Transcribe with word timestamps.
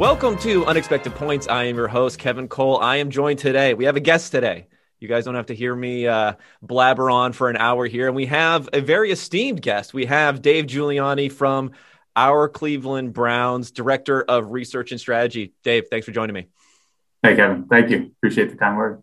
Welcome 0.00 0.38
to 0.38 0.64
Unexpected 0.64 1.14
Points. 1.14 1.46
I 1.46 1.64
am 1.64 1.76
your 1.76 1.86
host, 1.86 2.18
Kevin 2.18 2.48
Cole. 2.48 2.78
I 2.80 2.96
am 2.96 3.10
joined 3.10 3.38
today. 3.38 3.74
We 3.74 3.84
have 3.84 3.96
a 3.96 4.00
guest 4.00 4.32
today. 4.32 4.66
You 4.98 5.08
guys 5.08 5.26
don't 5.26 5.34
have 5.34 5.44
to 5.46 5.54
hear 5.54 5.76
me 5.76 6.06
uh, 6.06 6.36
blabber 6.62 7.10
on 7.10 7.34
for 7.34 7.50
an 7.50 7.58
hour 7.58 7.84
here. 7.84 8.06
And 8.06 8.16
we 8.16 8.24
have 8.24 8.70
a 8.72 8.80
very 8.80 9.10
esteemed 9.10 9.60
guest. 9.60 9.92
We 9.92 10.06
have 10.06 10.40
Dave 10.40 10.64
Giuliani 10.64 11.30
from 11.30 11.72
our 12.16 12.48
Cleveland 12.48 13.12
Browns, 13.12 13.72
Director 13.72 14.22
of 14.22 14.52
Research 14.52 14.90
and 14.90 14.98
Strategy. 14.98 15.52
Dave, 15.64 15.88
thanks 15.90 16.06
for 16.06 16.12
joining 16.12 16.32
me. 16.32 16.46
Hey, 17.22 17.36
Kevin. 17.36 17.66
Thank 17.66 17.90
you. 17.90 18.10
Appreciate 18.20 18.48
the 18.48 18.56
kind 18.56 18.78
words. 18.78 19.02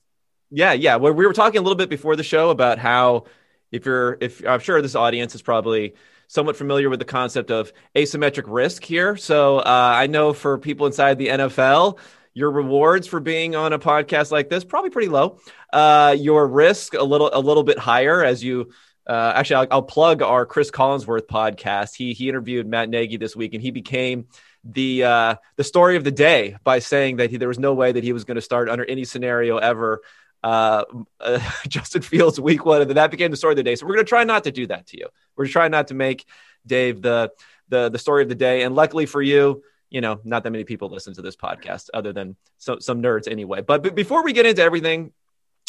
Yeah, 0.50 0.73
yeah. 0.73 0.95
Well, 0.95 1.14
we 1.14 1.27
were 1.27 1.34
talking 1.34 1.59
a 1.59 1.61
little 1.61 1.77
bit 1.77 1.91
before 1.91 2.16
the 2.16 2.23
show 2.23 2.50
about 2.50 2.79
how 2.79 3.25
if 3.71 3.86
you're, 3.86 4.18
if 4.20 4.43
I'm 4.43 4.61
sure 4.61 4.81
this 4.81 4.95
audience 4.95 5.36
is 5.36 5.44
probably 5.44 5.94
somewhat 6.27 6.55
familiar 6.55 6.90
with 6.90 6.99
the 6.99 7.05
concept 7.05 7.52
of 7.52 7.72
asymmetric 7.95 8.44
risk 8.48 8.84
here. 8.84 9.17
So 9.17 9.58
uh, 9.59 9.63
I 9.95 10.08
know 10.08 10.34
for 10.34 10.58
people 10.58 10.86
inside 10.86 11.17
the 11.17 11.27
NFL, 11.27 12.00
your 12.34 12.52
rewards 12.52 13.08
for 13.08 13.20
being 13.20 13.55
on 13.55 13.73
a 13.73 13.80
podcast 13.80 14.31
like 14.31 14.50
this 14.50 14.63
probably 14.63 14.91
pretty 14.91 15.09
low. 15.09 15.40
Uh, 15.73 16.16
your 16.17 16.48
risk 16.48 16.94
a 16.94 17.03
little 17.03 17.31
a 17.34 17.40
little 17.40 17.63
bit 17.63 17.80
higher 17.80 18.23
as 18.23 18.44
you. 18.44 18.72
Uh, 19.08 19.31
actually, 19.36 19.55
I'll, 19.55 19.67
I'll, 19.72 19.81
plug 19.84 20.22
our 20.22 20.45
Chris 20.45 20.70
Collinsworth 20.70 21.27
podcast. 21.27 21.95
He 21.95 22.13
he 22.13 22.30
interviewed 22.30 22.67
Matt 22.67 22.89
Nagy 22.89 23.17
this 23.17 23.36
week, 23.36 23.53
and 23.53 23.64
he 23.64 23.72
became 23.72 24.28
the 24.64 25.03
uh, 25.03 25.36
the 25.55 25.64
story 25.64 25.95
of 25.95 26.03
the 26.03 26.12
day 26.12 26.58
by 26.64 26.80
saying 26.80 27.17
that 27.17 27.31
he, 27.31 27.38
there 27.38 27.48
was 27.48 27.58
no 27.58 27.73
way 27.73 27.91
that 27.91 28.03
he 28.03 28.14
was 28.14 28.25
going 28.25 28.36
to 28.36 28.41
start 28.41 28.70
under 28.70 28.86
any 28.86 29.05
scenario 29.05 29.58
ever 29.58 30.02
uh, 30.44 30.84
uh, 31.20 31.40
Justin 31.68 32.02
Fields 32.02 32.40
week 32.40 32.66
one, 32.66 32.82
and 32.82 32.90
then 32.90 32.95
that 32.95 33.12
became 33.12 33.32
the 33.32 33.38
story 33.38 33.54
of 33.54 33.58
the 33.58 33.64
day. 33.64 33.76
So 33.76 33.86
we're 33.86 33.95
going 33.95 34.05
to 34.05 34.09
try 34.09 34.23
not 34.23 34.44
to 34.45 34.52
do 34.52 34.68
that 34.68 34.88
to 34.88 34.98
you. 34.98 35.08
We're 35.36 35.48
trying 35.48 35.72
not 35.72 35.88
to 35.88 35.94
make 35.94 36.26
Dave 36.66 37.02
the 37.02 37.31
the 37.70 37.89
the 37.89 38.00
story 38.00 38.23
of 38.23 38.30
the 38.30 38.36
day. 38.36 38.64
And 38.64 38.76
luckily 38.76 39.06
for 39.06 39.22
you, 39.22 39.64
you 39.89 40.02
know, 40.02 40.20
not 40.23 40.44
that 40.44 40.52
many 40.52 40.64
people 40.64 40.89
listen 40.89 41.14
to 41.16 41.22
this 41.22 41.36
podcast, 41.36 41.89
other 41.94 42.14
than 42.14 42.36
so, 42.58 42.80
some 42.80 43.02
nerds 43.02 43.30
anyway. 43.30 43.61
But, 43.61 43.95
before 43.95 44.23
we 44.23 44.34
get 44.34 44.45
into 44.45 44.61
everything 44.61 45.11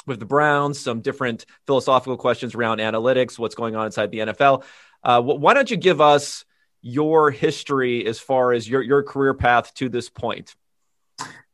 with 0.06 0.18
the 0.18 0.26
Browns, 0.26 0.80
some 0.80 1.00
different 1.00 1.46
philosophical 1.66 2.16
questions 2.16 2.54
around 2.54 2.78
analytics, 2.78 3.38
what's 3.38 3.54
going 3.54 3.76
on 3.76 3.86
inside 3.86 4.10
the 4.10 4.18
NFL. 4.18 4.64
Uh, 5.04 5.20
why 5.22 5.54
don't 5.54 5.70
you 5.70 5.76
give 5.76 6.00
us 6.00 6.44
your 6.80 7.30
history 7.30 8.06
as 8.06 8.18
far 8.18 8.52
as 8.52 8.68
your 8.68 8.82
your 8.82 9.02
career 9.02 9.34
path 9.34 9.72
to 9.74 9.88
this 9.88 10.08
point? 10.08 10.54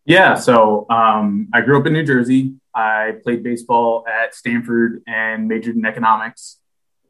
Yeah, 0.06 0.34
so 0.34 0.86
um, 0.91 1.48
I 1.53 1.62
grew 1.62 1.78
up 1.78 1.86
in 1.86 1.92
New 1.92 2.05
Jersey. 2.05 2.55
I 2.75 3.12
played 3.22 3.42
baseball 3.42 4.05
at 4.08 4.34
Stanford 4.34 5.03
and 5.06 5.48
majored 5.48 5.77
in 5.77 5.84
economics. 5.84 6.58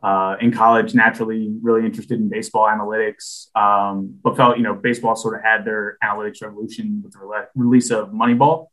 Uh, 0.02 0.36
in 0.38 0.52
college, 0.52 0.94
naturally, 0.94 1.50
really 1.62 1.86
interested 1.86 2.20
in 2.20 2.28
baseball 2.28 2.66
analytics, 2.66 3.46
um, 3.56 4.18
but 4.22 4.36
felt 4.36 4.58
you 4.58 4.62
know 4.62 4.74
baseball 4.74 5.16
sort 5.16 5.34
of 5.34 5.42
had 5.42 5.64
their 5.64 5.96
analytics 6.04 6.42
revolution 6.42 7.00
with 7.02 7.14
the 7.14 7.20
re- 7.20 7.46
release 7.54 7.90
of 7.90 8.10
Moneyball. 8.10 8.66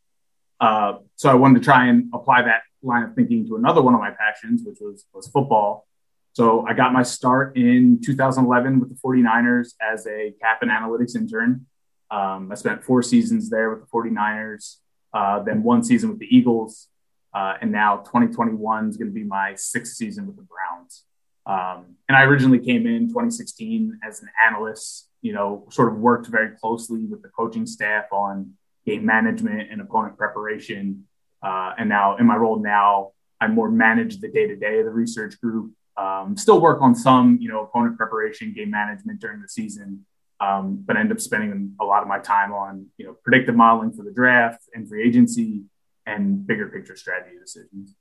Uh, 0.60 0.96
so 1.16 1.30
I 1.30 1.36
wanted 1.36 1.60
to 1.60 1.64
try 1.64 1.88
and 1.88 2.10
apply 2.14 2.42
that 2.42 2.64
line 2.84 3.04
of 3.04 3.16
thinking 3.16 3.48
to 3.48 3.56
another 3.56 3.82
one 3.82 3.94
of 3.94 4.02
my 4.02 4.12
passions, 4.12 4.64
which 4.66 4.80
was 4.82 5.06
was 5.14 5.30
football. 5.30 5.88
So 6.34 6.66
I 6.68 6.74
got 6.74 6.92
my 6.92 7.04
start 7.04 7.56
in 7.56 8.02
2011 8.04 8.80
with 8.82 8.90
the 8.90 8.96
49ers 8.96 9.74
as 9.82 10.06
a 10.08 10.34
cap 10.42 10.62
and 10.62 10.72
analytics 10.72 11.16
intern. 11.16 11.66
Um, 12.10 12.52
I 12.52 12.56
spent 12.56 12.84
four 12.84 13.02
seasons 13.04 13.50
there 13.50 13.70
with 13.70 13.82
the 13.82 13.88
49ers, 13.88 14.78
uh, 15.14 15.42
then 15.44 15.64
one 15.64 15.84
season 15.84 16.10
with 16.10 16.20
the 16.20 16.36
Eagles, 16.36 16.88
uh, 17.34 17.56
and 17.62 17.72
now 17.72 17.98
2021 17.98 18.90
is 18.90 18.98
going 18.98 19.10
to 19.10 19.14
be 19.14 19.24
my 19.24 19.56
sixth 19.56 19.94
season 19.96 20.28
with 20.28 20.36
the 20.36 20.44
Browns. 20.44 21.04
Um, 21.46 21.96
and 22.08 22.16
I 22.16 22.24
originally 22.24 22.60
came 22.60 22.86
in 22.86 23.08
2016 23.08 24.00
as 24.08 24.22
an 24.22 24.30
analyst, 24.46 25.10
you 25.22 25.34
know, 25.34 25.68
sort 25.72 25.92
of 25.92 26.00
worked 26.00 26.28
very 26.28 26.56
closely 26.56 27.06
with 27.06 27.22
the 27.22 27.30
coaching 27.30 27.66
staff 27.66 28.06
on 28.12 28.54
game 28.86 29.06
management 29.06 29.72
and 29.72 29.82
opponent 29.82 30.18
preparation. 30.18 31.06
Uh, 31.42 31.74
and 31.78 31.90
now 31.90 32.18
in 32.18 32.26
my 32.26 32.36
role 32.36 32.60
now, 32.60 33.12
I 33.40 33.48
more 33.48 33.72
manage 33.72 34.20
the 34.20 34.28
day 34.28 34.48
to 34.48 34.56
day 34.56 34.80
of 34.80 34.86
the 34.86 34.92
research 34.92 35.40
group. 35.42 35.74
Um, 35.98 36.38
still 36.38 36.62
work 36.62 36.82
on 36.82 36.96
some, 36.96 37.38
you 37.42 37.50
know, 37.50 37.64
opponent 37.64 37.98
preparation, 37.98 38.54
game 38.54 38.70
management 38.70 39.20
during 39.20 39.42
the 39.42 39.50
season, 39.50 40.06
um, 40.42 40.84
but 40.86 40.98
end 40.98 41.12
up 41.12 41.22
spending 41.22 41.76
a 41.80 41.86
lot 41.86 42.02
of 42.02 42.08
my 42.08 42.20
time 42.20 42.52
on 42.52 42.88
you 42.98 43.06
know 43.06 43.16
predictive 43.24 43.56
modeling 43.56 43.94
for 43.94 44.04
the 44.04 44.12
draft 44.12 44.64
and 44.74 44.90
free 44.90 45.08
agency 45.08 45.62
and 46.06 46.46
bigger 46.46 46.68
picture 46.68 46.96
strategy 46.96 47.38
decisions. 47.40 47.96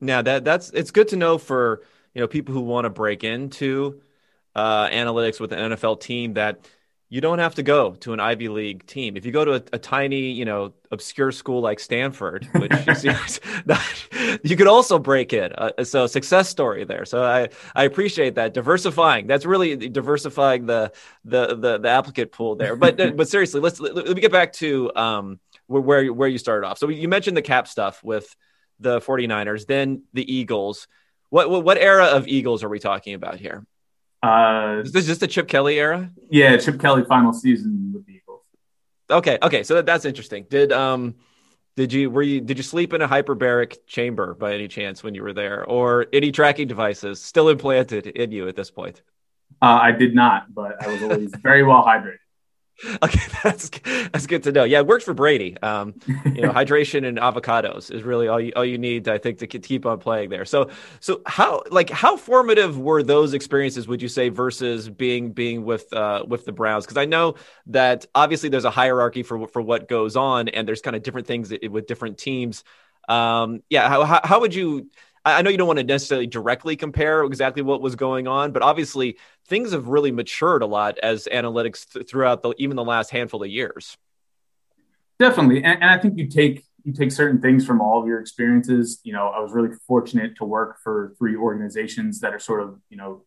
Now 0.00 0.22
that 0.22 0.44
that's 0.44 0.70
it's 0.70 0.92
good 0.92 1.08
to 1.08 1.16
know 1.16 1.38
for 1.38 1.82
you 2.14 2.20
know 2.20 2.28
people 2.28 2.54
who 2.54 2.60
want 2.60 2.84
to 2.84 2.90
break 2.90 3.24
into 3.24 4.00
uh, 4.54 4.88
analytics 4.88 5.40
with 5.40 5.52
an 5.52 5.72
NFL 5.72 6.00
team 6.00 6.34
that 6.34 6.66
you 7.12 7.20
don't 7.20 7.40
have 7.40 7.56
to 7.56 7.62
go 7.62 7.90
to 7.96 8.14
an 8.14 8.20
Ivy 8.20 8.48
League 8.48 8.86
team. 8.86 9.18
If 9.18 9.26
you 9.26 9.32
go 9.32 9.44
to 9.44 9.52
a, 9.52 9.62
a 9.74 9.78
tiny, 9.78 10.30
you 10.30 10.46
know, 10.46 10.72
obscure 10.90 11.30
school 11.30 11.60
like 11.60 11.78
Stanford, 11.78 12.48
which 12.54 12.72
you, 12.86 12.94
see, 12.94 13.10
you 14.42 14.56
could 14.56 14.66
also 14.66 14.98
break 14.98 15.34
in. 15.34 15.52
Uh, 15.52 15.84
so 15.84 16.06
success 16.06 16.48
story 16.48 16.84
there. 16.84 17.04
So 17.04 17.22
I, 17.22 17.50
I 17.74 17.84
appreciate 17.84 18.36
that 18.36 18.54
diversifying. 18.54 19.26
That's 19.26 19.44
really 19.44 19.76
diversifying 19.90 20.64
the 20.64 20.90
the 21.22 21.54
the, 21.54 21.78
the 21.80 21.88
applicant 21.90 22.32
pool 22.32 22.56
there. 22.56 22.76
But 22.76 22.98
uh, 22.98 23.10
but 23.10 23.28
seriously, 23.28 23.60
let's 23.60 23.78
let, 23.78 23.94
let, 23.94 24.08
me 24.08 24.22
get 24.22 24.32
back 24.32 24.54
to 24.54 24.90
um 24.96 25.38
where 25.66 26.10
where 26.10 26.28
you 26.30 26.38
started 26.38 26.66
off. 26.66 26.78
So 26.78 26.88
you 26.88 27.08
mentioned 27.08 27.36
the 27.36 27.42
cap 27.42 27.68
stuff 27.68 28.02
with 28.02 28.34
the 28.80 29.02
49ers, 29.02 29.66
then 29.66 30.04
the 30.14 30.34
Eagles. 30.34 30.88
What, 31.28 31.50
what 31.50 31.62
what 31.62 31.76
era 31.76 32.06
of 32.06 32.26
Eagles 32.26 32.64
are 32.64 32.70
we 32.70 32.78
talking 32.78 33.12
about 33.12 33.38
here? 33.38 33.66
Uh, 34.22 34.82
is 34.84 34.92
this 34.92 35.06
just 35.06 35.20
the 35.20 35.26
Chip 35.26 35.48
Kelly 35.48 35.78
era? 35.78 36.10
Yeah, 36.30 36.56
Chip 36.56 36.80
Kelly 36.80 37.04
final 37.04 37.32
season 37.32 37.90
with 37.92 38.06
the 38.06 38.12
Eagles. 38.12 38.42
Okay, 39.10 39.38
okay, 39.42 39.62
so 39.62 39.74
that, 39.74 39.86
that's 39.86 40.04
interesting. 40.04 40.46
Did 40.48 40.72
um, 40.72 41.16
did 41.76 41.92
you 41.92 42.10
were 42.10 42.22
you 42.22 42.40
did 42.40 42.56
you 42.56 42.62
sleep 42.62 42.92
in 42.92 43.02
a 43.02 43.08
hyperbaric 43.08 43.78
chamber 43.86 44.34
by 44.34 44.54
any 44.54 44.68
chance 44.68 45.02
when 45.02 45.14
you 45.14 45.22
were 45.22 45.32
there, 45.32 45.64
or 45.64 46.06
any 46.12 46.30
tracking 46.30 46.68
devices 46.68 47.20
still 47.20 47.48
implanted 47.48 48.06
in 48.06 48.30
you 48.30 48.46
at 48.46 48.54
this 48.54 48.70
point? 48.70 49.02
Uh, 49.60 49.78
I 49.82 49.92
did 49.92 50.14
not, 50.14 50.54
but 50.54 50.82
I 50.82 50.88
was 50.88 51.02
always 51.02 51.32
very 51.42 51.62
well 51.62 51.84
hydrated. 51.84 52.18
Okay, 53.02 53.20
that's 53.44 53.70
that's 54.12 54.26
good 54.26 54.42
to 54.44 54.52
know. 54.52 54.64
Yeah, 54.64 54.80
it 54.80 54.86
works 54.86 55.04
for 55.04 55.14
Brady. 55.14 55.56
Um, 55.62 55.94
you 56.34 56.42
know, 56.42 56.50
hydration 56.52 57.06
and 57.06 57.18
avocados 57.18 57.90
is 57.92 58.02
really 58.02 58.28
all 58.28 58.40
you 58.40 58.52
all 58.56 58.64
you 58.64 58.78
need, 58.78 59.08
I 59.08 59.18
think, 59.18 59.38
to 59.38 59.46
keep 59.46 59.86
on 59.86 59.98
playing 59.98 60.30
there. 60.30 60.44
So, 60.44 60.70
so 61.00 61.22
how 61.26 61.62
like 61.70 61.90
how 61.90 62.16
formative 62.16 62.78
were 62.78 63.02
those 63.02 63.34
experiences? 63.34 63.86
Would 63.86 64.02
you 64.02 64.08
say 64.08 64.28
versus 64.30 64.88
being 64.88 65.32
being 65.32 65.64
with 65.64 65.92
uh, 65.92 66.24
with 66.26 66.44
the 66.44 66.52
Browns? 66.52 66.84
Because 66.84 66.96
I 66.96 67.04
know 67.04 67.34
that 67.66 68.06
obviously 68.14 68.48
there's 68.48 68.64
a 68.64 68.70
hierarchy 68.70 69.22
for 69.22 69.46
for 69.46 69.62
what 69.62 69.88
goes 69.88 70.16
on, 70.16 70.48
and 70.48 70.66
there's 70.66 70.82
kind 70.82 70.96
of 70.96 71.02
different 71.02 71.26
things 71.26 71.52
with 71.70 71.86
different 71.86 72.18
teams. 72.18 72.64
Um, 73.08 73.62
yeah, 73.68 73.88
how, 73.88 74.04
how 74.04 74.20
how 74.24 74.40
would 74.40 74.54
you? 74.54 74.90
I 75.24 75.42
know 75.42 75.50
you 75.50 75.56
don't 75.56 75.68
want 75.68 75.78
to 75.78 75.84
necessarily 75.84 76.26
directly 76.26 76.74
compare 76.74 77.22
exactly 77.22 77.62
what 77.62 77.80
was 77.80 77.94
going 77.94 78.26
on, 78.26 78.50
but 78.50 78.62
obviously 78.62 79.18
things 79.46 79.72
have 79.72 79.86
really 79.86 80.10
matured 80.10 80.62
a 80.62 80.66
lot 80.66 80.98
as 80.98 81.28
analytics 81.32 81.92
th- 81.92 82.08
throughout 82.08 82.42
the 82.42 82.54
even 82.58 82.76
the 82.76 82.84
last 82.84 83.10
handful 83.10 83.42
of 83.42 83.48
years. 83.48 83.96
Definitely, 85.20 85.62
and, 85.62 85.80
and, 85.80 85.90
I 85.90 85.98
think 85.98 86.18
you 86.18 86.26
take 86.26 86.64
you 86.82 86.92
take 86.92 87.12
certain 87.12 87.40
things 87.40 87.64
from 87.64 87.80
all 87.80 88.00
of 88.00 88.08
your 88.08 88.20
experiences. 88.20 89.00
You 89.04 89.12
know, 89.12 89.28
I 89.28 89.38
was 89.38 89.52
really 89.52 89.70
fortunate 89.86 90.36
to 90.38 90.44
work 90.44 90.78
for 90.82 91.14
three 91.18 91.36
organizations 91.36 92.20
that 92.20 92.34
are 92.34 92.40
sort 92.40 92.62
of 92.62 92.80
you 92.88 92.96
know 92.96 93.22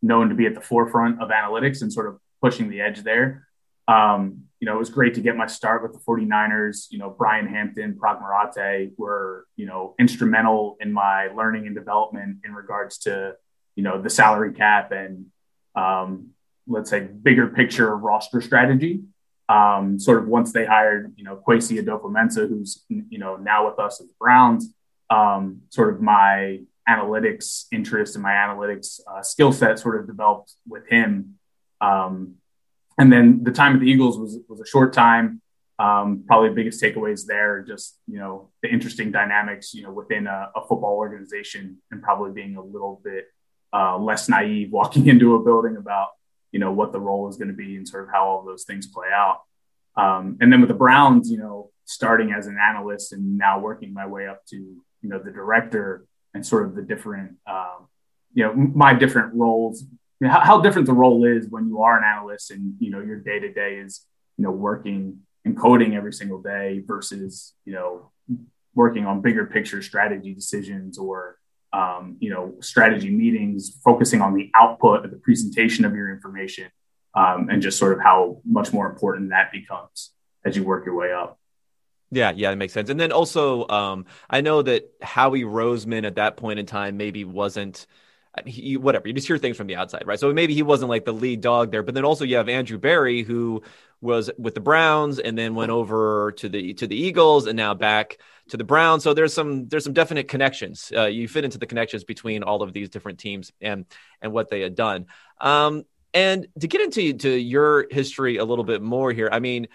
known 0.00 0.28
to 0.28 0.36
be 0.36 0.46
at 0.46 0.54
the 0.54 0.60
forefront 0.60 1.20
of 1.20 1.30
analytics 1.30 1.82
and 1.82 1.92
sort 1.92 2.06
of 2.06 2.18
pushing 2.40 2.70
the 2.70 2.80
edge 2.80 3.02
there. 3.02 3.48
Um, 3.88 4.44
you 4.60 4.66
know, 4.66 4.74
it 4.74 4.78
was 4.78 4.90
great 4.90 5.14
to 5.14 5.22
get 5.22 5.36
my 5.36 5.46
start 5.46 5.82
with 5.82 5.92
the 5.94 5.98
49ers. 5.98 6.86
You 6.90 6.98
know, 6.98 7.10
Brian 7.10 7.48
Hampton, 7.48 7.98
Paraag 8.00 8.20
Marathe 8.20 8.90
were, 8.98 9.46
you 9.56 9.64
know, 9.64 9.94
instrumental 9.98 10.76
in 10.80 10.92
my 10.92 11.28
learning 11.28 11.66
and 11.66 11.74
development 11.74 12.38
in 12.44 12.54
regards 12.54 12.98
to, 12.98 13.36
you 13.74 13.82
know, 13.82 14.00
the 14.00 14.10
salary 14.10 14.52
cap 14.52 14.92
and, 14.92 15.26
um, 15.74 16.28
let's 16.66 16.90
say, 16.90 17.00
bigger 17.00 17.48
picture 17.48 17.96
roster 17.96 18.42
strategy. 18.42 19.00
Um, 19.48 19.98
sort 19.98 20.22
of 20.22 20.28
once 20.28 20.52
they 20.52 20.66
hired, 20.66 21.14
you 21.16 21.24
know, 21.24 21.42
Kwesi 21.44 21.82
Adofo-Mensah, 21.82 22.48
who's, 22.48 22.84
you 22.88 23.18
know, 23.18 23.36
now 23.36 23.68
with 23.68 23.78
us 23.80 24.00
at 24.00 24.06
the 24.06 24.14
Browns, 24.20 24.72
um, 25.08 25.62
sort 25.70 25.92
of 25.92 26.00
my 26.00 26.60
analytics 26.88 27.64
interest 27.72 28.14
and 28.14 28.22
my 28.22 28.32
analytics 28.32 29.00
uh, 29.06 29.22
skill 29.22 29.52
set 29.52 29.78
sort 29.78 29.98
of 30.00 30.06
developed 30.06 30.52
with 30.68 30.86
him. 30.86 31.36
Um, 31.80 32.36
and 33.00 33.10
then 33.10 33.42
the 33.42 33.50
time 33.50 33.72
at 33.74 33.80
the 33.80 33.86
Eagles 33.86 34.18
was 34.18 34.38
was 34.46 34.60
a 34.60 34.66
short 34.66 34.92
time. 34.92 35.40
Um, 35.78 36.24
probably 36.26 36.50
the 36.50 36.54
biggest 36.56 36.82
takeaways 36.82 37.24
there, 37.24 37.64
just 37.66 37.98
you 38.06 38.18
know 38.18 38.50
the 38.62 38.68
interesting 38.68 39.10
dynamics, 39.10 39.72
you 39.72 39.82
know, 39.82 39.90
within 39.90 40.26
a, 40.26 40.50
a 40.54 40.60
football 40.60 40.96
organization, 40.96 41.78
and 41.90 42.02
probably 42.02 42.32
being 42.32 42.56
a 42.56 42.62
little 42.62 43.00
bit 43.02 43.24
uh, 43.72 43.96
less 43.96 44.28
naive 44.28 44.70
walking 44.70 45.06
into 45.12 45.34
a 45.34 45.42
building 45.42 45.78
about 45.78 46.08
you 46.52 46.60
know 46.60 46.72
what 46.72 46.92
the 46.92 47.00
role 47.00 47.26
is 47.30 47.38
going 47.38 47.48
to 47.48 47.54
be 47.54 47.76
and 47.76 47.88
sort 47.88 48.04
of 48.04 48.10
how 48.12 48.26
all 48.26 48.44
those 48.44 48.64
things 48.64 48.86
play 48.86 49.08
out. 49.10 49.40
Um, 49.96 50.36
and 50.42 50.52
then 50.52 50.60
with 50.60 50.68
the 50.68 50.74
Browns, 50.74 51.30
you 51.30 51.38
know, 51.38 51.70
starting 51.86 52.32
as 52.32 52.46
an 52.48 52.58
analyst 52.62 53.14
and 53.14 53.38
now 53.38 53.58
working 53.58 53.94
my 53.94 54.06
way 54.06 54.28
up 54.28 54.44
to 54.50 54.56
you 54.56 55.08
know 55.08 55.18
the 55.18 55.30
director 55.30 56.04
and 56.34 56.44
sort 56.44 56.66
of 56.66 56.74
the 56.74 56.82
different 56.82 57.36
um, 57.46 57.88
you 58.34 58.44
know 58.44 58.52
my 58.52 58.92
different 58.92 59.32
roles 59.32 59.84
how, 60.22 60.40
how 60.40 60.60
different 60.60 60.86
the 60.86 60.92
role 60.92 61.24
is 61.24 61.48
when 61.48 61.68
you 61.68 61.82
are 61.82 61.96
an 61.98 62.04
analyst 62.04 62.50
and 62.50 62.74
you 62.78 62.90
know 62.90 63.00
your 63.00 63.18
day 63.18 63.38
to 63.38 63.52
day 63.52 63.76
is 63.76 64.06
you 64.36 64.44
know 64.44 64.50
working 64.50 65.20
and 65.44 65.56
coding 65.56 65.96
every 65.96 66.12
single 66.12 66.40
day 66.40 66.82
versus, 66.86 67.54
you 67.64 67.72
know, 67.72 68.10
working 68.74 69.06
on 69.06 69.20
bigger 69.20 69.46
picture 69.46 69.82
strategy 69.82 70.34
decisions 70.34 70.98
or, 70.98 71.38
um, 71.72 72.16
you 72.20 72.30
know, 72.30 72.54
strategy 72.60 73.10
meetings, 73.10 73.76
focusing 73.84 74.20
on 74.20 74.34
the 74.34 74.50
output 74.54 75.04
of 75.04 75.10
the 75.10 75.16
presentation 75.16 75.84
of 75.84 75.94
your 75.94 76.10
information, 76.10 76.70
um, 77.14 77.48
and 77.50 77.62
just 77.62 77.78
sort 77.78 77.92
of 77.92 78.00
how 78.00 78.40
much 78.44 78.72
more 78.72 78.88
important 78.88 79.30
that 79.30 79.50
becomes 79.50 80.12
as 80.44 80.56
you 80.56 80.64
work 80.64 80.84
your 80.84 80.94
way 80.94 81.12
up. 81.12 81.38
Yeah, 82.12 82.32
yeah, 82.34 82.50
that 82.50 82.56
makes 82.56 82.72
sense. 82.72 82.90
And 82.90 82.98
then 82.98 83.12
also, 83.12 83.68
um, 83.68 84.04
I 84.28 84.40
know 84.40 84.62
that 84.62 84.90
Howie 85.00 85.42
Roseman 85.42 86.04
at 86.04 86.16
that 86.16 86.36
point 86.36 86.58
in 86.58 86.66
time 86.66 86.96
maybe 86.96 87.24
wasn't. 87.24 87.86
He, 88.46 88.76
whatever 88.76 89.08
you 89.08 89.14
just 89.14 89.26
hear 89.26 89.38
things 89.38 89.56
from 89.56 89.66
the 89.66 89.74
outside, 89.74 90.04
right? 90.06 90.18
So 90.18 90.32
maybe 90.32 90.54
he 90.54 90.62
wasn't 90.62 90.88
like 90.88 91.04
the 91.04 91.12
lead 91.12 91.40
dog 91.40 91.72
there, 91.72 91.82
but 91.82 91.94
then 91.94 92.04
also 92.04 92.24
you 92.24 92.36
have 92.36 92.48
Andrew 92.48 92.78
Berry 92.78 93.22
who 93.22 93.62
was 94.00 94.30
with 94.38 94.54
the 94.54 94.60
Browns 94.60 95.18
and 95.18 95.36
then 95.36 95.54
went 95.54 95.70
over 95.70 96.32
to 96.36 96.48
the 96.48 96.74
to 96.74 96.86
the 96.86 96.96
Eagles 96.96 97.46
and 97.46 97.56
now 97.56 97.74
back 97.74 98.18
to 98.50 98.56
the 98.56 98.64
Browns. 98.64 99.02
So 99.02 99.14
there's 99.14 99.34
some 99.34 99.68
there's 99.68 99.84
some 99.84 99.92
definite 99.92 100.28
connections. 100.28 100.92
Uh, 100.94 101.06
you 101.06 101.26
fit 101.26 101.44
into 101.44 101.58
the 101.58 101.66
connections 101.66 102.04
between 102.04 102.42
all 102.42 102.62
of 102.62 102.72
these 102.72 102.88
different 102.88 103.18
teams 103.18 103.52
and 103.60 103.84
and 104.22 104.32
what 104.32 104.48
they 104.48 104.60
had 104.60 104.74
done. 104.74 105.06
Um, 105.40 105.84
and 106.14 106.46
to 106.60 106.68
get 106.68 106.80
into 106.80 107.12
to 107.12 107.30
your 107.30 107.86
history 107.90 108.36
a 108.36 108.44
little 108.44 108.64
bit 108.64 108.82
more 108.82 109.12
here, 109.12 109.28
I 109.30 109.40
mean, 109.40 109.68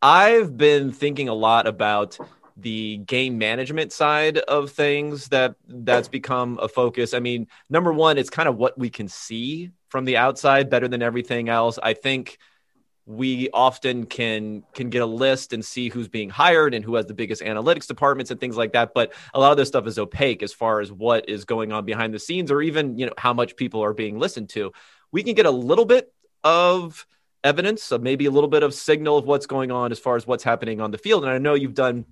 I've 0.00 0.56
been 0.56 0.92
thinking 0.92 1.28
a 1.28 1.34
lot 1.34 1.66
about 1.66 2.18
the 2.60 2.98
game 2.98 3.38
management 3.38 3.92
side 3.92 4.38
of 4.38 4.70
things 4.70 5.28
that 5.28 5.54
that's 5.66 6.08
oh. 6.08 6.10
become 6.10 6.58
a 6.60 6.68
focus. 6.68 7.14
I 7.14 7.20
mean, 7.20 7.46
number 7.70 7.92
one, 7.92 8.18
it's 8.18 8.30
kind 8.30 8.48
of 8.48 8.56
what 8.56 8.76
we 8.78 8.90
can 8.90 9.08
see 9.08 9.70
from 9.88 10.04
the 10.04 10.16
outside 10.16 10.68
better 10.68 10.88
than 10.88 11.02
everything 11.02 11.48
else. 11.48 11.78
I 11.82 11.94
think 11.94 12.38
we 13.08 13.48
often 13.54 14.04
can 14.04 14.62
can 14.74 14.90
get 14.90 15.00
a 15.00 15.06
list 15.06 15.54
and 15.54 15.64
see 15.64 15.88
who's 15.88 16.08
being 16.08 16.28
hired 16.28 16.74
and 16.74 16.84
who 16.84 16.94
has 16.94 17.06
the 17.06 17.14
biggest 17.14 17.40
analytics 17.40 17.86
departments 17.86 18.30
and 18.30 18.38
things 18.38 18.54
like 18.54 18.74
that 18.74 18.92
but 18.92 19.14
a 19.32 19.40
lot 19.40 19.50
of 19.50 19.56
this 19.56 19.66
stuff 19.66 19.86
is 19.86 19.98
opaque 19.98 20.42
as 20.42 20.52
far 20.52 20.80
as 20.80 20.92
what 20.92 21.26
is 21.26 21.46
going 21.46 21.72
on 21.72 21.86
behind 21.86 22.12
the 22.12 22.18
scenes 22.18 22.50
or 22.50 22.60
even 22.60 22.98
you 22.98 23.06
know 23.06 23.14
how 23.16 23.32
much 23.32 23.56
people 23.56 23.82
are 23.82 23.94
being 23.94 24.18
listened 24.18 24.50
to 24.50 24.70
we 25.10 25.22
can 25.22 25.34
get 25.34 25.46
a 25.46 25.50
little 25.50 25.86
bit 25.86 26.12
of 26.44 27.06
evidence 27.42 27.90
of 27.92 28.02
maybe 28.02 28.26
a 28.26 28.30
little 28.30 28.50
bit 28.50 28.62
of 28.62 28.74
signal 28.74 29.16
of 29.16 29.24
what's 29.24 29.46
going 29.46 29.70
on 29.70 29.90
as 29.90 29.98
far 29.98 30.16
as 30.16 30.26
what's 30.26 30.44
happening 30.44 30.78
on 30.78 30.90
the 30.90 30.98
field 30.98 31.24
and 31.24 31.32
i 31.32 31.38
know 31.38 31.54
you've 31.54 31.72
done 31.72 32.04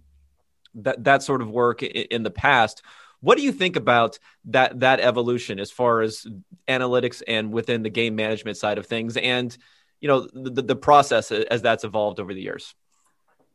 that 0.77 1.05
that 1.05 1.23
sort 1.23 1.43
of 1.43 1.51
work 1.51 1.83
in, 1.83 2.23
the 2.23 2.31
past. 2.31 2.83
What 3.21 3.37
do 3.39 3.45
you 3.45 3.53
think 3.53 3.77
about 3.77 4.19
that 4.47 4.81
that 4.81 5.01
evolution 5.01 5.59
as 5.59 5.71
far 5.71 6.03
as 6.03 6.27
analytics 6.69 7.23
and 7.27 7.53
within 7.53 7.83
the 7.83 7.91
game 7.91 8.15
management 8.15 8.57
side 8.57 8.79
of 8.79 8.87
things 8.87 9.17
and 9.17 9.57
you 10.01 10.09
know 10.09 10.29
the, 10.33 10.63
the 10.63 10.77
process 10.77 11.33
as 11.33 11.63
that's 11.63 11.85
evolved 11.85 12.21
over 12.21 12.35
the 12.35 12.43
years? 12.43 12.75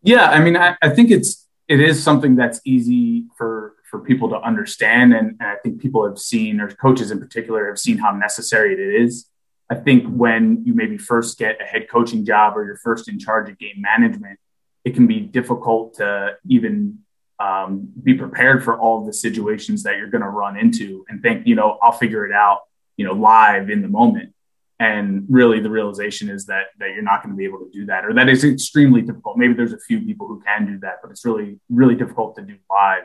Yeah 0.02 0.30
i 0.30 0.40
mean 0.40 0.58
I, 0.58 0.76
I 0.82 0.90
think 0.90 1.12
it's 1.12 1.48
it 1.68 1.80
is 1.80 2.04
something 2.04 2.36
that's 2.36 2.60
easy 2.66 3.26
for 3.38 3.76
for 3.90 4.00
people 4.00 4.30
to 4.30 4.42
understand 4.42 5.14
and, 5.14 5.38
and 5.40 5.44
i 5.44 5.56
think 5.56 5.80
people 5.80 6.08
have 6.08 6.18
seen 6.18 6.60
or 6.60 6.70
coaches 6.70 7.12
in 7.12 7.20
particular 7.20 7.68
have 7.68 7.78
seen 7.78 7.98
how 7.98 8.12
necessary 8.12 8.74
it 8.74 9.04
is. 9.04 9.28
I 9.70 9.76
think 9.76 10.06
when 10.06 10.64
you 10.66 10.74
maybe 10.74 10.98
first 10.98 11.38
get 11.38 11.62
a 11.62 11.64
head 11.64 11.88
coaching 11.90 12.26
job 12.26 12.58
or 12.58 12.66
you're 12.66 12.76
first 12.76 13.08
in 13.08 13.20
charge 13.20 13.50
of 13.50 13.58
game 13.58 13.80
management 13.80 14.40
it 14.84 14.96
can 14.96 15.08
be 15.08 15.20
difficult 15.20 15.96
to 15.96 16.38
even 16.48 17.00
um, 17.42 17.90
be 18.04 18.14
prepared 18.14 18.64
for 18.64 18.78
all 18.78 19.06
the 19.06 19.14
situations 19.14 19.84
that 19.84 19.98
you're 19.98 20.10
going 20.16 20.22
to 20.24 20.30
run 20.30 20.58
into 20.58 21.06
and 21.10 21.22
think 21.22 21.48
you 21.48 21.56
know 21.56 21.78
i'll 21.82 21.92
figure 21.92 22.26
it 22.26 22.32
out 22.32 22.60
you 23.02 23.08
know 23.08 23.14
live 23.14 23.70
in 23.70 23.82
the 23.82 23.88
moment. 23.88 24.34
And 24.80 25.26
really 25.30 25.60
the 25.60 25.70
realization 25.70 26.30
is 26.30 26.46
that 26.46 26.66
that 26.80 26.90
you're 26.94 27.04
not 27.04 27.24
going 27.24 27.34
to 27.34 27.38
be 27.38 27.46
able 27.46 27.60
to 27.60 27.72
do 27.72 27.86
that 27.88 28.06
or 28.06 28.14
that 28.14 28.30
is 28.30 28.44
extremely 28.44 29.02
difficult. 29.02 29.38
Maybe 29.38 29.54
there's 29.54 29.74
a 29.74 29.80
few 29.80 30.00
people 30.02 30.28
who 30.28 30.40
can 30.42 30.68
do 30.68 30.80
that 30.80 30.96
but 31.02 31.10
it's 31.10 31.26
really 31.26 31.60
really 31.70 31.96
difficult 31.96 32.36
to 32.36 32.44
do 32.44 32.58
live. 32.70 33.04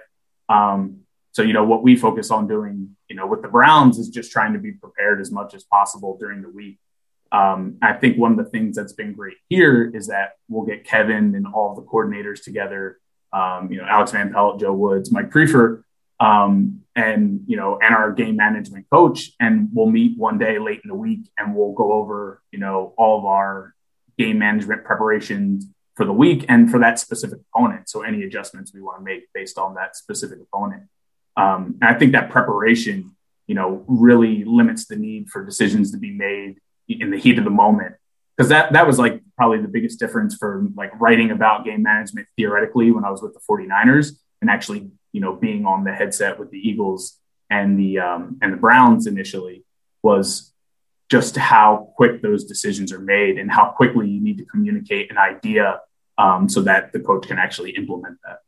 Um, 0.48 1.00
so 1.32 1.42
you 1.42 1.54
know 1.54 1.64
what 1.64 1.82
we 1.82 1.96
focus 1.96 2.30
on 2.30 2.46
doing 2.46 2.96
you 3.08 3.16
know 3.16 3.26
with 3.26 3.42
the 3.42 3.48
browns 3.48 3.98
is 3.98 4.08
just 4.08 4.32
trying 4.32 4.52
to 4.52 4.58
be 4.58 4.72
prepared 4.72 5.20
as 5.20 5.30
much 5.30 5.54
as 5.54 5.64
possible 5.64 6.18
during 6.20 6.42
the 6.42 6.50
week. 6.50 6.78
Um, 7.32 7.78
i 7.82 7.92
think 7.92 8.16
one 8.16 8.30
of 8.30 8.38
the 8.38 8.50
things 8.54 8.76
that's 8.76 8.92
been 8.92 9.12
great 9.12 9.38
here 9.48 9.90
is 9.92 10.06
that 10.06 10.36
we'll 10.48 10.64
get 10.64 10.84
kevin 10.84 11.34
and 11.34 11.44
all 11.44 11.74
the 11.74 11.82
coordinators 11.82 12.40
together 12.40 13.00
um, 13.38 13.70
you 13.70 13.78
know 13.78 13.86
alex 13.86 14.12
van 14.12 14.32
pelt 14.32 14.60
joe 14.60 14.72
woods 14.72 15.12
mike 15.12 15.30
priefer 15.30 15.82
um, 16.18 16.82
and 16.94 17.42
you 17.46 17.56
know, 17.56 17.78
and 17.80 17.94
our 17.94 18.12
game 18.12 18.36
management 18.36 18.86
coach, 18.90 19.32
and 19.38 19.68
we'll 19.72 19.90
meet 19.90 20.16
one 20.16 20.38
day 20.38 20.58
late 20.58 20.80
in 20.82 20.88
the 20.88 20.94
week, 20.94 21.28
and 21.38 21.54
we'll 21.54 21.72
go 21.72 21.92
over 21.92 22.42
you 22.50 22.58
know 22.58 22.94
all 22.96 23.18
of 23.18 23.24
our 23.26 23.74
game 24.18 24.38
management 24.38 24.84
preparations 24.84 25.66
for 25.94 26.06
the 26.06 26.12
week 26.12 26.44
and 26.48 26.70
for 26.70 26.78
that 26.78 26.98
specific 26.98 27.38
opponent. 27.52 27.88
So 27.88 28.02
any 28.02 28.22
adjustments 28.22 28.72
we 28.72 28.80
want 28.80 28.98
to 28.98 29.04
make 29.04 29.24
based 29.34 29.58
on 29.58 29.74
that 29.74 29.96
specific 29.96 30.38
opponent. 30.40 30.84
Um, 31.36 31.76
and 31.82 31.94
I 31.94 31.98
think 31.98 32.12
that 32.12 32.30
preparation, 32.30 33.14
you 33.46 33.54
know, 33.54 33.84
really 33.86 34.44
limits 34.44 34.86
the 34.86 34.96
need 34.96 35.28
for 35.28 35.44
decisions 35.44 35.90
to 35.92 35.98
be 35.98 36.10
made 36.10 36.60
in 36.88 37.10
the 37.10 37.18
heat 37.18 37.38
of 37.38 37.44
the 37.44 37.50
moment. 37.50 37.94
Because 38.36 38.48
that 38.48 38.72
that 38.72 38.86
was 38.86 38.98
like 38.98 39.22
probably 39.36 39.60
the 39.60 39.68
biggest 39.68 39.98
difference 39.98 40.34
for 40.34 40.66
like 40.76 40.90
writing 40.98 41.30
about 41.30 41.64
game 41.64 41.82
management 41.82 42.26
theoretically 42.36 42.90
when 42.90 43.04
I 43.04 43.10
was 43.10 43.22
with 43.22 43.34
the 43.34 43.40
49ers 43.48 44.12
and 44.40 44.50
actually 44.50 44.90
you 45.16 45.22
know, 45.22 45.32
being 45.32 45.64
on 45.64 45.82
the 45.82 45.94
headset 45.94 46.38
with 46.38 46.50
the 46.50 46.58
Eagles 46.58 47.18
and 47.48 47.78
the 47.80 47.98
um, 48.00 48.36
and 48.42 48.52
the 48.52 48.58
Browns 48.58 49.06
initially 49.06 49.64
was 50.02 50.52
just 51.08 51.36
how 51.36 51.90
quick 51.96 52.20
those 52.20 52.44
decisions 52.44 52.92
are 52.92 52.98
made 52.98 53.38
and 53.38 53.50
how 53.50 53.70
quickly 53.70 54.10
you 54.10 54.20
need 54.20 54.36
to 54.36 54.44
communicate 54.44 55.10
an 55.10 55.16
idea 55.16 55.80
um, 56.18 56.50
so 56.50 56.60
that 56.60 56.92
the 56.92 57.00
coach 57.00 57.26
can 57.26 57.38
actually 57.38 57.70
implement 57.70 58.18
that. 58.26 58.40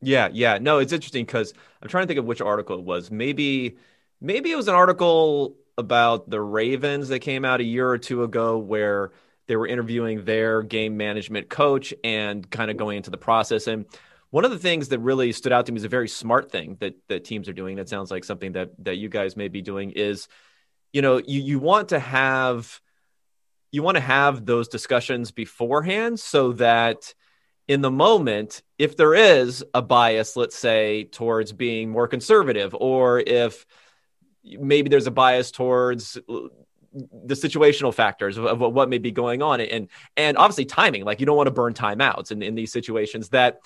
Yeah, 0.00 0.30
yeah. 0.32 0.56
No, 0.56 0.78
it's 0.78 0.94
interesting 0.94 1.26
because 1.26 1.52
I'm 1.82 1.88
trying 1.90 2.04
to 2.04 2.06
think 2.06 2.18
of 2.18 2.24
which 2.24 2.40
article 2.40 2.78
it 2.78 2.84
was. 2.84 3.10
Maybe, 3.10 3.76
maybe 4.18 4.50
it 4.50 4.56
was 4.56 4.68
an 4.68 4.74
article 4.74 5.56
about 5.76 6.30
the 6.30 6.40
Ravens 6.40 7.08
that 7.08 7.18
came 7.18 7.44
out 7.44 7.60
a 7.60 7.64
year 7.64 7.90
or 7.90 7.98
two 7.98 8.22
ago 8.22 8.56
where 8.56 9.12
they 9.46 9.56
were 9.56 9.66
interviewing 9.66 10.24
their 10.24 10.62
game 10.62 10.96
management 10.96 11.48
coach 11.48 11.94
and 12.02 12.48
kind 12.50 12.70
of 12.70 12.76
going 12.76 12.96
into 12.98 13.10
the 13.10 13.16
process. 13.16 13.66
And 13.66 13.86
one 14.30 14.44
of 14.44 14.50
the 14.50 14.58
things 14.58 14.88
that 14.88 14.98
really 14.98 15.32
stood 15.32 15.52
out 15.52 15.66
to 15.66 15.72
me 15.72 15.76
is 15.76 15.84
a 15.84 15.88
very 15.88 16.08
smart 16.08 16.50
thing 16.50 16.76
that 16.80 16.94
that 17.08 17.24
teams 17.24 17.48
are 17.48 17.52
doing. 17.52 17.76
That 17.76 17.88
sounds 17.88 18.10
like 18.10 18.24
something 18.24 18.52
that 18.52 18.70
that 18.84 18.96
you 18.96 19.08
guys 19.08 19.36
may 19.36 19.48
be 19.48 19.62
doing 19.62 19.92
is, 19.92 20.28
you 20.92 21.02
know, 21.02 21.18
you 21.18 21.40
you 21.40 21.58
want 21.58 21.90
to 21.90 21.98
have 21.98 22.80
you 23.72 23.82
want 23.82 23.96
to 23.96 24.02
have 24.02 24.46
those 24.46 24.68
discussions 24.68 25.30
beforehand 25.30 26.18
so 26.18 26.52
that 26.52 27.14
in 27.68 27.80
the 27.80 27.90
moment, 27.90 28.62
if 28.78 28.96
there 28.96 29.14
is 29.14 29.64
a 29.74 29.82
bias, 29.82 30.36
let's 30.36 30.56
say, 30.56 31.04
towards 31.04 31.52
being 31.52 31.90
more 31.90 32.06
conservative, 32.06 32.74
or 32.78 33.20
if 33.20 33.66
maybe 34.44 34.88
there's 34.88 35.08
a 35.08 35.12
bias 35.12 35.50
towards 35.50 36.16
the 37.24 37.34
situational 37.34 37.92
factors 37.92 38.38
of, 38.38 38.44
of, 38.46 38.60
what 38.60 38.88
may 38.88 38.98
be 38.98 39.10
going 39.12 39.42
on. 39.42 39.60
And 39.60 39.88
and 40.16 40.36
obviously 40.36 40.64
timing 40.64 41.04
like 41.04 41.20
you 41.20 41.26
don't 41.26 41.36
want 41.36 41.48
to 41.48 41.52
burn 41.52 41.74
timeouts 41.74 42.32
in, 42.32 42.42
in 42.42 42.54
these 42.54 42.72
situations 42.72 43.28
that 43.30 43.60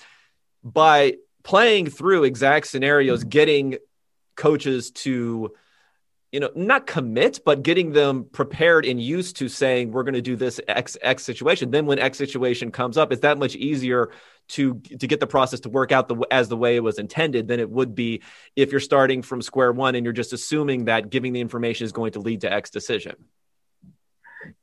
by 0.63 1.15
playing 1.43 1.89
through 1.89 2.23
exact 2.23 2.67
scenarios, 2.67 3.21
mm-hmm. 3.21 3.29
getting 3.29 3.77
coaches 4.35 4.91
to, 4.91 5.53
you 6.31 6.39
know, 6.39 6.49
not 6.55 6.87
commit, 6.87 7.41
but 7.43 7.61
getting 7.61 7.91
them 7.91 8.25
prepared 8.31 8.85
and 8.85 9.01
used 9.01 9.35
to 9.37 9.49
saying 9.49 9.91
we're 9.91 10.03
going 10.03 10.13
to 10.13 10.21
do 10.21 10.37
this 10.37 10.61
X 10.67 10.97
X 11.01 11.23
situation. 11.23 11.71
Then 11.71 11.85
when 11.85 11.99
X 11.99 12.17
situation 12.17 12.71
comes 12.71 12.97
up, 12.97 13.11
it's 13.11 13.21
that 13.21 13.37
much 13.37 13.55
easier 13.55 14.11
to 14.49 14.75
to 14.79 15.07
get 15.07 15.19
the 15.19 15.27
process 15.27 15.59
to 15.61 15.69
work 15.69 15.91
out 15.91 16.07
the 16.07 16.15
as 16.31 16.47
the 16.47 16.55
way 16.55 16.77
it 16.77 16.83
was 16.83 16.99
intended 16.99 17.47
than 17.47 17.59
it 17.59 17.69
would 17.69 17.95
be 17.95 18.21
if 18.55 18.71
you're 18.71 18.79
starting 18.79 19.21
from 19.21 19.41
square 19.41 19.73
one 19.73 19.95
and 19.95 20.05
you're 20.05 20.13
just 20.13 20.31
assuming 20.31 20.85
that 20.85 21.09
giving 21.09 21.33
the 21.33 21.41
information 21.41 21.85
is 21.85 21.91
going 21.91 22.13
to 22.13 22.19
lead 22.19 22.41
to 22.41 22.51
X 22.51 22.69
decision. 22.69 23.15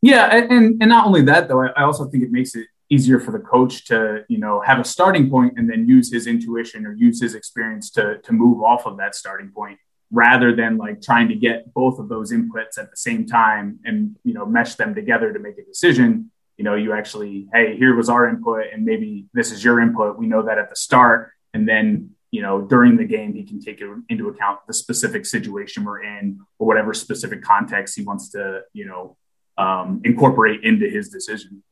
Yeah, 0.00 0.34
and 0.34 0.80
and 0.80 0.88
not 0.88 1.06
only 1.06 1.22
that 1.22 1.48
though, 1.48 1.66
I 1.68 1.82
also 1.82 2.06
think 2.06 2.24
it 2.24 2.32
makes 2.32 2.54
it 2.54 2.66
easier 2.90 3.20
for 3.20 3.32
the 3.32 3.38
coach 3.40 3.84
to 3.84 4.24
you 4.28 4.38
know 4.38 4.62
have 4.62 4.78
a 4.78 4.84
starting 4.84 5.28
point 5.28 5.58
and 5.58 5.68
then 5.68 5.86
use 5.86 6.10
his 6.10 6.26
intuition 6.26 6.86
or 6.86 6.94
use 6.94 7.20
his 7.20 7.34
experience 7.34 7.90
to 7.90 8.18
to 8.22 8.32
move 8.32 8.62
off 8.62 8.86
of 8.86 8.96
that 8.96 9.14
starting 9.14 9.50
point 9.50 9.78
rather 10.10 10.54
than 10.54 10.76
like 10.78 11.02
trying 11.02 11.28
to 11.28 11.34
get 11.34 11.72
both 11.74 11.98
of 11.98 12.08
those 12.08 12.32
inputs 12.32 12.78
at 12.78 12.90
the 12.90 12.96
same 12.96 13.26
time 13.26 13.78
and 13.84 14.16
you 14.24 14.32
know 14.32 14.46
mesh 14.46 14.74
them 14.76 14.94
together 14.94 15.32
to 15.32 15.38
make 15.38 15.58
a 15.58 15.64
decision 15.64 16.30
you 16.58 16.64
know 16.64 16.74
you 16.74 16.92
actually 16.92 17.46
hey 17.52 17.76
here 17.76 17.94
was 17.94 18.08
our 18.08 18.28
input 18.28 18.64
and 18.72 18.84
maybe 18.84 19.26
this 19.32 19.52
is 19.52 19.64
your 19.64 19.80
input. 19.80 20.18
We 20.18 20.26
know 20.26 20.42
that 20.42 20.58
at 20.58 20.68
the 20.68 20.76
start. 20.76 21.30
And 21.54 21.66
then 21.66 22.10
you 22.30 22.42
know 22.42 22.60
during 22.60 22.96
the 22.96 23.04
game 23.04 23.32
he 23.32 23.44
can 23.44 23.60
take 23.60 23.80
into 24.10 24.28
account 24.28 24.58
the 24.66 24.74
specific 24.74 25.24
situation 25.24 25.84
we're 25.84 26.02
in 26.02 26.40
or 26.58 26.66
whatever 26.66 26.92
specific 26.92 27.42
context 27.42 27.96
he 27.96 28.02
wants 28.02 28.30
to 28.30 28.62
you 28.74 28.84
know 28.84 29.16
um, 29.56 30.02
incorporate 30.04 30.62
into 30.62 30.88
his 30.88 31.08
decision. 31.08 31.64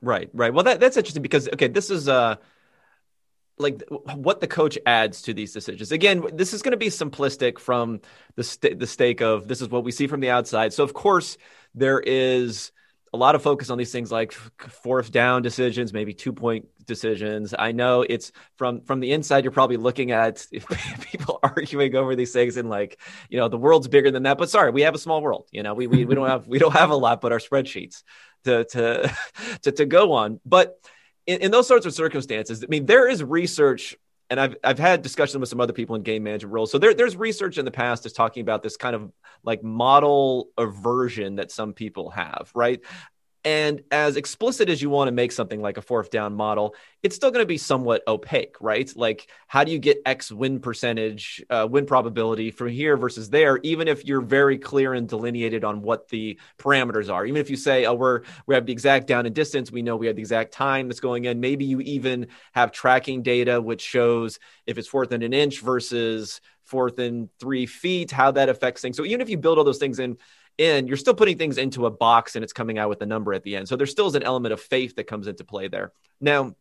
Right, 0.00 0.30
right. 0.32 0.54
Well, 0.54 0.62
that, 0.64 0.78
that's 0.78 0.96
interesting 0.96 1.22
because 1.22 1.48
okay, 1.48 1.68
this 1.68 1.90
is 1.90 2.08
uh 2.08 2.36
like 3.60 3.82
what 3.88 4.40
the 4.40 4.46
coach 4.46 4.78
adds 4.86 5.22
to 5.22 5.34
these 5.34 5.52
decisions. 5.52 5.92
Again, 5.92 6.24
this 6.32 6.52
is 6.52 6.62
going 6.62 6.72
to 6.72 6.78
be 6.78 6.88
simplistic 6.88 7.58
from 7.58 8.00
the 8.36 8.44
st- 8.44 8.78
the 8.78 8.86
stake 8.86 9.20
of 9.20 9.48
this 9.48 9.60
is 9.60 9.68
what 9.68 9.84
we 9.84 9.92
see 9.92 10.06
from 10.06 10.20
the 10.20 10.30
outside. 10.30 10.72
So 10.72 10.82
of 10.84 10.94
course 10.94 11.36
there 11.74 12.00
is 12.00 12.72
a 13.12 13.16
lot 13.16 13.34
of 13.34 13.42
focus 13.42 13.70
on 13.70 13.78
these 13.78 13.90
things 13.90 14.12
like 14.12 14.32
fourth 14.32 15.10
down 15.10 15.42
decisions, 15.42 15.92
maybe 15.92 16.14
two 16.14 16.32
point 16.32 16.66
decisions. 16.86 17.54
I 17.58 17.72
know 17.72 18.02
it's 18.02 18.30
from 18.56 18.82
from 18.82 19.00
the 19.00 19.12
inside. 19.12 19.44
You're 19.44 19.52
probably 19.52 19.76
looking 19.76 20.12
at 20.12 20.46
people 21.02 21.40
arguing 21.42 21.96
over 21.96 22.14
these 22.14 22.32
things 22.32 22.56
and 22.56 22.70
like, 22.70 23.00
you 23.28 23.38
know, 23.38 23.48
the 23.48 23.58
world's 23.58 23.88
bigger 23.88 24.10
than 24.10 24.22
that. 24.24 24.38
But 24.38 24.50
sorry, 24.50 24.70
we 24.70 24.82
have 24.82 24.94
a 24.94 24.98
small 24.98 25.22
world. 25.22 25.48
You 25.50 25.62
know, 25.62 25.74
we 25.74 25.86
we, 25.86 26.04
we 26.04 26.14
don't 26.14 26.28
have 26.34 26.46
we 26.46 26.58
don't 26.58 26.72
have 26.72 26.90
a 26.90 26.96
lot 26.96 27.20
but 27.20 27.32
our 27.32 27.38
spreadsheets 27.38 28.04
to 28.44 28.64
to 28.64 29.16
to, 29.62 29.72
to 29.72 29.86
go 29.86 30.12
on. 30.12 30.40
But 30.46 30.76
in, 31.30 31.40
in 31.42 31.50
those 31.50 31.68
sorts 31.68 31.86
of 31.86 31.94
circumstances, 31.94 32.64
I 32.64 32.66
mean, 32.68 32.86
there 32.86 33.08
is 33.08 33.22
research 33.22 33.96
and 34.30 34.40
I've 34.40 34.56
I've 34.62 34.78
had 34.78 35.02
discussions 35.02 35.38
with 35.38 35.48
some 35.48 35.60
other 35.60 35.72
people 35.72 35.96
in 35.96 36.02
game 36.02 36.22
management 36.22 36.52
roles. 36.52 36.70
So 36.70 36.78
there, 36.78 36.94
there's 36.94 37.16
research 37.16 37.58
in 37.58 37.64
the 37.64 37.70
past 37.70 38.06
is 38.06 38.12
talking 38.12 38.42
about 38.42 38.62
this 38.62 38.76
kind 38.76 38.94
of 38.94 39.12
like 39.42 39.62
model 39.62 40.48
aversion 40.56 41.36
that 41.36 41.50
some 41.50 41.72
people 41.72 42.10
have, 42.10 42.50
right? 42.54 42.80
And 43.44 43.82
as 43.90 44.16
explicit 44.16 44.68
as 44.68 44.82
you 44.82 44.90
want 44.90 45.08
to 45.08 45.12
make 45.12 45.32
something 45.32 45.62
like 45.62 45.78
a 45.78 45.82
fourth 45.82 46.10
down 46.10 46.34
model, 46.34 46.74
it's 47.02 47.16
still 47.16 47.30
going 47.30 47.42
to 47.42 47.46
be 47.46 47.56
somewhat 47.56 48.02
opaque, 48.06 48.56
right? 48.60 48.92
Like, 48.94 49.28
how 49.46 49.64
do 49.64 49.72
you 49.72 49.78
get 49.78 50.02
X 50.04 50.30
win 50.30 50.60
percentage, 50.60 51.42
uh, 51.48 51.66
win 51.70 51.86
probability 51.86 52.50
from 52.50 52.68
here 52.68 52.98
versus 52.98 53.30
there, 53.30 53.58
even 53.62 53.88
if 53.88 54.04
you're 54.04 54.20
very 54.20 54.58
clear 54.58 54.92
and 54.92 55.08
delineated 55.08 55.64
on 55.64 55.80
what 55.80 56.08
the 56.08 56.38
parameters 56.58 57.10
are? 57.10 57.24
Even 57.24 57.40
if 57.40 57.48
you 57.48 57.56
say, 57.56 57.86
oh, 57.86 57.94
we're, 57.94 58.22
we 58.46 58.54
have 58.54 58.66
the 58.66 58.72
exact 58.72 59.06
down 59.06 59.24
and 59.24 59.34
distance, 59.34 59.72
we 59.72 59.80
know 59.80 59.96
we 59.96 60.06
have 60.06 60.16
the 60.16 60.22
exact 60.22 60.52
time 60.52 60.88
that's 60.88 61.00
going 61.00 61.24
in. 61.24 61.40
Maybe 61.40 61.64
you 61.64 61.80
even 61.80 62.26
have 62.52 62.72
tracking 62.72 63.22
data 63.22 63.60
which 63.60 63.80
shows 63.80 64.38
if 64.66 64.76
it's 64.76 64.88
fourth 64.88 65.12
and 65.12 65.22
an 65.22 65.32
inch 65.32 65.60
versus 65.60 66.42
fourth 66.70 66.98
and 66.98 67.28
three 67.40 67.66
feet, 67.66 68.10
how 68.10 68.30
that 68.30 68.48
affects 68.48 68.80
things. 68.82 68.96
So 68.96 69.04
even 69.04 69.20
if 69.20 69.28
you 69.28 69.36
build 69.36 69.58
all 69.58 69.64
those 69.64 69.78
things 69.78 69.98
in, 69.98 70.16
in, 70.60 70.86
you're 70.86 70.96
still 70.96 71.14
putting 71.14 71.38
things 71.38 71.58
into 71.58 71.86
a 71.86 71.90
box 71.90 72.36
and 72.36 72.44
it's 72.44 72.52
coming 72.52 72.78
out 72.78 72.88
with 72.88 73.02
a 73.02 73.06
number 73.06 73.32
at 73.32 73.42
the 73.42 73.56
end. 73.56 73.68
So 73.68 73.76
there 73.76 73.86
still 73.86 74.06
is 74.06 74.14
an 74.14 74.22
element 74.22 74.52
of 74.52 74.60
faith 74.60 74.96
that 74.96 75.06
comes 75.06 75.26
into 75.26 75.44
play 75.44 75.68
there. 75.68 75.92
Now, 76.20 76.54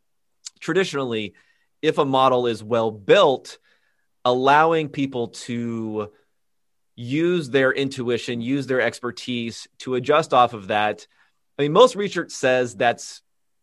traditionally, 0.59 1.33
if 1.81 1.97
a 1.97 2.05
model 2.05 2.47
is 2.47 2.63
well 2.63 2.91
built, 2.91 3.57
allowing 4.25 4.89
people 4.89 5.29
to 5.29 6.11
use 6.95 7.49
their 7.49 7.71
intuition, 7.71 8.41
use 8.41 8.67
their 8.67 8.81
expertise 8.81 9.67
to 9.79 9.95
adjust 9.95 10.33
off 10.33 10.53
of 10.53 10.67
that. 10.67 11.05
I 11.57 11.63
mean, 11.63 11.73
most 11.73 11.95
research 11.95 12.31
says 12.31 12.75
that's 12.75 13.21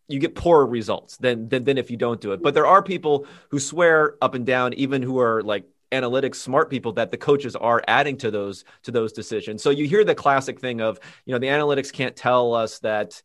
you 0.09 0.21
get 0.21 0.35
poorer 0.35 0.67
results 0.67 1.17
than, 1.17 1.49
than 1.49 1.65
than 1.65 1.79
if 1.79 1.91
you 1.91 1.97
don't 1.97 2.21
do 2.21 2.33
it. 2.33 2.43
But 2.43 2.55
there 2.55 2.67
are 2.67 2.83
people 2.83 3.27
who 3.51 3.59
swear 3.59 4.17
up 4.23 4.35
and 4.35 4.47
down, 4.47 4.73
even 4.75 5.03
who 5.03 5.19
are 5.19 5.43
like 5.43 5.65
analytics 6.01 6.37
smart 6.37 6.71
people 6.71 6.93
that 6.93 7.11
the 7.11 7.17
coaches 7.17 7.57
are 7.57 7.83
adding 7.89 8.17
to 8.19 8.31
those 8.31 8.65
to 8.85 8.91
those 8.91 9.13
decisions. 9.13 9.63
So 9.63 9.71
you 9.71 9.87
hear 9.87 10.05
the 10.05 10.15
classic 10.15 10.61
thing 10.61 10.81
of, 10.81 11.01
you 11.25 11.33
know, 11.33 11.39
the 11.39 11.47
analytics 11.49 11.93
can't 11.93 12.15
tell 12.15 12.55
us 12.55 12.79
that 12.81 13.23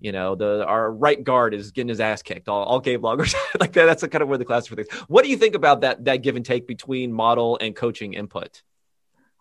you 0.00 0.10
know 0.10 0.34
the 0.34 0.64
our 0.66 0.90
right 0.90 1.22
guard 1.22 1.54
is 1.54 1.70
getting 1.70 1.88
his 1.88 2.00
ass 2.00 2.22
kicked 2.22 2.48
all, 2.48 2.64
all 2.64 2.80
game 2.80 3.02
long 3.02 3.18
like 3.60 3.72
that. 3.74 3.86
That's 3.86 4.06
kind 4.06 4.22
of 4.22 4.28
where 4.28 4.38
the 4.38 4.44
class 4.44 4.66
for 4.66 4.74
things 4.74 4.88
what 5.06 5.22
do 5.22 5.30
you 5.30 5.36
think 5.36 5.54
about 5.54 5.82
that 5.82 6.04
that 6.06 6.22
give 6.22 6.36
and 6.36 6.44
take 6.44 6.66
between 6.66 7.12
model 7.12 7.58
and 7.60 7.76
coaching 7.76 8.14
input? 8.14 8.62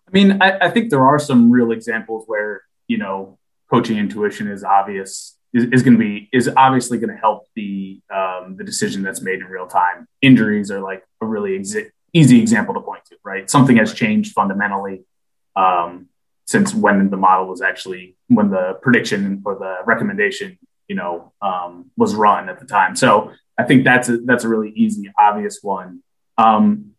I 0.08 0.12
mean 0.12 0.41
I, 0.41 0.67
I 0.67 0.70
think 0.70 0.89
there 0.89 1.05
are 1.05 1.20
some 1.20 1.51
real 1.51 1.72
examples 1.72 2.25
where 2.27 2.63
you 2.88 2.98
know 2.98 3.39
coaching 3.72 3.98
intuition 3.98 4.48
is 4.48 4.63
obvious 4.63 5.36
is, 5.55 5.63
is 5.72 5.84
going 5.84 5.94
to 5.94 6.00
be 6.00 6.29
is 6.34 6.50
obviously 6.55 7.00
going 7.00 7.10
to 7.10 7.17
help 7.17 7.48
the 7.55 8.01
um, 8.13 8.58
the 8.58 8.63
decision 8.63 9.01
that's 9.01 9.22
made 9.22 9.39
in 9.39 9.46
real 9.46 9.67
time. 9.67 10.08
Injuries 10.22 10.70
are 10.70 10.82
like 10.82 11.03
a 11.22 11.25
really 11.25 11.58
exi- 11.58 11.89
easy 12.19 12.39
example 12.39 12.74
to 12.74 12.81
point 12.81 13.03
to, 13.10 13.15
right? 13.24 13.50
Something 13.50 13.77
has 13.77 13.93
changed 13.93 14.34
fundamentally 14.34 15.03
um, 15.55 16.07
since 16.48 16.74
when 16.74 17.10
the 17.10 17.17
model 17.17 17.48
was 17.48 17.62
actually 17.62 18.15
when 18.27 18.50
the 18.50 18.65
prediction 18.81 19.41
or 19.45 19.55
the 19.55 19.74
recommendation, 19.86 20.57
you 20.88 20.95
know, 20.95 21.34
um, 21.41 21.91
was 21.98 22.15
run 22.15 22.50
at 22.50 22.60
the 22.60 22.65
time. 22.65 22.95
So 22.95 23.31
I 23.57 23.63
think 23.63 23.84
that's 23.84 24.07
a, 24.10 24.17
that's 24.17 24.43
a 24.43 24.50
really 24.50 24.72
easy, 24.72 25.12
obvious 25.19 25.60
one. 25.62 26.01
Um, 26.38 26.91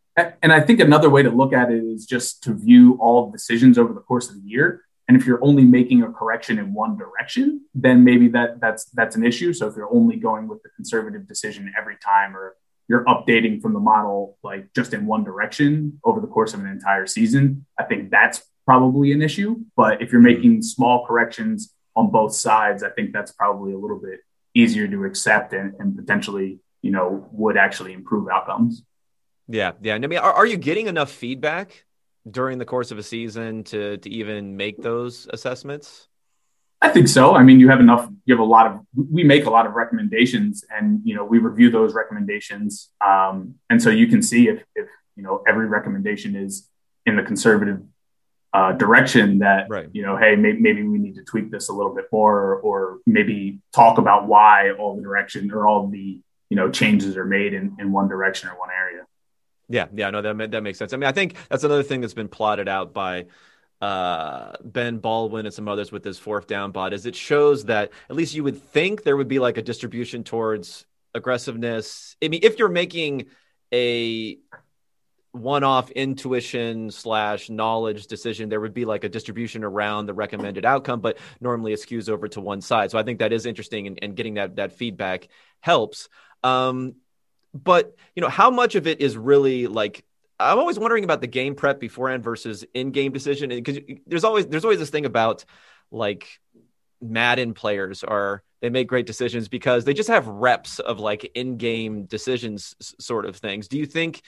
and 0.43 0.53
I 0.53 0.61
think 0.61 0.81
another 0.81 1.11
way 1.11 1.23
to 1.23 1.31
look 1.31 1.53
at 1.53 1.71
it 1.71 1.83
is 1.85 2.07
just 2.07 2.43
to 2.45 2.55
view 2.55 2.97
all 3.01 3.31
decisions 3.31 3.79
over 3.79 3.93
the 3.93 4.01
course 4.01 4.29
of 4.31 4.35
the 4.37 4.49
year. 4.49 4.83
And 5.09 5.17
if 5.17 5.27
you're 5.27 5.45
only 5.45 5.65
making 5.65 6.03
a 6.03 6.11
correction 6.11 6.59
in 6.59 6.75
one 6.75 6.97
direction, 6.97 7.63
then 7.75 8.03
maybe 8.03 8.29
that 8.29 8.61
that's 8.61 8.87
that's 8.99 9.15
an 9.15 9.25
issue. 9.25 9.53
So 9.53 9.69
if 9.69 9.77
you're 9.77 9.93
only 9.93 10.17
going 10.17 10.49
with 10.49 10.63
the 10.63 10.71
conservative 10.71 11.29
decision 11.29 11.73
every 11.79 11.97
time, 11.97 12.37
or 12.37 12.57
you're 12.89 13.05
updating 13.05 13.61
from 13.61 13.73
the 13.75 13.81
model 13.81 14.39
like 14.43 14.73
just 14.75 14.95
in 14.95 15.07
one 15.07 15.25
direction 15.25 16.01
over 16.05 16.21
the 16.21 16.27
course 16.27 16.55
of 16.55 16.61
an 16.61 16.67
entire 16.67 17.07
season, 17.07 17.67
I 17.79 17.85
think 17.85 18.11
that's 18.11 18.43
probably 18.65 19.13
an 19.13 19.23
issue. 19.23 19.57
But 19.77 20.03
if 20.03 20.13
you're 20.13 20.21
hmm. 20.21 20.27
making 20.27 20.63
small 20.63 21.07
corrections 21.07 21.75
on 21.95 22.11
both 22.11 22.35
sides, 22.35 22.83
I 22.83 22.91
think 22.91 23.13
that's 23.13 23.33
probably 23.33 23.73
a 23.73 23.79
little 23.79 23.99
bit 23.99 24.21
easier 24.55 24.89
to 24.89 25.05
accept 25.05 25.53
and, 25.53 25.75
and 25.79 25.97
potentially, 25.97 26.61
you 26.83 26.91
know, 26.91 27.29
would 27.33 27.57
actually 27.57 27.93
improve 27.93 28.29
outcomes. 28.29 28.83
Yeah, 29.49 29.73
yeah. 29.81 29.95
And 29.95 30.05
I 30.05 30.09
mean, 30.09 30.19
are, 30.19 30.33
are 30.33 30.47
you 30.47 30.57
getting 30.57 30.87
enough 30.87 31.11
feedback 31.11 31.85
during 32.29 32.59
the 32.59 32.65
course 32.65 32.91
of 32.91 32.99
a 32.99 33.03
season 33.03 33.63
to 33.65 33.99
to 33.99 34.11
even 34.11 34.57
make 34.57 34.83
those 34.83 35.29
assessments? 35.33 36.09
I 36.83 36.91
think 36.91 37.09
so. 37.09 37.35
I 37.35 37.43
mean, 37.43 37.59
you 37.59 37.69
have 37.69 37.81
enough. 37.81 38.09
You 38.27 38.35
have 38.35 38.41
a 38.41 38.45
lot 38.45 38.67
of. 38.67 38.81
We 38.95 39.25
make 39.25 39.47
a 39.47 39.51
lot 39.51 39.67
of 39.67 39.73
recommendations, 39.73 40.65
and 40.71 41.01
you 41.05 41.15
know, 41.15 41.25
we 41.25 41.39
review 41.39 41.71
those 41.71 41.95
recommendations. 41.95 42.91
Um, 43.05 43.55
and 43.71 43.83
so 43.83 43.91
you 43.91 44.07
can 44.07 44.23
see 44.23 44.49
if, 44.49 44.63
if 44.75 44.87
you 45.17 45.23
know 45.23 45.43
every 45.49 45.67
recommendation 45.67 46.37
is 46.37 46.69
in 47.07 47.17
the 47.17 47.23
conservative 47.23 47.81
uh, 48.53 48.73
direction 48.73 49.39
that 49.39 49.67
right. 49.71 49.89
you 49.93 50.03
know, 50.03 50.17
hey, 50.17 50.37
may, 50.37 50.53
maybe 50.53 50.83
we 50.83 50.99
need 50.99 51.15
to 51.15 51.25
tweak 51.25 51.51
this 51.51 51.69
a 51.69 51.73
little 51.73 51.95
bit 51.95 52.07
more, 52.13 52.39
or, 52.39 52.61
or 52.61 52.99
maybe 53.07 53.61
talk 53.73 53.99
about 53.99 54.27
why 54.27 54.71
all 54.73 54.97
the 54.97 55.03
direction 55.03 55.51
or 55.53 55.67
all 55.67 55.89
the 55.89 56.21
you 56.51 56.57
know 56.57 56.71
changes 56.71 57.17
are 57.17 57.25
made 57.25 57.55
in, 57.55 57.77
in 57.79 57.91
one 57.91 58.09
direction 58.09 58.51
or 58.51 58.59
one 58.59 58.71
area. 58.71 59.05
Yeah, 59.69 59.87
yeah, 59.95 60.11
no, 60.11 60.23
that 60.23 60.51
that 60.51 60.63
makes 60.63 60.79
sense. 60.79 60.93
I 60.93 60.97
mean, 60.97 61.09
I 61.09 61.13
think 61.13 61.37
that's 61.49 61.65
another 61.65 61.83
thing 61.83 62.03
that's 62.03 62.15
been 62.15 62.29
plotted 62.29 62.69
out 62.69 62.93
by 62.93 63.27
uh, 63.81 64.53
Ben 64.65 64.99
Baldwin 64.99 65.47
and 65.47 65.55
some 65.55 65.69
others 65.69 65.93
with 65.93 66.03
this 66.03 66.19
fourth 66.19 66.47
down 66.47 66.73
bot 66.73 66.93
is 66.93 67.07
it 67.07 67.15
shows 67.15 67.67
that 67.67 67.91
at 68.09 68.17
least 68.17 68.35
you 68.35 68.45
would 68.45 68.63
think 68.63 69.03
there 69.03 69.17
would 69.17 69.29
be 69.29 69.39
like 69.39 69.59
a 69.59 69.63
distribution 69.63 70.25
towards 70.25 70.87
aggressiveness. 71.15 72.17
I 72.23 72.29
mean, 72.29 72.41
if 72.43 72.59
you're 72.59 72.69
making 72.69 73.27
a 73.73 74.39
one-off 75.33 75.91
intuition 75.91 76.91
slash 76.91 77.51
knowledge 77.51 78.07
decision 78.07 78.49
there 78.49 78.61
would 78.61 78.73
be 78.73 78.87
like 78.87 79.05
a 79.05 79.09
distribution 79.09 79.65
around 79.65 80.07
the 80.07 80.15
recommended 80.15 80.65
outcome 80.65 81.01
but 81.01 81.19
normally 81.43 81.75
it 81.75 81.81
skews 81.81 82.09
over 82.09 82.27
to 82.27 82.41
one 82.41 82.63
side 82.63 82.91
so 82.91 82.99
i 82.99 83.03
think 83.03 83.19
that 83.19 83.35
is 83.35 83.45
interesting 83.45 83.87
and, 83.87 83.99
and 84.01 84.17
getting 84.17 84.35
that 84.35 84.57
that 84.57 84.73
feedback 84.73 85.29
helps 85.61 86.09
um, 86.43 86.95
but 87.53 87.95
you 88.15 88.23
know 88.23 88.29
how 88.29 88.51
much 88.51 88.77
of 88.77 88.87
it 88.87 89.01
is 89.03 89.15
really 89.17 89.67
like 89.67 90.05
I'm 90.39 90.59
always 90.59 90.79
wondering 90.79 91.05
about 91.05 91.21
the 91.21 91.27
game 91.27 91.55
prep 91.55 91.81
beforehand 91.81 92.23
versus 92.23 92.65
in-game 92.75 93.13
decision 93.13 93.51
because 93.51 93.79
there's 94.07 94.25
always 94.25 94.47
there's 94.47 94.65
always 94.65 94.79
this 94.79 94.91
thing 94.91 95.07
about 95.07 95.45
like 95.91 96.41
Madden 97.01 97.55
players 97.55 98.05
are 98.05 98.43
they 98.61 98.71
make 98.71 98.89
great 98.89 99.07
decisions 99.07 99.49
because 99.49 99.85
they 99.85 99.95
just 99.95 100.09
have 100.09 100.27
reps 100.27 100.79
of 100.79 100.99
like 101.01 101.31
in-game 101.35 102.05
decisions 102.05 102.75
sort 102.99 103.27
of 103.27 103.37
things. 103.37 103.69
Do 103.69 103.79
you 103.79 103.87
think 103.87 104.23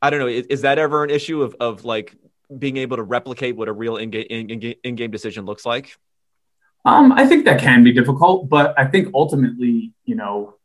I 0.00 0.10
don't 0.10 0.20
know 0.20 0.28
is, 0.28 0.46
is 0.46 0.62
that 0.62 0.78
ever 0.78 1.04
an 1.04 1.10
issue 1.10 1.42
of 1.42 1.54
of 1.60 1.84
like 1.84 2.14
being 2.56 2.76
able 2.78 2.96
to 2.96 3.02
replicate 3.02 3.56
what 3.56 3.68
a 3.68 3.72
real 3.72 3.96
in-game 3.96 4.26
in-game, 4.30 4.74
in-game 4.82 5.10
decision 5.10 5.44
looks 5.44 5.66
like? 5.66 5.96
Um, 6.86 7.12
I 7.12 7.26
think 7.26 7.46
that 7.46 7.60
can 7.60 7.82
be 7.82 7.92
difficult, 7.92 8.48
but 8.48 8.78
I 8.78 8.84
think 8.84 9.08
ultimately, 9.14 9.92
you 10.04 10.14
know, 10.14 10.56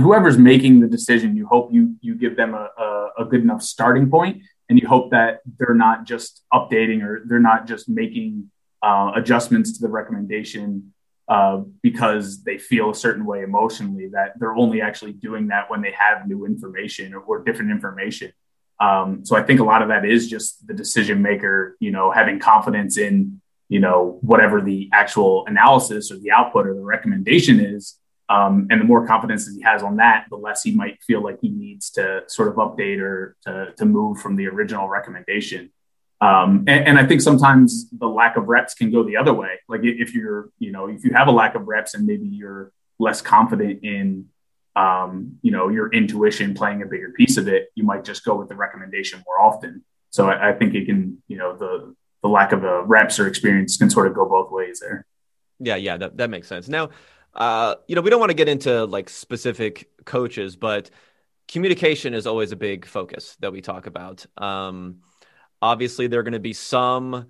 whoever's 0.00 0.38
making 0.38 0.80
the 0.80 0.88
decision, 0.88 1.36
you 1.36 1.46
hope 1.46 1.72
you 1.72 1.96
you 2.00 2.14
give 2.14 2.36
them 2.36 2.54
a, 2.54 2.68
a, 2.78 3.08
a, 3.20 3.24
good 3.24 3.42
enough 3.42 3.62
starting 3.62 4.10
point, 4.10 4.42
and 4.68 4.80
you 4.80 4.86
hope 4.86 5.10
that 5.10 5.40
they're 5.58 5.74
not 5.74 6.04
just 6.04 6.42
updating 6.52 7.02
or 7.02 7.22
they're 7.26 7.38
not 7.38 7.66
just 7.66 7.88
making 7.88 8.50
uh, 8.82 9.12
adjustments 9.14 9.74
to 9.74 9.82
the 9.82 9.88
recommendation 9.88 10.92
uh, 11.28 11.62
because 11.82 12.42
they 12.42 12.58
feel 12.58 12.90
a 12.90 12.94
certain 12.94 13.24
way 13.24 13.42
emotionally. 13.42 14.08
That 14.08 14.38
they're 14.38 14.54
only 14.54 14.80
actually 14.80 15.12
doing 15.12 15.48
that 15.48 15.70
when 15.70 15.82
they 15.82 15.92
have 15.92 16.26
new 16.26 16.46
information 16.46 17.14
or, 17.14 17.20
or 17.20 17.44
different 17.44 17.70
information. 17.70 18.32
Um, 18.80 19.24
so 19.24 19.36
I 19.36 19.42
think 19.42 19.60
a 19.60 19.64
lot 19.64 19.82
of 19.82 19.88
that 19.88 20.04
is 20.04 20.28
just 20.28 20.66
the 20.66 20.74
decision 20.74 21.20
maker, 21.20 21.76
you 21.80 21.90
know, 21.90 22.10
having 22.10 22.38
confidence 22.38 22.96
in 22.96 23.40
you 23.68 23.78
know 23.78 24.18
whatever 24.20 24.60
the 24.60 24.90
actual 24.92 25.46
analysis 25.46 26.10
or 26.10 26.18
the 26.18 26.32
output 26.32 26.66
or 26.66 26.74
the 26.74 26.80
recommendation 26.80 27.60
is 27.60 27.99
um, 28.30 28.68
and 28.70 28.80
the 28.80 28.84
more 28.84 29.04
confidence 29.08 29.44
that 29.46 29.54
he 29.56 29.60
has 29.62 29.82
on 29.82 29.96
that, 29.96 30.26
the 30.30 30.36
less 30.36 30.62
he 30.62 30.72
might 30.72 31.02
feel 31.02 31.20
like 31.20 31.38
he 31.42 31.48
needs 31.48 31.90
to 31.90 32.22
sort 32.28 32.48
of 32.48 32.54
update 32.54 33.00
or 33.00 33.36
to, 33.44 33.74
to 33.76 33.84
move 33.84 34.18
from 34.18 34.36
the 34.36 34.46
original 34.46 34.88
recommendation. 34.88 35.72
Um, 36.20 36.64
and, 36.68 36.86
and, 36.86 36.98
I 36.98 37.06
think 37.06 37.22
sometimes 37.22 37.90
the 37.90 38.06
lack 38.06 38.36
of 38.36 38.46
reps 38.46 38.74
can 38.74 38.92
go 38.92 39.02
the 39.02 39.16
other 39.16 39.32
way. 39.32 39.58
Like 39.68 39.80
if 39.82 40.14
you're, 40.14 40.50
you 40.58 40.70
know, 40.70 40.86
if 40.86 41.02
you 41.02 41.12
have 41.14 41.28
a 41.28 41.32
lack 41.32 41.54
of 41.54 41.66
reps 41.66 41.94
and 41.94 42.06
maybe 42.06 42.28
you're 42.28 42.72
less 42.98 43.22
confident 43.22 43.82
in, 43.82 44.26
um, 44.76 45.38
you 45.40 45.50
know, 45.50 45.68
your 45.70 45.90
intuition 45.90 46.52
playing 46.54 46.82
a 46.82 46.86
bigger 46.86 47.10
piece 47.10 47.38
of 47.38 47.48
it, 47.48 47.70
you 47.74 47.84
might 47.84 48.04
just 48.04 48.22
go 48.22 48.36
with 48.36 48.50
the 48.50 48.54
recommendation 48.54 49.24
more 49.26 49.40
often. 49.40 49.82
So 50.10 50.28
I, 50.28 50.50
I 50.50 50.52
think 50.52 50.74
it 50.74 50.84
can, 50.84 51.22
you 51.26 51.38
know, 51.38 51.56
the 51.56 51.96
the 52.22 52.28
lack 52.28 52.52
of 52.52 52.64
a 52.64 52.82
reps 52.84 53.18
or 53.18 53.26
experience 53.26 53.78
can 53.78 53.88
sort 53.88 54.06
of 54.06 54.14
go 54.14 54.28
both 54.28 54.52
ways 54.52 54.78
there. 54.80 55.06
Yeah, 55.58 55.76
yeah, 55.76 55.96
that, 55.96 56.16
that 56.18 56.30
makes 56.30 56.48
sense. 56.48 56.68
Now, 56.68 56.90
uh, 57.34 57.76
you 57.86 57.94
know, 57.94 58.02
we 58.02 58.10
don't 58.10 58.20
want 58.20 58.30
to 58.30 58.36
get 58.36 58.48
into 58.48 58.84
like 58.84 59.08
specific 59.08 59.88
coaches, 60.04 60.56
but 60.56 60.90
communication 61.48 62.14
is 62.14 62.26
always 62.26 62.52
a 62.52 62.56
big 62.56 62.86
focus 62.86 63.36
that 63.40 63.52
we 63.52 63.60
talk 63.60 63.86
about. 63.86 64.26
Um, 64.36 64.98
obviously, 65.62 66.06
there 66.06 66.20
are 66.20 66.24
going 66.24 66.32
to 66.32 66.40
be 66.40 66.52
some, 66.52 67.26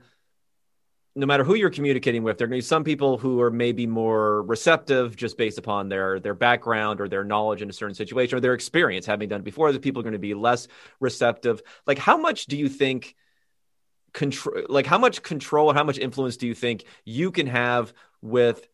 no 1.15 1.27
matter 1.27 1.45
who 1.45 1.55
you're 1.55 1.71
communicating 1.71 2.23
with, 2.23 2.39
there 2.39 2.47
are 2.47 2.49
going 2.49 2.61
to 2.61 2.65
be 2.65 2.69
some 2.69 2.85
people 2.85 3.19
who 3.19 3.41
are 3.41 3.51
maybe 3.51 3.87
more 3.87 4.43
receptive 4.43 5.17
just 5.17 5.37
based 5.37 5.59
upon 5.59 5.89
their 5.89 6.19
their 6.19 6.35
background 6.35 7.01
or 7.01 7.09
their 7.09 7.25
knowledge 7.25 7.61
in 7.61 7.69
a 7.69 7.73
certain 7.73 7.95
situation 7.95 8.37
or 8.37 8.41
their 8.41 8.55
experience 8.55 9.05
having 9.05 9.29
done 9.29 9.41
it 9.41 9.45
before. 9.45 9.69
Other 9.69 9.79
people 9.79 10.01
are 10.01 10.05
going 10.05 10.13
to 10.13 10.19
be 10.19 10.35
less 10.35 10.67
receptive. 10.99 11.63
Like, 11.87 11.99
how 11.99 12.17
much 12.17 12.47
do 12.47 12.57
you 12.57 12.69
think? 12.69 13.17
control 14.13 14.65
like 14.69 14.87
how 14.87 14.99
much 14.99 15.23
control 15.23 15.73
how 15.73 15.85
much 15.85 15.97
influence 15.97 16.37
do 16.37 16.45
you 16.45 16.55
think 16.55 16.83
you 17.05 17.31
can 17.31 17.47
have 17.47 17.93
with 18.21 18.67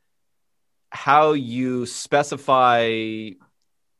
how 0.90 1.32
you 1.32 1.86
specify 1.86 3.30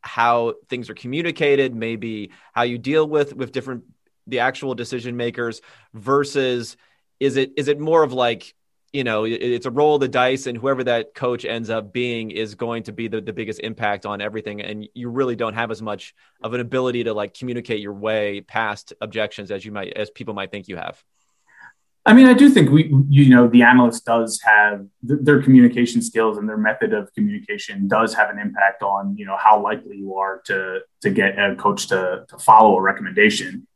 how 0.03 0.55
things 0.69 0.89
are 0.89 0.95
communicated, 0.95 1.75
maybe 1.75 2.31
how 2.53 2.63
you 2.63 2.79
deal 2.79 3.07
with 3.07 3.35
with 3.35 3.53
different 3.53 3.85
the 4.27 4.41
actual 4.41 4.75
decision 4.75 5.17
makers 5.17 5.61
versus 5.95 6.77
is 7.21 7.37
it 7.37 7.53
is 7.57 7.69
it 7.69 7.79
more 7.79 8.03
of 8.03 8.13
like 8.13 8.55
you 8.93 9.05
know 9.05 9.25
it's 9.25 9.67
a 9.67 9.71
roll 9.71 9.97
of 9.97 10.01
the 10.01 10.09
dice 10.09 10.47
and 10.47 10.57
whoever 10.57 10.85
that 10.85 11.15
coach 11.15 11.45
ends 11.45 11.71
up 11.71 11.93
being 11.93 12.31
is 12.31 12.55
going 12.55 12.85
to 12.85 12.93
be 12.93 13.09
the, 13.09 13.21
the 13.21 13.33
biggest 13.33 13.61
impact 13.61 14.07
on 14.07 14.21
everything. 14.21 14.63
And 14.63 14.89
you 14.95 15.11
really 15.11 15.37
don't 15.37 15.55
have 15.55 15.71
as 15.71 15.83
much 15.83 16.15
of 16.43 16.55
an 16.55 16.61
ability 16.61 17.05
to 17.05 17.15
like 17.15 17.35
communicate 17.35 17.81
your 17.81 17.95
way 17.95 18.41
past 18.41 18.93
objections 19.01 19.51
as 19.51 19.65
you 19.65 19.73
might 19.73 19.93
as 19.95 20.11
people 20.11 20.35
might 20.35 20.51
think 20.51 20.69
you 20.69 20.77
have 20.77 21.03
I 22.07 22.13
mean, 22.13 22.29
I 22.29 22.35
do 22.35 22.49
think 22.49 22.71
we, 22.71 22.95
you 23.09 23.29
know, 23.29 23.49
the 23.49 23.63
analyst 23.63 24.05
does 24.05 24.41
have 24.43 24.87
th- 25.07 25.21
their 25.23 25.43
communication 25.43 26.01
skills 26.01 26.39
and 26.39 26.49
their 26.49 26.57
method 26.57 26.95
of 26.95 27.13
communication 27.15 27.89
does 27.89 28.15
have 28.15 28.31
an 28.31 28.39
impact 28.39 28.85
on, 28.85 29.17
you 29.19 29.27
know, 29.27 29.37
how 29.37 29.61
likely 29.61 29.97
you 29.97 30.15
are 30.15 30.41
to 30.45 30.81
to 31.03 31.11
get 31.11 31.37
a 31.37 31.57
coach 31.57 31.89
to 31.89 32.25
to 32.29 32.39
follow 32.39 32.77
a 32.77 32.81
recommendation. 32.81 33.67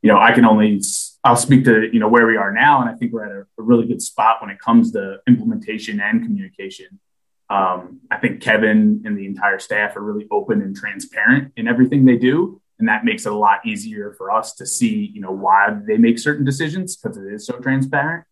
You 0.00 0.12
know, 0.12 0.18
I 0.18 0.30
can 0.30 0.44
only 0.44 0.80
I'll 1.24 1.34
speak 1.34 1.64
to 1.64 1.92
you 1.92 1.98
know 1.98 2.08
where 2.08 2.24
we 2.24 2.36
are 2.36 2.52
now, 2.52 2.80
and 2.80 2.88
I 2.88 2.94
think 2.94 3.12
we're 3.12 3.24
at 3.24 3.32
a, 3.32 3.46
a 3.58 3.62
really 3.64 3.86
good 3.88 4.00
spot 4.00 4.40
when 4.40 4.50
it 4.50 4.60
comes 4.60 4.92
to 4.92 5.18
implementation 5.26 6.00
and 6.00 6.22
communication. 6.22 7.00
Um, 7.50 8.00
I 8.12 8.18
think 8.18 8.40
Kevin 8.40 9.02
and 9.04 9.18
the 9.18 9.26
entire 9.26 9.58
staff 9.58 9.96
are 9.96 10.02
really 10.02 10.28
open 10.30 10.62
and 10.62 10.74
transparent 10.74 11.52
in 11.56 11.66
everything 11.66 12.04
they 12.04 12.16
do 12.16 12.62
and 12.82 12.88
that 12.88 13.04
makes 13.04 13.26
it 13.26 13.32
a 13.32 13.36
lot 13.36 13.64
easier 13.64 14.12
for 14.18 14.32
us 14.32 14.54
to 14.54 14.66
see 14.66 15.08
you 15.14 15.20
know 15.20 15.30
why 15.30 15.68
they 15.86 15.96
make 15.96 16.18
certain 16.18 16.44
decisions 16.44 16.96
because 16.96 17.16
it 17.16 17.32
is 17.32 17.46
so 17.46 17.60
transparent. 17.60 18.24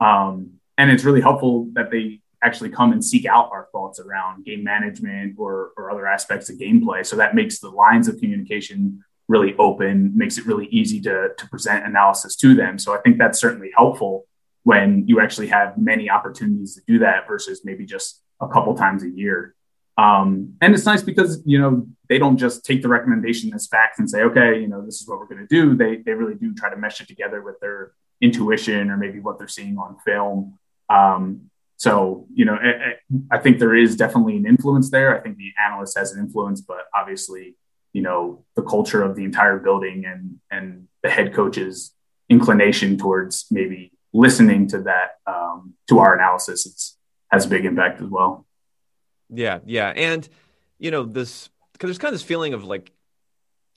Um, 0.00 0.60
and 0.76 0.90
it's 0.90 1.02
really 1.02 1.22
helpful 1.22 1.70
that 1.72 1.90
they 1.90 2.20
actually 2.44 2.68
come 2.68 2.92
and 2.92 3.02
seek 3.02 3.24
out 3.24 3.48
our 3.52 3.68
thoughts 3.72 3.98
around 3.98 4.44
game 4.44 4.62
management 4.62 5.36
or, 5.38 5.70
or 5.78 5.90
other 5.90 6.06
aspects 6.06 6.50
of 6.50 6.58
gameplay. 6.58 7.06
So 7.06 7.16
that 7.16 7.34
makes 7.34 7.58
the 7.58 7.70
lines 7.70 8.06
of 8.06 8.18
communication 8.18 9.02
really 9.28 9.56
open 9.58 10.12
makes 10.14 10.36
it 10.36 10.44
really 10.44 10.66
easy 10.66 11.00
to, 11.00 11.30
to 11.38 11.48
present 11.48 11.86
analysis 11.86 12.36
to 12.36 12.54
them. 12.54 12.78
So 12.78 12.94
i 12.94 12.98
think 12.98 13.16
that's 13.16 13.40
certainly 13.40 13.70
helpful 13.74 14.26
when 14.64 15.08
you 15.08 15.20
actually 15.20 15.46
have 15.46 15.78
many 15.78 16.10
opportunities 16.10 16.74
to 16.74 16.82
do 16.86 16.98
that 16.98 17.26
versus 17.26 17.62
maybe 17.64 17.86
just 17.86 18.22
a 18.42 18.46
couple 18.46 18.74
times 18.76 19.02
a 19.02 19.08
year 19.08 19.55
um, 19.98 20.54
and 20.60 20.74
it's 20.74 20.84
nice 20.84 21.02
because 21.02 21.42
you 21.46 21.58
know 21.58 21.86
they 22.08 22.18
don't 22.18 22.36
just 22.36 22.64
take 22.64 22.82
the 22.82 22.88
recommendation 22.88 23.52
as 23.54 23.66
facts 23.66 23.98
and 23.98 24.08
say, 24.08 24.22
okay, 24.22 24.60
you 24.60 24.68
know, 24.68 24.84
this 24.84 25.00
is 25.00 25.08
what 25.08 25.18
we're 25.18 25.26
going 25.26 25.46
to 25.46 25.46
do. 25.46 25.74
They 25.74 25.96
they 25.96 26.12
really 26.12 26.34
do 26.34 26.54
try 26.54 26.70
to 26.70 26.76
mesh 26.76 27.00
it 27.00 27.08
together 27.08 27.42
with 27.42 27.58
their 27.60 27.92
intuition 28.20 28.90
or 28.90 28.96
maybe 28.96 29.20
what 29.20 29.38
they're 29.38 29.48
seeing 29.48 29.78
on 29.78 29.96
film. 30.04 30.58
Um, 30.88 31.50
so 31.78 32.26
you 32.34 32.44
know, 32.44 32.58
it, 32.60 32.98
I 33.30 33.38
think 33.38 33.58
there 33.58 33.74
is 33.74 33.96
definitely 33.96 34.36
an 34.36 34.46
influence 34.46 34.90
there. 34.90 35.16
I 35.18 35.20
think 35.20 35.38
the 35.38 35.52
analyst 35.64 35.96
has 35.98 36.12
an 36.12 36.20
influence, 36.20 36.60
but 36.60 36.84
obviously, 36.94 37.56
you 37.92 38.02
know, 38.02 38.44
the 38.54 38.62
culture 38.62 39.02
of 39.02 39.16
the 39.16 39.24
entire 39.24 39.58
building 39.58 40.04
and 40.06 40.38
and 40.50 40.88
the 41.02 41.10
head 41.10 41.34
coach's 41.34 41.92
inclination 42.28 42.98
towards 42.98 43.46
maybe 43.50 43.92
listening 44.12 44.66
to 44.66 44.82
that 44.82 45.18
um, 45.26 45.74
to 45.88 45.98
our 45.98 46.14
analysis 46.14 46.66
is, 46.66 46.96
has 47.30 47.46
a 47.46 47.48
big 47.48 47.64
impact 47.64 48.00
as 48.00 48.08
well. 48.08 48.45
Yeah, 49.28 49.60
yeah, 49.64 49.88
and 49.88 50.28
you 50.78 50.90
know 50.90 51.04
this 51.04 51.48
because 51.72 51.88
there's 51.88 51.98
kind 51.98 52.14
of 52.14 52.20
this 52.20 52.26
feeling 52.26 52.54
of 52.54 52.64
like 52.64 52.92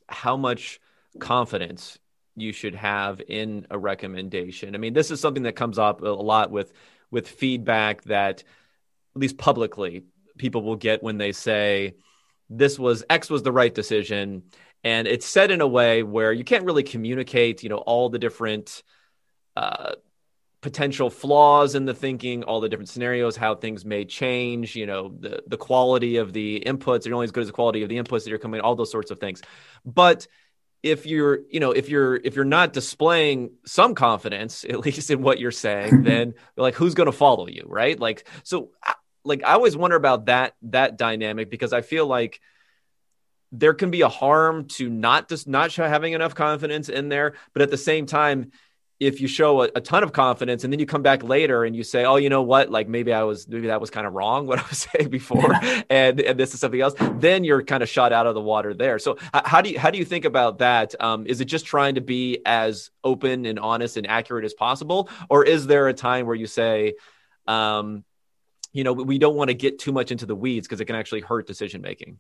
how 0.07 0.37
much 0.37 0.79
confidence 1.19 1.97
you 2.35 2.51
should 2.53 2.75
have 2.75 3.21
in 3.27 3.67
a 3.69 3.77
recommendation. 3.77 4.75
I 4.75 4.77
mean, 4.77 4.93
this 4.93 5.11
is 5.11 5.19
something 5.19 5.43
that 5.43 5.55
comes 5.55 5.79
up 5.79 6.01
a 6.01 6.07
lot 6.07 6.51
with 6.51 6.73
with 7.11 7.27
feedback 7.27 8.03
that 8.03 8.43
at 9.15 9.21
least 9.21 9.37
publicly 9.37 10.03
people 10.37 10.61
will 10.63 10.75
get 10.75 11.03
when 11.03 11.17
they 11.17 11.31
say 11.31 11.95
this 12.49 12.79
was 12.79 13.03
X 13.09 13.29
was 13.29 13.43
the 13.43 13.51
right 13.51 13.73
decision 13.73 14.43
and 14.83 15.07
it's 15.07 15.25
said 15.25 15.51
in 15.51 15.61
a 15.61 15.67
way 15.67 16.03
where 16.03 16.31
you 16.31 16.43
can't 16.43 16.63
really 16.65 16.83
communicate, 16.83 17.63
you 17.63 17.69
know, 17.69 17.77
all 17.79 18.09
the 18.09 18.19
different 18.19 18.83
uh, 19.57 19.93
potential 20.61 21.09
flaws 21.09 21.75
in 21.75 21.85
the 21.85 21.93
thinking, 21.93 22.43
all 22.43 22.59
the 22.59 22.69
different 22.69 22.89
scenarios, 22.89 23.37
how 23.37 23.55
things 23.55 23.85
may 23.85 24.03
change, 24.05 24.75
you 24.75 24.85
know, 24.85 25.09
the 25.19 25.41
the 25.47 25.57
quality 25.57 26.17
of 26.17 26.33
the 26.33 26.61
inputs 26.65 27.09
are 27.09 27.13
only 27.13 27.25
as 27.25 27.31
good 27.31 27.41
as 27.41 27.47
the 27.47 27.53
quality 27.53 27.83
of 27.83 27.89
the 27.89 27.97
inputs 27.97 28.23
that 28.23 28.29
you're 28.29 28.39
coming, 28.39 28.61
all 28.61 28.75
those 28.75 28.91
sorts 28.91 29.11
of 29.11 29.19
things. 29.19 29.41
But 29.85 30.27
if 30.83 31.05
you're, 31.05 31.39
you 31.49 31.59
know, 31.59 31.71
if 31.71 31.89
you're 31.89 32.15
if 32.15 32.35
you're 32.35 32.45
not 32.45 32.73
displaying 32.73 33.51
some 33.65 33.95
confidence, 33.95 34.63
at 34.69 34.79
least 34.79 35.09
in 35.09 35.21
what 35.21 35.39
you're 35.39 35.51
saying, 35.51 36.03
then 36.03 36.33
like 36.57 36.75
who's 36.75 36.93
going 36.93 37.07
to 37.07 37.17
follow 37.17 37.47
you, 37.47 37.63
right? 37.65 37.97
Like 37.99 38.27
so 38.43 38.71
like 39.23 39.43
I 39.43 39.53
always 39.53 39.77
wonder 39.77 39.95
about 39.95 40.25
that 40.25 40.55
that 40.63 40.97
dynamic 40.97 41.49
because 41.49 41.71
I 41.71 41.81
feel 41.81 42.05
like 42.05 42.41
there 43.51 43.73
can 43.73 43.91
be 43.91 44.01
a 44.01 44.09
harm 44.09 44.65
to 44.67 44.89
not 44.89 45.27
just 45.27 45.47
not 45.47 45.73
having 45.73 46.13
enough 46.13 46.35
confidence 46.35 46.87
in 46.87 47.09
there, 47.09 47.33
but 47.53 47.61
at 47.61 47.71
the 47.71 47.77
same 47.77 48.05
time 48.05 48.51
if 48.99 49.21
you 49.21 49.27
show 49.27 49.63
a, 49.63 49.69
a, 49.75 49.81
ton 49.81 50.03
of 50.03 50.11
confidence 50.11 50.65
and 50.65 50.73
then 50.73 50.79
you 50.79 50.85
come 50.85 51.01
back 51.01 51.23
later 51.23 51.63
and 51.63 51.73
you 51.73 51.83
say, 51.83 52.03
oh, 52.03 52.17
you 52.17 52.29
know 52.29 52.41
what, 52.41 52.69
like 52.69 52.89
maybe 52.89 53.13
I 53.13 53.23
was 53.23 53.47
maybe 53.47 53.67
that 53.67 53.79
was 53.79 53.89
kind 53.89 54.05
of 54.05 54.13
wrong 54.13 54.45
what 54.45 54.59
I 54.59 54.63
was 54.67 54.87
saying 54.93 55.09
before, 55.09 55.53
and 55.89 56.19
and 56.19 56.39
this 56.39 56.53
is 56.53 56.59
something 56.59 56.81
else, 56.81 56.93
then 57.15 57.43
you're 57.43 57.63
kind 57.63 57.81
of 57.81 57.89
shot 57.89 58.11
out 58.11 58.27
of 58.27 58.35
the 58.35 58.41
water 58.41 58.73
there. 58.73 58.99
So 58.99 59.17
how 59.33 59.61
do 59.61 59.69
you 59.69 59.79
how 59.79 59.89
do 59.89 59.97
you 59.97 60.05
think 60.05 60.25
about 60.25 60.59
that? 60.59 60.95
Um, 60.99 61.25
is 61.27 61.39
it 61.39 61.45
just 61.45 61.65
trying 61.65 61.95
to 61.95 62.01
be 62.01 62.39
as 62.45 62.91
open 63.03 63.45
and 63.45 63.57
honest 63.57 63.95
and 63.95 64.05
accurate 64.05 64.43
as 64.43 64.53
possible, 64.53 65.09
or 65.29 65.45
is 65.45 65.65
there 65.65 65.87
a 65.87 65.93
time 65.93 66.25
where 66.25 66.35
you 66.35 66.47
say, 66.47 66.95
um, 67.47 68.03
you 68.73 68.83
know, 68.83 68.93
we 68.93 69.17
don't 69.17 69.35
want 69.35 69.49
to 69.49 69.53
get 69.55 69.79
too 69.79 69.93
much 69.93 70.11
into 70.11 70.25
the 70.25 70.35
weeds 70.35 70.67
because 70.67 70.81
it 70.81 70.85
can 70.85 70.95
actually 70.95 71.21
hurt 71.21 71.47
decision 71.47 71.81
making? 71.81 72.19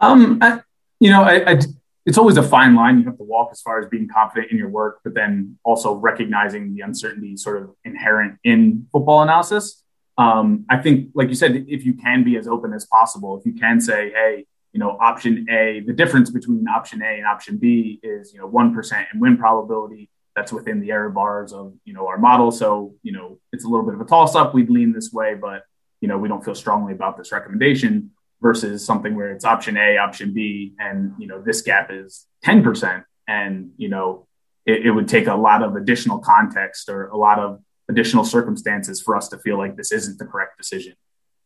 Um, 0.00 0.38
I, 0.42 0.60
you 0.98 1.10
know, 1.10 1.22
I, 1.22 1.52
I 1.52 1.58
it's 2.06 2.18
always 2.18 2.36
a 2.36 2.42
fine 2.42 2.76
line 2.76 2.98
you 2.98 3.04
have 3.04 3.18
to 3.18 3.24
walk 3.24 3.48
as 3.50 3.60
far 3.60 3.80
as 3.80 3.86
being 3.88 4.08
confident 4.08 4.52
in 4.52 4.56
your 4.56 4.68
work, 4.68 5.00
but 5.02 5.12
then 5.12 5.58
also 5.64 5.92
recognizing 5.94 6.74
the 6.74 6.82
uncertainty 6.82 7.36
sort 7.36 7.60
of 7.60 7.74
inherent 7.84 8.38
in 8.44 8.86
football 8.92 9.22
analysis. 9.22 9.82
Um, 10.16 10.64
I 10.70 10.78
think, 10.78 11.10
like 11.14 11.28
you 11.28 11.34
said, 11.34 11.66
if 11.68 11.84
you 11.84 11.94
can 11.94 12.22
be 12.22 12.36
as 12.36 12.46
open 12.46 12.72
as 12.72 12.86
possible, 12.86 13.36
if 13.36 13.44
you 13.44 13.52
can 13.52 13.80
say, 13.80 14.10
hey, 14.12 14.46
you 14.72 14.78
know, 14.78 14.96
option 15.00 15.46
A, 15.50 15.80
the 15.80 15.92
difference 15.92 16.30
between 16.30 16.66
option 16.68 17.02
A 17.02 17.16
and 17.16 17.26
option 17.26 17.56
B 17.56 17.98
is, 18.02 18.32
you 18.32 18.38
know, 18.38 18.48
1% 18.48 19.06
in 19.12 19.20
win 19.20 19.36
probability. 19.36 20.08
That's 20.36 20.52
within 20.52 20.80
the 20.80 20.92
error 20.92 21.10
bars 21.10 21.52
of, 21.52 21.74
you 21.84 21.92
know, 21.92 22.06
our 22.06 22.18
model. 22.18 22.52
So, 22.52 22.94
you 23.02 23.12
know, 23.12 23.40
it's 23.52 23.64
a 23.64 23.68
little 23.68 23.84
bit 23.84 23.94
of 23.94 24.00
a 24.00 24.04
toss 24.04 24.34
up. 24.36 24.54
We'd 24.54 24.70
lean 24.70 24.92
this 24.92 25.12
way, 25.12 25.34
but, 25.34 25.64
you 26.00 26.08
know, 26.08 26.18
we 26.18 26.28
don't 26.28 26.44
feel 26.44 26.54
strongly 26.54 26.92
about 26.92 27.16
this 27.16 27.32
recommendation 27.32 28.12
versus 28.40 28.84
something 28.84 29.14
where 29.14 29.32
it's 29.32 29.44
option 29.44 29.76
A, 29.76 29.98
option 29.98 30.32
B, 30.32 30.74
and 30.78 31.12
you 31.18 31.26
know 31.26 31.40
this 31.42 31.62
gap 31.62 31.90
is 31.90 32.26
10%. 32.44 33.04
And 33.28 33.70
you 33.76 33.88
know, 33.88 34.26
it, 34.64 34.86
it, 34.86 34.90
would 34.90 35.08
take 35.08 35.26
a 35.26 35.34
lot 35.34 35.62
of 35.62 35.74
additional 35.74 36.18
context 36.18 36.88
or 36.88 37.08
a 37.08 37.16
lot 37.16 37.38
of 37.38 37.60
additional 37.88 38.24
circumstances 38.24 39.00
for 39.00 39.16
us 39.16 39.28
to 39.28 39.38
feel 39.38 39.58
like 39.58 39.76
this 39.76 39.90
isn't 39.92 40.18
the 40.18 40.26
correct 40.26 40.58
decision. 40.58 40.94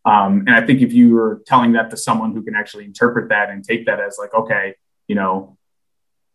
Um, 0.04 0.44
and 0.46 0.50
I 0.50 0.64
think 0.66 0.80
if 0.80 0.92
you 0.92 1.14
were 1.14 1.42
telling 1.46 1.72
that 1.72 1.90
to 1.90 1.96
someone 1.96 2.32
who 2.32 2.42
can 2.42 2.54
actually 2.54 2.84
interpret 2.84 3.28
that 3.28 3.50
and 3.50 3.62
take 3.62 3.86
that 3.86 4.00
as 4.00 4.16
like, 4.18 4.32
okay, 4.34 4.74
you 5.06 5.14
know, 5.14 5.56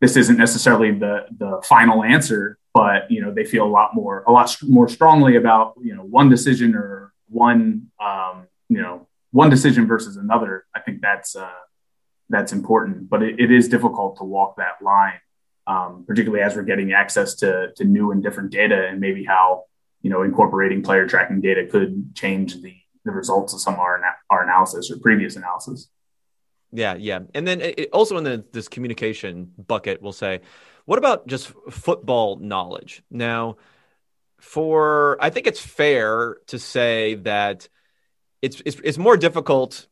this 0.01 0.15
isn't 0.17 0.37
necessarily 0.37 0.91
the 0.91 1.25
the 1.37 1.61
final 1.63 2.03
answer, 2.03 2.57
but 2.73 3.09
you 3.09 3.21
know, 3.21 3.33
they 3.33 3.45
feel 3.45 3.65
a 3.65 3.69
lot 3.69 3.95
more 3.95 4.23
a 4.27 4.31
lot 4.31 4.55
more 4.63 4.87
strongly 4.87 5.35
about 5.35 5.73
you 5.81 5.95
know 5.95 6.03
one 6.03 6.29
decision 6.29 6.75
or 6.75 7.13
one 7.29 7.87
um, 8.03 8.47
you 8.69 8.81
know 8.81 9.07
one 9.35 9.49
decision 9.49 9.85
versus 9.85 10.15
another, 10.15 10.65
I 10.73 10.79
think 10.79 11.01
that's 11.01 11.35
uh, 11.35 11.49
that's 12.29 12.53
important. 12.53 13.09
But 13.09 13.21
it, 13.21 13.37
it 13.37 13.51
is 13.51 13.67
difficult 13.67 14.17
to 14.19 14.23
walk 14.23 14.55
that 14.55 14.81
line, 14.81 15.19
um, 15.67 16.05
particularly 16.07 16.41
as 16.41 16.55
we're 16.55 16.63
getting 16.63 16.93
access 16.93 17.35
to 17.35 17.73
to 17.75 17.83
new 17.83 18.11
and 18.11 18.23
different 18.23 18.51
data, 18.51 18.87
and 18.87 19.01
maybe 19.01 19.25
how 19.25 19.65
you 20.01 20.09
know 20.09 20.23
incorporating 20.23 20.83
player 20.83 21.05
tracking 21.05 21.41
data 21.41 21.67
could 21.69 22.15
change 22.15 22.61
the 22.61 22.75
the 23.03 23.11
results 23.11 23.53
of 23.53 23.59
some 23.59 23.73
of 23.73 23.81
our 23.81 24.01
our 24.29 24.43
analysis 24.43 24.89
or 24.89 24.99
previous 24.99 25.35
analysis. 25.35 25.89
Yeah, 26.71 26.95
yeah, 26.95 27.19
and 27.33 27.45
then 27.45 27.59
it, 27.59 27.89
also 27.91 28.15
in 28.15 28.23
the, 28.23 28.45
this 28.53 28.69
communication 28.69 29.51
bucket, 29.57 30.01
we'll 30.01 30.13
say, 30.13 30.41
what 30.85 30.97
about 30.97 31.27
just 31.27 31.51
football 31.69 32.37
knowledge 32.37 33.03
now? 33.11 33.57
for 34.41 35.17
I 35.21 35.29
think 35.29 35.47
it's 35.47 35.59
fair 35.59 36.37
to 36.47 36.59
say 36.59 37.15
that 37.15 37.67
it's, 38.45 38.61
it's 38.65 38.79
it's 38.83 38.97
more 38.97 39.17
difficult 39.17 39.87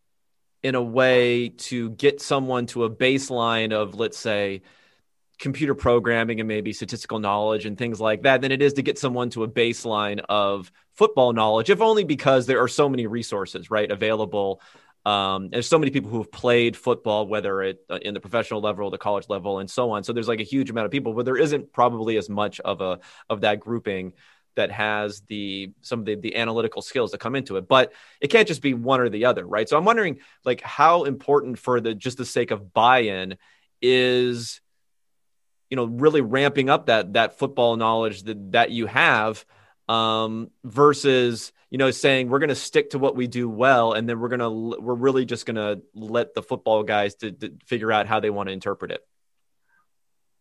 in 0.62 0.76
a 0.76 0.82
way 0.82 1.50
to 1.50 1.90
get 1.90 2.22
someone 2.22 2.68
to 2.68 2.84
a 2.84 2.90
baseline 2.90 3.74
of 3.74 3.96
let's 3.96 4.18
say 4.18 4.62
computer 5.40 5.74
programming 5.74 6.40
and 6.40 6.48
maybe 6.48 6.72
statistical 6.72 7.20
knowledge 7.20 7.66
and 7.66 7.78
things 7.78 8.00
like 8.00 8.22
that 8.22 8.42
than 8.42 8.52
it 8.52 8.62
is 8.62 8.74
to 8.74 8.84
get 8.84 9.00
someone 9.00 9.30
to 9.32 9.44
a 9.44 9.48
baseline 9.48 10.24
of 10.30 10.72
football 10.94 11.34
knowledge 11.34 11.72
if 11.72 11.82
only 11.82 12.04
because 12.04 12.46
there 12.46 12.62
are 12.62 12.68
so 12.68 12.88
many 12.88 13.08
resources 13.08 13.72
right 13.72 13.92
available 13.92 14.62
um, 15.06 15.50
there's 15.50 15.68
so 15.68 15.80
many 15.80 15.92
people 15.92 16.10
who 16.10 16.20
have 16.20 16.32
played 16.32 16.78
football, 16.78 17.28
whether 17.28 17.62
it 17.62 17.84
uh, 17.90 18.00
in 18.02 18.14
the 18.14 18.22
professional 18.22 18.62
level, 18.62 18.90
the 18.90 18.98
college 18.98 19.26
level, 19.28 19.60
and 19.60 19.70
so 19.70 19.92
on. 19.92 20.02
So 20.06 20.14
there's 20.14 20.30
like 20.30 20.40
a 20.40 20.44
huge 20.44 20.70
amount 20.70 20.86
of 20.86 20.92
people, 20.92 21.14
but 21.14 21.26
there 21.26 21.36
isn't 21.36 21.74
probably 21.74 22.16
as 22.16 22.30
much 22.30 22.62
of 22.62 22.80
a 22.80 23.00
of 23.30 23.42
that 23.42 23.60
grouping 23.60 24.14
that 24.56 24.72
has 24.72 25.22
the 25.28 25.72
some 25.82 26.00
of 26.00 26.06
the, 26.06 26.16
the 26.16 26.36
analytical 26.36 26.82
skills 26.82 27.12
that 27.12 27.20
come 27.20 27.36
into 27.36 27.58
it 27.58 27.68
but 27.68 27.94
it 28.22 28.28
can't 28.28 28.48
just 28.48 28.62
be 28.62 28.74
one 28.74 29.00
or 29.00 29.10
the 29.10 29.26
other 29.26 29.46
right? 29.46 29.68
So 29.68 29.78
i'm 29.78 29.86
wondering 29.86 30.20
like 30.46 30.62
how 30.62 31.04
important 31.04 31.60
for 31.60 31.82
the 31.82 31.94
just 31.94 32.18
the 32.18 32.26
sake 32.26 32.52
of 32.52 32.74
buy-in 32.74 33.38
is 33.82 34.62
you 35.70 35.76
know 35.76 35.86
really 35.86 36.22
ramping 36.22 36.70
up 36.70 36.86
that 36.86 37.14
that 37.14 37.40
football 37.40 37.76
knowledge 37.76 38.22
that 38.24 38.52
that 38.52 38.70
you 38.70 38.86
have 38.86 39.44
um 39.90 40.52
versus 40.64 41.52
you 41.72 41.80
know 41.80 41.90
saying 41.90 42.30
we're 42.30 42.38
going 42.38 42.50
to 42.50 42.56
stick 42.56 42.92
to 42.92 43.00
what 43.00 43.16
we 43.16 43.26
do 43.26 43.50
well 43.50 43.94
and 43.94 44.08
then 44.08 44.20
we're 44.20 44.30
going 44.30 44.40
to 44.40 44.80
we're 44.80 44.94
really 44.94 45.26
just 45.26 45.48
going 45.48 45.56
to 45.56 45.82
let 45.96 46.36
the 46.36 46.44
football 46.44 46.84
guys 46.84 47.16
to, 47.16 47.32
to 47.32 47.54
figure 47.66 47.92
out 47.92 48.06
how 48.06 48.20
they 48.20 48.30
want 48.30 48.50
to 48.50 48.54
interpret 48.54 48.92
it. 48.92 49.02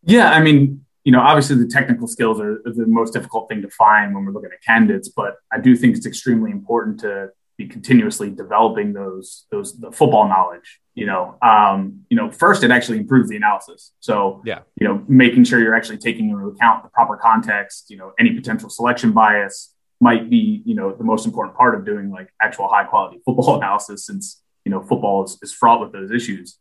Yeah 0.03 0.31
i 0.31 0.41
mean 0.43 0.85
you 1.05 1.13
know, 1.13 1.21
obviously 1.21 1.57
the 1.57 1.67
technical 1.67 2.07
skills 2.07 2.41
are 2.41 2.61
the 2.65 2.87
most 2.87 3.13
difficult 3.13 3.49
thing 3.49 3.63
to 3.63 3.71
find 3.71 4.15
when 4.15 4.25
we're 4.25 4.33
looking 4.33 4.51
at 4.53 4.63
candidates, 4.63 5.09
but 5.09 5.37
I 5.53 5.59
do 5.59 5.75
think 5.77 5.97
it's 5.97 6.07
extremely 6.07 6.51
important 6.51 7.01
to 7.01 7.31
be 7.59 7.67
continuously 7.67 8.31
developing 8.31 8.93
those 8.93 9.47
those 9.51 9.79
the 9.79 9.91
football 9.91 10.29
knowledge. 10.29 10.81
You 10.95 11.07
know, 11.07 11.37
um, 11.43 12.03
you 12.09 12.17
know, 12.17 12.31
first 12.31 12.63
it 12.63 12.71
actually 12.71 12.99
improves 12.99 13.31
the 13.31 13.37
analysis. 13.37 13.93
So 14.01 14.43
yeah, 14.45 14.61
you 14.77 14.87
know, 14.87 15.05
making 15.09 15.45
sure 15.45 15.59
you're 15.61 15.75
actually 15.75 15.99
taking 15.99 16.31
into 16.31 16.47
account 16.47 16.85
the 16.85 16.91
proper 16.91 17.17
context. 17.17 17.91
You 17.91 17.97
know, 17.97 18.13
any 18.19 18.33
potential 18.33 18.71
selection 18.71 19.13
bias 19.13 19.75
might 20.01 20.31
be 20.31 20.63
you 20.65 20.75
know 20.75 20.93
the 20.95 21.05
most 21.05 21.27
important 21.27 21.57
part 21.57 21.75
of 21.75 21.85
doing 21.85 22.11
like 22.11 22.29
actual 22.41 22.69
high 22.69 22.85
quality 22.85 23.21
football 23.25 23.57
analysis, 23.61 24.07
since 24.07 24.43
you 24.65 24.71
know 24.71 24.83
football 24.83 25.25
is, 25.25 25.39
is 25.43 25.53
fraught 25.53 25.81
with 25.81 25.93
those 25.93 26.11
issues. 26.11 26.59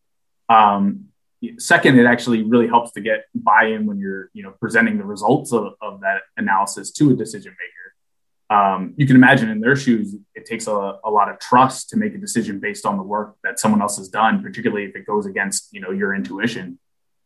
Um, 0.50 1.11
second 1.58 2.00
it 2.00 2.06
actually 2.06 2.44
really 2.44 2.68
helps 2.68 2.92
to 2.92 3.02
get 3.02 3.26
buy-in 3.34 3.86
when 3.86 4.00
you're 4.00 4.30
you 4.34 4.44
know 4.44 4.52
presenting 4.60 4.98
the 4.98 5.04
results 5.04 5.52
of, 5.52 5.74
of 5.82 6.02
that 6.02 6.22
analysis 6.38 6.92
to 6.92 7.12
a 7.12 7.16
decision 7.16 7.52
maker. 7.52 8.56
Um, 8.56 8.94
you 8.98 9.08
can 9.08 9.16
imagine 9.16 9.50
in 9.50 9.62
their 9.62 9.76
shoes 9.76 10.16
it 10.36 10.46
takes 10.46 10.68
a, 10.68 11.00
a, 11.06 11.10
lot 11.10 11.30
of 11.30 11.40
trust 11.40 11.90
to 11.92 11.98
make 11.98 12.14
a 12.14 12.18
decision 12.18 12.60
based 12.60 12.86
on 12.86 12.98
the 12.98 13.04
work 13.04 13.38
that 13.46 13.60
someone 13.60 13.82
else 13.82 13.98
has 13.98 14.10
done 14.10 14.44
particularly 14.44 14.84
if 14.84 14.96
it 14.96 15.06
goes 15.06 15.26
against 15.26 15.70
you 15.72 15.82
know 15.82 15.92
your 15.92 16.14
intuition. 16.14 16.78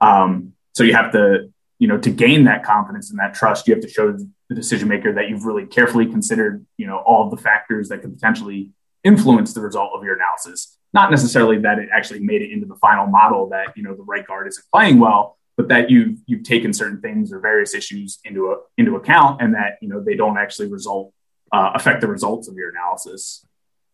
Um, 0.01 0.53
so 0.73 0.83
you 0.83 0.93
have 0.93 1.11
to 1.13 1.51
you 1.79 1.87
know 1.87 1.97
to 1.97 2.09
gain 2.09 2.45
that 2.45 2.63
confidence 2.63 3.09
and 3.09 3.19
that 3.19 3.33
trust 3.33 3.67
you 3.67 3.73
have 3.73 3.83
to 3.83 3.89
show 3.89 4.15
the 4.49 4.55
decision 4.55 4.87
maker 4.87 5.13
that 5.13 5.29
you've 5.29 5.45
really 5.45 5.65
carefully 5.65 6.05
considered 6.05 6.65
you 6.77 6.87
know 6.87 6.97
all 6.97 7.29
the 7.29 7.37
factors 7.37 7.89
that 7.89 8.01
could 8.01 8.13
potentially 8.13 8.71
influence 9.05 9.53
the 9.53 9.61
result 9.61 9.91
of 9.95 10.03
your 10.03 10.15
analysis 10.15 10.75
not 10.95 11.11
necessarily 11.11 11.59
that 11.59 11.77
it 11.77 11.89
actually 11.91 12.21
made 12.21 12.41
it 12.41 12.51
into 12.51 12.65
the 12.65 12.75
final 12.75 13.05
model 13.05 13.49
that 13.49 13.73
you 13.75 13.83
know 13.83 13.93
the 13.93 14.03
right 14.03 14.25
guard 14.25 14.47
isn't 14.47 14.65
playing 14.71 14.97
well, 14.97 15.37
but 15.57 15.67
that 15.67 15.89
you've 15.89 16.19
you've 16.25 16.43
taken 16.43 16.73
certain 16.73 17.01
things 17.01 17.33
or 17.33 17.39
various 17.41 17.75
issues 17.75 18.19
into 18.23 18.51
a, 18.51 18.55
into 18.77 18.95
account, 18.95 19.41
and 19.41 19.53
that 19.53 19.77
you 19.81 19.89
know 19.89 19.99
they 19.99 20.15
don't 20.15 20.37
actually 20.37 20.69
result 20.69 21.13
uh, 21.51 21.71
affect 21.75 21.99
the 21.99 22.07
results 22.07 22.47
of 22.47 22.55
your 22.55 22.69
analysis. 22.69 23.45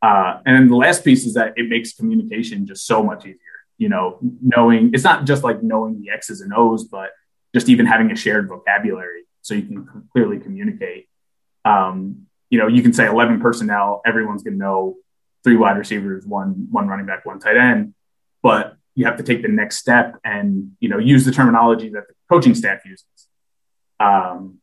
Uh, 0.04 0.40
and 0.46 0.56
then 0.56 0.68
the 0.70 0.76
last 0.76 1.04
piece 1.04 1.26
is 1.26 1.34
that 1.34 1.54
it 1.58 1.68
makes 1.68 1.94
communication 1.94 2.68
just 2.68 2.86
so 2.86 3.02
much 3.02 3.26
easier. 3.26 3.40
You 3.80 3.90
know, 3.90 4.20
knowing 4.40 4.92
it's 4.94 5.04
not 5.04 5.26
just 5.26 5.44
like 5.44 5.64
knowing 5.64 6.00
the 6.00 6.12
X's 6.12 6.42
and 6.42 6.54
O's, 6.54 6.84
but 6.84 7.10
just 7.56 7.68
even 7.68 7.88
having 7.88 8.12
a 8.12 8.16
shared 8.16 8.48
vocabulary 8.48 9.24
so 9.42 9.56
you 9.56 9.64
can 9.64 10.08
clearly 10.12 10.38
communicate. 10.38 11.08
Um, 11.66 12.28
you 12.52 12.60
know, 12.60 12.68
you 12.68 12.84
can 12.84 12.94
say 12.94 13.08
11 13.08 13.40
personnel, 13.40 14.02
everyone's 14.06 14.44
going 14.44 14.54
to 14.54 14.60
know 14.60 14.98
three 15.44 15.56
wide 15.56 15.78
receivers, 15.78 16.28
one 16.28 16.68
one 16.70 16.88
running 16.88 17.08
back, 17.08 17.26
one 17.26 17.40
tight 17.40 17.58
end. 17.58 17.96
But 18.44 18.76
you 18.94 19.06
have 19.06 19.18
to 19.18 19.24
take 19.24 19.42
the 19.42 19.48
next 19.48 19.78
step 19.78 20.20
and 20.24 20.74
you 20.80 20.90
know 20.90 21.00
use 21.00 21.26
the 21.26 21.32
terminology 21.32 21.90
that 21.90 22.08
the 22.08 22.14
coaching 22.30 22.54
staff 22.54 22.86
uses. 22.86 23.08
Um, 24.00 24.60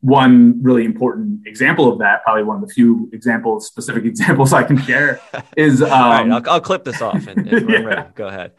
one 0.00 0.62
really 0.62 0.84
important 0.84 1.46
example 1.46 1.92
of 1.92 1.98
that, 2.00 2.22
probably 2.22 2.44
one 2.44 2.62
of 2.62 2.68
the 2.68 2.72
few 2.72 3.08
examples, 3.12 3.66
specific 3.66 4.04
examples 4.12 4.52
I 4.52 4.64
can 4.64 4.78
share, 4.78 5.20
is 5.56 5.80
um, 5.80 5.90
right, 5.90 6.30
I'll, 6.30 6.50
I'll, 6.50 6.60
clip 6.60 6.84
this 6.84 7.00
off 7.00 7.26
and, 7.28 7.48
and 7.48 7.70
yeah. 7.70 8.08
Go 8.14 8.26
ahead. 8.26 8.52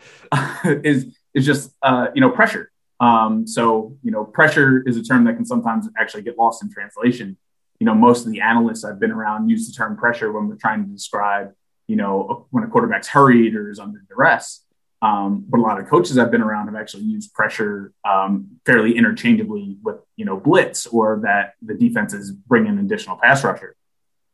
is 0.83 1.17
is 1.33 1.45
just 1.45 1.71
uh, 1.81 2.07
you 2.15 2.21
know 2.21 2.29
pressure. 2.29 2.71
Um, 3.01 3.45
so 3.45 3.97
you 4.03 4.11
know 4.11 4.23
pressure 4.23 4.83
is 4.85 4.95
a 4.95 5.03
term 5.03 5.25
that 5.25 5.35
can 5.35 5.45
sometimes 5.45 5.89
actually 5.97 6.23
get 6.23 6.37
lost 6.37 6.63
in 6.63 6.71
translation. 6.71 7.37
You 7.79 7.85
know, 7.85 7.95
most 7.95 8.25
of 8.25 8.31
the 8.31 8.41
analysts 8.41 8.83
I've 8.83 8.99
been 8.99 9.11
around 9.11 9.49
use 9.49 9.67
the 9.67 9.73
term 9.73 9.97
pressure 9.97 10.31
when 10.31 10.47
we're 10.47 10.55
trying 10.55 10.83
to 10.85 10.91
describe 10.91 11.53
you 11.89 11.95
know, 11.95 12.45
when 12.51 12.63
a 12.63 12.67
quarterback's 12.67 13.07
hurried 13.07 13.55
or 13.55 13.71
is 13.71 13.79
under 13.79 13.99
duress. 14.07 14.63
Um, 15.01 15.43
but 15.47 15.59
a 15.59 15.63
lot 15.63 15.79
of 15.79 15.87
coaches 15.87 16.19
I've 16.19 16.29
been 16.29 16.43
around 16.43 16.67
have 16.67 16.75
actually 16.75 17.03
used 17.03 17.33
pressure 17.33 17.91
um, 18.07 18.59
fairly 18.63 18.95
interchangeably 18.95 19.77
with, 19.81 19.97
you 20.15 20.23
know, 20.23 20.37
blitz 20.37 20.85
or 20.85 21.21
that 21.23 21.53
the 21.63 21.73
defense 21.73 22.13
is 22.13 22.31
bringing 22.31 22.73
an 22.73 22.79
additional 22.79 23.17
pass 23.17 23.43
rusher. 23.43 23.75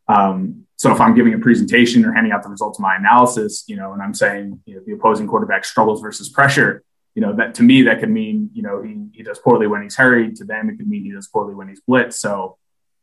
Um, 0.10 0.66
so 0.76 0.92
if 0.92 1.00
I'm 1.00 1.16
giving 1.16 1.34
a 1.34 1.40
presentation 1.40 2.04
or 2.04 2.12
handing 2.12 2.34
out 2.34 2.44
the 2.44 2.50
results 2.50 2.78
of 2.78 2.84
my 2.84 2.98
analysis, 2.98 3.64
you 3.68 3.78
know, 3.78 3.94
and 3.94 4.02
I'm 4.02 4.14
saying 4.14 4.60
you 4.66 4.76
know, 4.76 4.82
the 4.86 4.94
opposing 4.94 5.26
quarterback 5.26 5.64
struggles 5.64 6.02
versus 6.02 6.28
pressure, 6.28 6.84
you 7.16 7.22
know, 7.22 7.34
that 7.38 7.56
to 7.56 7.64
me 7.64 7.84
that 7.84 8.02
could 8.02 8.10
mean 8.10 8.50
you 8.54 8.62
know 8.62 8.82
he 8.82 9.08
he 9.14 9.24
does 9.24 9.40
poorly 9.40 9.68
when 9.68 9.82
he's 9.82 9.96
hurried. 9.96 10.36
To 10.38 10.44
them, 10.44 10.70
it 10.70 10.76
could 10.76 10.90
mean 10.90 11.06
he 11.06 11.12
does 11.12 11.30
poorly 11.30 11.56
when 11.56 11.70
he's 11.70 11.82
blitzed. 11.90 12.14
So, 12.14 12.58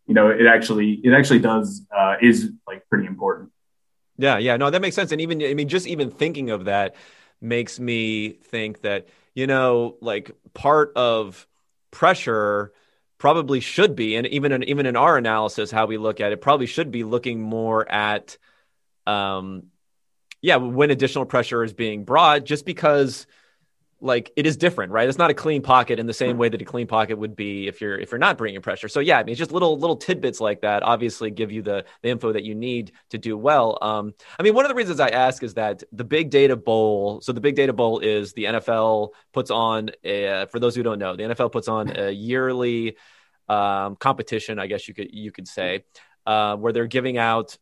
you 0.07 0.15
know, 0.15 0.29
it 0.31 0.47
actually 0.47 1.01
it 1.05 1.13
actually 1.13 1.39
does 1.39 1.87
uh, 1.97 2.17
is 2.21 2.51
like 2.67 2.89
pretty 2.89 3.07
important. 3.07 3.51
Yeah, 4.19 4.39
yeah, 4.39 4.57
no, 4.57 4.71
that 4.71 4.83
makes 4.83 4.95
sense. 4.95 5.11
And 5.11 5.21
even, 5.21 5.43
I 5.43 5.55
mean, 5.55 5.69
just 5.69 5.87
even 5.87 6.11
thinking 6.11 6.51
of 6.51 6.67
that 6.67 6.95
makes 7.41 7.81
me 7.81 8.31
think 8.31 8.83
that, 8.83 9.09
you 9.35 9.47
know, 9.47 9.97
like 10.01 10.31
part 10.55 10.93
of 10.97 11.47
pressure 11.91 12.73
probably 13.19 13.61
should 13.61 13.97
be, 13.97 14.17
and 14.17 14.27
even 14.27 14.53
in, 14.53 14.65
even 14.65 14.87
in 14.87 14.97
our 14.97 15.17
analysis, 15.17 15.71
how 15.71 15.87
we 15.87 15.97
look 15.97 16.21
at 16.21 16.33
it, 16.33 16.41
probably 16.41 16.67
should 16.67 16.91
be 16.91 17.05
looking 17.05 17.41
more 17.41 17.91
at, 17.91 18.37
um, 19.07 19.65
yeah, 20.41 20.57
when 20.57 20.91
additional 20.91 21.25
pressure 21.25 21.65
is 21.65 21.73
being 21.73 22.05
brought, 22.05 22.45
just 22.45 22.67
because 22.67 23.27
like 24.03 24.33
it 24.37 24.47
is 24.47 24.57
different, 24.57 24.93
right? 24.93 25.09
It's 25.09 25.19
not 25.19 25.31
a 25.31 25.35
clean 25.35 25.63
pocket 25.63 25.99
in 25.99 26.07
the 26.07 26.13
same 26.13 26.37
way 26.37 26.49
that 26.49 26.61
a 26.61 26.65
clean 26.65 26.87
pocket 26.87 27.17
would 27.17 27.37
be 27.37 27.69
if 27.69 27.81
you're 27.81 27.99
if 27.99 28.11
you're 28.11 28.19
not 28.19 28.37
bringing 28.37 28.61
pressure. 28.61 28.89
So 28.89 29.01
yeah, 29.01 29.19
I 29.19 29.23
mean, 29.23 29.33
it's 29.33 29.39
just 29.39 29.53
little 29.53 29.79
little 29.79 29.97
tidbits 29.97 30.41
like 30.41 30.63
that. 30.63 30.83
Obviously, 30.83 31.31
give 31.31 31.53
you 31.53 31.63
the 31.63 31.85
the 32.03 32.11
info 32.11 32.33
that 32.33 32.43
you 32.43 32.55
need 32.55 32.93
to 33.11 33.19
do 33.19 33.39
well. 33.39 33.79
Um, 33.81 34.15
I 34.39 34.43
mean, 34.43 34.55
one 34.55 34.65
of 34.65 34.69
the 34.69 34.75
reasons 34.75 34.99
I 34.99 35.09
ask 35.09 35.43
is 35.43 35.55
that 35.55 35.85
the 35.93 36.05
Big 36.05 36.31
Data 36.31 36.57
Bowl. 36.57 37.21
So 37.21 37.33
the 37.33 37.41
Big 37.41 37.55
Data 37.55 37.73
Bowl 37.73 38.01
is 38.01 38.33
the 38.33 38.45
NFL 38.45 39.11
puts 39.33 39.51
on. 39.51 39.91
A, 40.05 40.47
for 40.51 40.59
those 40.59 40.75
who 40.75 40.83
don't 40.83 40.99
know, 40.99 41.15
the 41.15 41.23
NFL 41.23 41.53
puts 41.53 41.69
on 41.69 41.97
a 41.97 42.11
yearly 42.11 42.97
um, 43.49 43.97
competition. 43.97 44.59
I 44.59 44.67
guess 44.67 44.89
you 44.89 44.95
could 44.95 45.15
you 45.15 45.31
could 45.31 45.47
say 45.47 45.85
uh, 46.27 46.57
where 46.57 46.73
they're 46.73 46.87
giving 46.87 47.19
out 47.19 47.57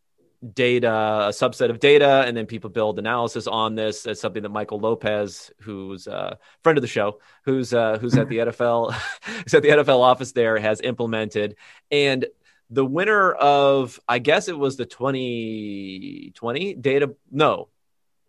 data, 0.54 0.88
a 0.88 1.30
subset 1.30 1.70
of 1.70 1.80
data, 1.80 2.24
and 2.26 2.36
then 2.36 2.46
people 2.46 2.70
build 2.70 2.98
analysis 2.98 3.46
on 3.46 3.74
this. 3.74 4.06
As 4.06 4.20
something 4.20 4.42
that 4.42 4.48
Michael 4.48 4.80
Lopez, 4.80 5.50
who's 5.60 6.06
a 6.06 6.38
friend 6.62 6.78
of 6.78 6.82
the 6.82 6.88
show, 6.88 7.20
who's 7.44 7.74
uh, 7.74 7.98
who's 7.98 8.16
at 8.16 8.28
the 8.28 8.38
NFL, 8.38 8.92
who's 9.44 9.54
at 9.54 9.62
the 9.62 9.68
NFL 9.68 10.00
office 10.00 10.32
there, 10.32 10.58
has 10.58 10.80
implemented. 10.80 11.56
And 11.90 12.26
the 12.70 12.86
winner 12.86 13.32
of, 13.32 13.98
I 14.08 14.20
guess 14.20 14.48
it 14.48 14.56
was 14.56 14.76
the 14.76 14.86
2020 14.86 16.74
data, 16.74 17.14
no, 17.30 17.68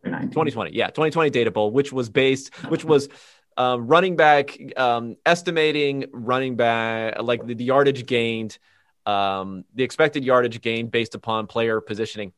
2020, 0.03 0.75
yeah, 0.75 0.87
2020 0.87 1.29
data 1.29 1.51
bowl, 1.51 1.71
which 1.71 1.93
was 1.93 2.09
based, 2.09 2.53
which 2.67 2.83
was 2.83 3.07
um, 3.55 3.87
running 3.87 4.15
back, 4.15 4.57
um, 4.77 5.15
estimating 5.25 6.05
running 6.11 6.55
back, 6.55 7.21
like 7.21 7.45
the, 7.45 7.53
the 7.53 7.65
yardage 7.65 8.07
gained 8.07 8.57
um, 9.05 9.65
the 9.73 9.83
expected 9.83 10.23
yardage 10.23 10.61
gain 10.61 10.87
based 10.87 11.15
upon 11.15 11.47
player 11.47 11.81
positioning. 11.81 12.33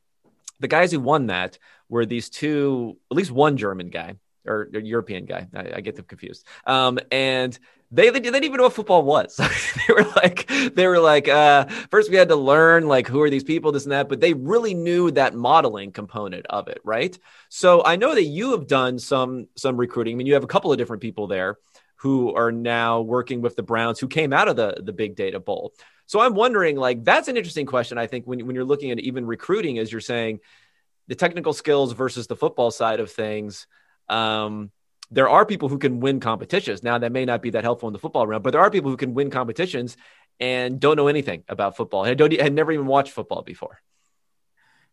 The 0.60 0.68
guys 0.68 0.92
who 0.92 1.00
won 1.00 1.28
that 1.28 1.58
were 1.90 2.06
these 2.06 2.30
two, 2.30 2.98
at 3.12 3.18
least 3.18 3.32
one 3.32 3.58
German 3.58 3.90
guy 3.90 4.16
or, 4.46 4.70
or 4.74 4.80
European 4.80 5.26
guy. 5.26 5.48
I, 5.54 5.74
I, 5.76 5.82
get 5.82 5.96
them 5.96 6.06
confused. 6.06 6.46
Um, 6.66 7.00
and 7.12 7.58
they, 7.92 8.10
they, 8.10 8.20
didn't 8.20 8.44
even 8.44 8.58
know 8.58 8.64
what 8.64 8.74
football 8.74 9.04
was. 9.04 9.38
they 9.88 9.94
were 9.94 10.06
like, 10.16 10.48
they 10.48 10.88
were 10.88 11.00
like, 11.00 11.28
uh, 11.28 11.66
first 11.92 12.10
we 12.10 12.18
had 12.18 12.30
to 12.30 12.36
learn 12.36 12.88
like 12.88 13.08
who 13.08 13.22
are 13.22 13.30
these 13.30 13.44
people, 13.44 13.72
this 13.72 13.84
and 13.84 13.92
that, 13.92 14.10
but 14.10 14.20
they 14.20 14.34
really 14.34 14.74
knew 14.74 15.12
that 15.12 15.36
modeling 15.36 15.92
component 15.92 16.46
of 16.48 16.68
it, 16.68 16.80
right? 16.84 17.18
So 17.50 17.84
I 17.86 17.96
know 17.96 18.16
that 18.16 18.24
you 18.24 18.52
have 18.52 18.68
done 18.68 19.00
some 19.00 19.48
some 19.56 19.78
recruiting. 19.78 20.16
I 20.16 20.18
mean, 20.18 20.28
you 20.28 20.34
have 20.34 20.44
a 20.44 20.48
couple 20.48 20.72
of 20.72 20.78
different 20.78 21.02
people 21.02 21.28
there 21.28 21.58
who 22.04 22.36
are 22.36 22.52
now 22.52 23.00
working 23.00 23.42
with 23.42 23.56
the 23.56 23.64
Browns 23.64 23.98
who 23.98 24.10
came 24.10 24.34
out 24.34 24.50
of 24.50 24.58
the 24.58 24.84
the 24.84 24.92
big 24.92 25.16
data 25.16 25.40
bowl. 25.40 25.74
So 26.06 26.20
I'm 26.20 26.36
wondering, 26.36 26.76
like, 26.76 27.06
that's 27.06 27.30
an 27.30 27.38
interesting 27.38 27.66
question. 27.66 27.98
I 27.98 28.08
think 28.08 28.26
when 28.26 28.46
when 28.46 28.56
you're 28.56 28.66
looking 28.66 28.92
at 28.92 29.00
even 29.00 29.26
recruiting, 29.26 29.80
as 29.80 29.90
you're 29.90 30.02
saying, 30.02 30.42
the 31.08 31.16
technical 31.16 31.54
skills 31.54 31.94
versus 31.94 32.28
the 32.28 32.36
football 32.36 32.72
side 32.72 33.00
of 33.00 33.10
things. 33.10 33.68
Um, 34.10 34.72
there 35.12 35.30
are 35.30 35.46
people 35.46 35.70
who 35.70 35.78
can 35.78 36.02
win 36.02 36.20
competitions. 36.20 36.84
Now 36.84 36.98
that 36.98 37.12
may 37.14 37.24
not 37.24 37.42
be 37.42 37.52
that 37.52 37.64
helpful 37.64 37.88
in 37.88 37.94
the 37.94 38.00
football 38.00 38.28
realm, 38.28 38.42
but 38.42 38.52
there 38.52 38.62
are 38.62 38.72
people 38.72 38.92
who 38.92 38.98
can 38.98 39.14
win 39.14 39.30
competitions 39.30 39.96
and 40.40 40.80
don't 40.80 40.98
know 40.98 41.08
anything 41.08 41.44
about 41.48 41.78
football. 41.78 42.04
Had, 42.04 42.18
don't, 42.18 42.34
had 42.34 42.54
never 42.54 42.72
even 42.72 42.88
watched 42.88 43.14
football 43.14 43.44
before. 43.44 43.80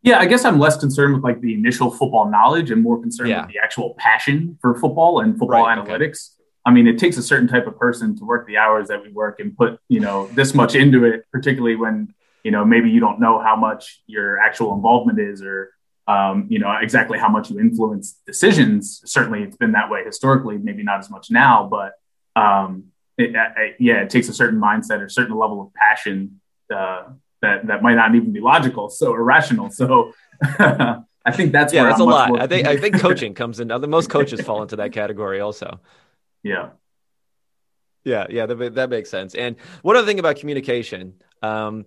Yeah, 0.03 0.19
I 0.19 0.27
guess 0.27 0.45
I'm 0.45 0.59
less 0.59 0.77
concerned 0.77 1.15
with 1.15 1.25
like 1.25 1.41
the 1.41 1.55
initial 1.55 1.91
football 1.91 2.31
knowledge 2.31 2.71
and 2.71 2.83
more 2.83 3.01
concerned 3.01 3.31
yeah. 3.31 3.43
with 3.43 3.55
the 3.55 3.59
actual 3.59 3.95
passion 3.99 4.59
for 4.61 4.79
football 4.79 5.21
and 5.21 5.39
football 5.39 5.65
right, 5.65 5.79
analytics. 5.79 6.35
Okay. 6.35 6.40
I 6.65 6.73
mean, 6.73 6.87
it 6.87 6.99
takes 6.99 7.17
a 7.17 7.23
certain 7.23 7.49
type 7.49 7.67
of 7.67 7.79
person 7.79 8.17
to 8.19 8.25
work 8.25 8.47
the 8.47 8.59
hours 8.59 8.89
that 8.89 9.03
we 9.03 9.11
work 9.11 9.41
and 9.41 9.57
put, 9.57 9.81
you 9.89 10.01
know, 10.01 10.27
this 10.29 10.55
much 10.55 10.75
into 10.75 11.05
it, 11.05 11.25
particularly 11.33 11.77
when, 11.77 12.15
you 12.45 12.51
know, 12.51 12.65
maybe 12.65 12.91
you 12.91 13.01
don't 13.01 13.19
know 13.19 13.39
how 13.41 13.57
much 13.57 14.03
your 14.07 14.39
actual 14.39 14.75
involvement 14.75 15.19
is 15.19 15.43
or 15.43 15.73
um, 16.11 16.47
you 16.49 16.59
know 16.59 16.75
exactly 16.81 17.19
how 17.19 17.29
much 17.29 17.51
you 17.51 17.61
influence 17.61 18.19
decisions. 18.27 19.03
Certainly, 19.05 19.43
it's 19.45 19.57
been 19.57 19.73
that 19.73 19.91
way 19.91 20.05
historically. 20.05 20.59
Maybe 20.59 20.83
not 20.83 20.99
as 20.99 21.11
much 21.11 21.31
now, 21.31 21.69
but 21.71 21.93
um, 22.41 22.87
it, 23.17 23.35
it, 23.35 23.77
yeah, 23.79 24.03
it 24.03 24.11
takes 24.11 24.29
a 24.29 24.33
certain 24.33 24.61
mindset 24.61 25.01
or 25.01 25.05
a 25.05 25.11
certain 25.11 25.37
level 25.37 25.61
of 25.63 25.75
passion 25.75 26.41
uh, 26.75 27.05
that 27.43 27.67
that 27.67 27.83
might 27.83 27.95
not 27.95 28.15
even 28.15 28.33
be 28.33 28.41
logical, 28.41 28.91
so 28.91 29.15
irrational. 29.15 29.71
So. 29.71 30.13
I 31.23 31.33
think 31.33 31.53
that's 31.53 31.75
yeah, 31.75 31.85
that's 31.85 32.01
I'm 32.01 32.09
a 32.09 32.11
lot. 32.11 32.41
I 32.41 32.47
think 32.47 32.67
I 32.67 32.79
think 32.79 32.99
coaching 33.01 33.35
comes 33.35 33.61
in. 33.61 33.69
The 33.69 33.87
most 33.87 34.09
coaches 34.09 34.41
fall 34.41 34.63
into 34.63 34.77
that 34.77 34.93
category 34.93 35.41
also. 35.41 35.79
Yeah. 36.43 36.71
Yeah, 38.05 38.27
yeah, 38.31 38.47
that, 38.47 38.75
that 38.77 38.91
makes 38.91 39.11
sense. 39.11 39.35
And 39.35 39.57
one 39.83 39.97
other 39.97 40.07
thing 40.07 40.19
about 40.19 40.37
communication, 40.37 41.15
um, 41.43 41.85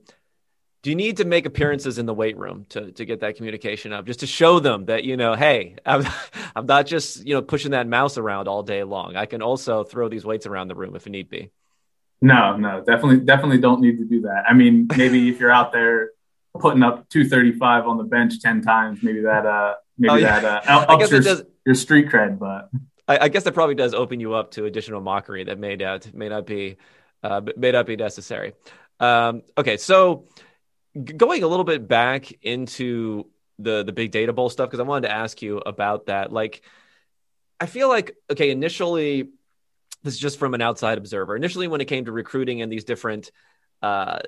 do 0.84 0.90
you 0.90 0.96
need 0.96 1.18
to 1.18 1.26
make 1.26 1.46
appearances 1.46 1.98
in 1.98 2.06
the 2.06 2.14
weight 2.14 2.38
room 2.38 2.66
to, 2.70 2.92
to 2.92 3.06
get 3.06 3.22
that 3.22 3.38
communication 3.38 3.94
up 3.94 4.06
just 4.06 4.20
to 4.20 4.28
show 4.28 4.60
them 4.60 4.86
that 4.86 5.04
you 5.04 5.18
know 5.18 5.34
hey 5.34 5.76
I'm, 5.86 6.06
I'm 6.56 6.66
not 6.68 6.86
just 6.86 7.26
you 7.26 7.34
know 7.34 7.42
pushing 7.42 7.72
that 7.72 7.88
mouse 7.88 8.18
around 8.18 8.48
all 8.48 8.62
day 8.62 8.84
long 8.84 9.16
i 9.16 9.26
can 9.26 9.42
also 9.42 9.84
throw 9.84 10.10
these 10.10 10.26
weights 10.26 10.46
around 10.46 10.68
the 10.68 10.76
room 10.76 10.96
if 10.96 11.08
it 11.08 11.10
need 11.10 11.30
be 11.30 11.50
no 12.22 12.56
no 12.56 12.84
definitely 12.84 13.26
definitely 13.26 13.58
don't 13.60 13.82
need 13.82 13.98
to 13.98 14.06
do 14.06 14.22
that 14.22 14.44
i 14.48 14.54
mean 14.54 14.88
maybe 14.96 15.30
if 15.30 15.40
you're 15.40 15.52
out 15.52 15.72
there 15.72 16.12
putting 16.60 16.84
up 16.84 17.10
235 17.10 17.88
on 17.88 17.98
the 17.98 18.04
bench 18.04 18.40
10 18.42 18.62
times 18.62 19.00
maybe 19.02 19.22
that 19.22 19.46
uh 19.46 19.74
maybe 19.98 20.14
oh, 20.14 20.16
yeah. 20.16 20.40
that 20.40 20.70
uh 20.70 20.86
ups 20.90 21.12
your, 21.12 21.22
does, 21.22 21.44
your 21.66 21.76
street 21.76 22.10
cred 22.10 22.38
but 22.38 22.70
I, 23.08 23.26
I, 23.26 23.28
guess 23.30 23.44
that 23.44 23.54
probably 23.54 23.76
does 23.76 23.94
open 23.94 24.20
you 24.20 24.34
up 24.34 24.52
to 24.52 24.66
additional 24.66 25.02
mockery 25.02 25.44
that 25.46 25.60
may 25.60 25.76
not 25.76 26.14
may 26.14 26.30
not 26.30 26.46
be 26.46 26.78
uh, 27.24 27.42
may 27.58 27.72
not 27.72 27.86
be 27.86 27.96
necessary 27.96 28.54
um, 29.00 29.42
okay 29.58 29.78
so 29.78 30.28
going 31.04 31.44
a 31.44 31.48
little 31.48 31.66
bit 31.66 31.88
back 31.88 32.32
into 32.42 33.26
the 33.60 33.84
the 33.84 33.92
big 33.92 34.12
data 34.12 34.34
bowl 34.34 34.50
stuff 34.50 34.70
because 34.70 34.80
I 34.80 34.84
wanted 34.84 35.08
to 35.08 35.14
ask 35.14 35.42
you 35.42 35.58
about 35.58 36.08
that. 36.08 36.32
Like, 36.32 36.64
I 37.60 37.66
feel 37.66 37.90
like 37.90 38.16
okay, 38.30 38.52
initially, 38.52 39.30
this 40.04 40.14
is 40.16 40.20
just 40.20 40.40
from 40.40 40.54
an 40.54 40.62
outside 40.62 40.98
observer. 40.98 41.36
Initially, 41.36 41.68
when 41.68 41.82
it 41.82 41.86
came 41.86 42.06
to 42.06 42.12
recruiting 42.12 42.62
and 42.62 42.72
these 42.72 42.84
different 42.84 43.32
uh, 43.82 44.20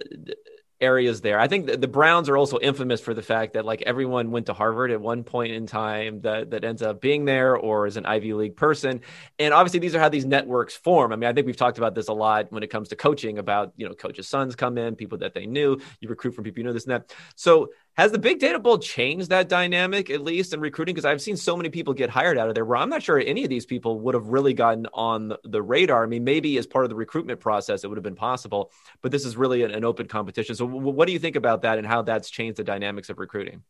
areas 0.82 1.22
there. 1.22 1.40
I 1.40 1.48
think 1.48 1.68
the 1.68 1.88
Browns 1.88 2.28
are 2.28 2.38
also 2.38 2.60
infamous 2.60 3.00
for 3.00 3.14
the 3.14 3.22
fact 3.22 3.54
that 3.54 3.66
like 3.66 3.82
everyone 3.84 4.32
went 4.32 4.48
to 4.48 4.54
Harvard 4.54 4.92
at 4.92 5.00
one 5.00 5.24
point 5.24 5.54
in 5.54 5.66
time 5.66 6.22
that 6.22 6.52
that 6.52 6.64
ends 6.64 6.82
up 6.82 7.00
being 7.00 7.26
there 7.26 7.56
or 7.56 7.88
is 7.88 7.98
an 7.98 8.06
Ivy 8.06 8.34
League 8.34 8.56
person. 8.58 9.02
And 9.40 9.54
obviously 9.54 9.80
these 9.80 9.96
are 9.96 10.00
how 10.00 10.10
these 10.10 10.26
networks 10.26 10.76
form. 10.76 11.14
I 11.14 11.16
mean, 11.16 11.30
I 11.30 11.34
think 11.34 11.48
we've 11.48 11.56
talked 11.56 11.78
about 11.78 11.96
this 11.96 12.10
a 12.10 12.14
lot 12.14 12.52
when 12.52 12.64
it 12.64 12.70
comes 12.70 12.90
to 12.90 12.96
coaching 12.96 13.38
about, 13.40 13.74
you 13.78 13.88
know, 13.88 13.94
coaches' 13.94 14.28
sons 14.28 14.56
come 14.56 14.78
in, 14.78 14.96
people 14.96 15.18
that 15.20 15.34
they 15.34 15.46
knew, 15.46 15.80
you 16.02 16.10
recruit 16.10 16.34
from 16.34 16.44
people 16.44 16.60
you 16.60 16.66
know 16.66 16.74
this 16.74 16.86
and 16.86 16.94
that. 16.94 17.14
So 17.36 17.70
has 17.98 18.12
the 18.12 18.20
Big 18.20 18.40
Data 18.40 18.60
Bowl 18.60 18.78
changed 18.78 19.30
that 19.30 19.48
dynamic 19.48 20.10
at 20.10 20.22
least 20.22 20.54
in 20.54 20.60
recruiting? 20.60 20.94
Because 20.94 21.06
I've 21.06 21.22
seen 21.22 21.38
so 21.38 21.56
many 21.56 21.70
people 21.70 21.94
get 21.94 22.10
hired 22.10 22.38
out 22.38 22.50
of 22.50 22.56
there 22.56 22.66
where 22.66 22.78
I'm 22.78 22.90
not 22.90 23.02
sure 23.02 23.18
any 23.20 23.44
of 23.44 23.50
these 23.50 23.66
people 23.66 24.00
would 24.02 24.14
have 24.14 24.28
really 24.28 24.54
gotten 24.54 24.86
on 24.94 25.34
the 25.44 25.62
radar. 25.62 26.04
I 26.04 26.08
mean, 26.08 26.26
maybe 26.26 26.58
as 26.58 26.68
part 26.68 26.84
of 26.84 26.90
the 26.90 26.96
recruitment 26.96 27.40
process, 27.40 27.84
it 27.84 27.88
would 27.88 27.98
have 27.98 28.04
been 28.04 28.16
possible, 28.16 28.72
but 29.02 29.12
this 29.12 29.26
is 29.26 29.38
really 29.38 29.64
an, 29.64 29.72
an 29.72 29.86
open 29.86 30.08
competition. 30.08 30.56
So, 30.56 30.68
w- 30.68 30.90
what 30.90 31.08
do 31.08 31.14
you 31.14 31.20
think 31.20 31.38
about 31.38 31.62
that 31.62 31.78
and 31.78 31.88
how 31.88 32.02
that's 32.02 32.30
changed 32.30 32.58
the 32.58 32.66
dynamics 32.66 33.10
of 33.10 33.18
recruiting? 33.18 33.64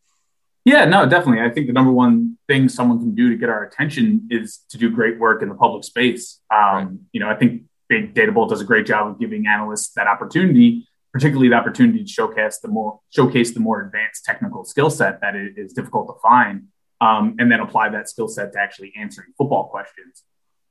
Yeah, 0.65 0.85
no, 0.85 1.05
definitely. 1.07 1.41
I 1.41 1.51
think 1.51 1.67
the 1.67 1.73
number 1.73 1.91
one 1.91 2.39
thing 2.47 2.67
someone 2.67 2.97
can 2.97 3.13
do 3.13 3.29
to 3.29 3.37
get 3.37 3.49
our 3.49 3.63
attention 3.63 4.27
is 4.31 4.57
to 4.69 4.79
do 4.79 4.89
great 4.89 5.19
work 5.19 5.43
in 5.43 5.49
the 5.49 5.55
public 5.55 5.83
space. 5.83 6.39
Um, 6.51 6.59
right. 6.59 6.87
You 7.11 7.19
know, 7.19 7.29
I 7.29 7.35
think 7.35 7.65
Big 7.87 8.15
Data 8.15 8.31
Bowl 8.31 8.47
does 8.47 8.61
a 8.61 8.65
great 8.65 8.87
job 8.87 9.07
of 9.07 9.19
giving 9.19 9.45
analysts 9.45 9.93
that 9.93 10.07
opportunity 10.07 10.87
particularly 11.15 11.47
the 11.47 11.55
opportunity 11.55 12.03
to 12.03 12.09
showcase 12.09 12.59
the 12.59 12.67
more 12.67 12.99
showcase 13.09 13.53
the 13.53 13.59
more 13.61 13.79
advanced 13.85 14.25
technical 14.25 14.65
skill 14.65 14.89
set 14.89 15.21
that 15.21 15.33
is 15.33 15.71
difficult 15.71 16.07
to 16.09 16.15
find, 16.21 16.65
um, 16.99 17.37
and 17.39 17.49
then 17.49 17.61
apply 17.61 17.87
that 17.87 18.09
skill 18.09 18.27
set 18.27 18.51
to 18.51 18.59
actually 18.59 18.91
answering 18.97 19.29
football 19.37 19.69
questions. 19.69 20.23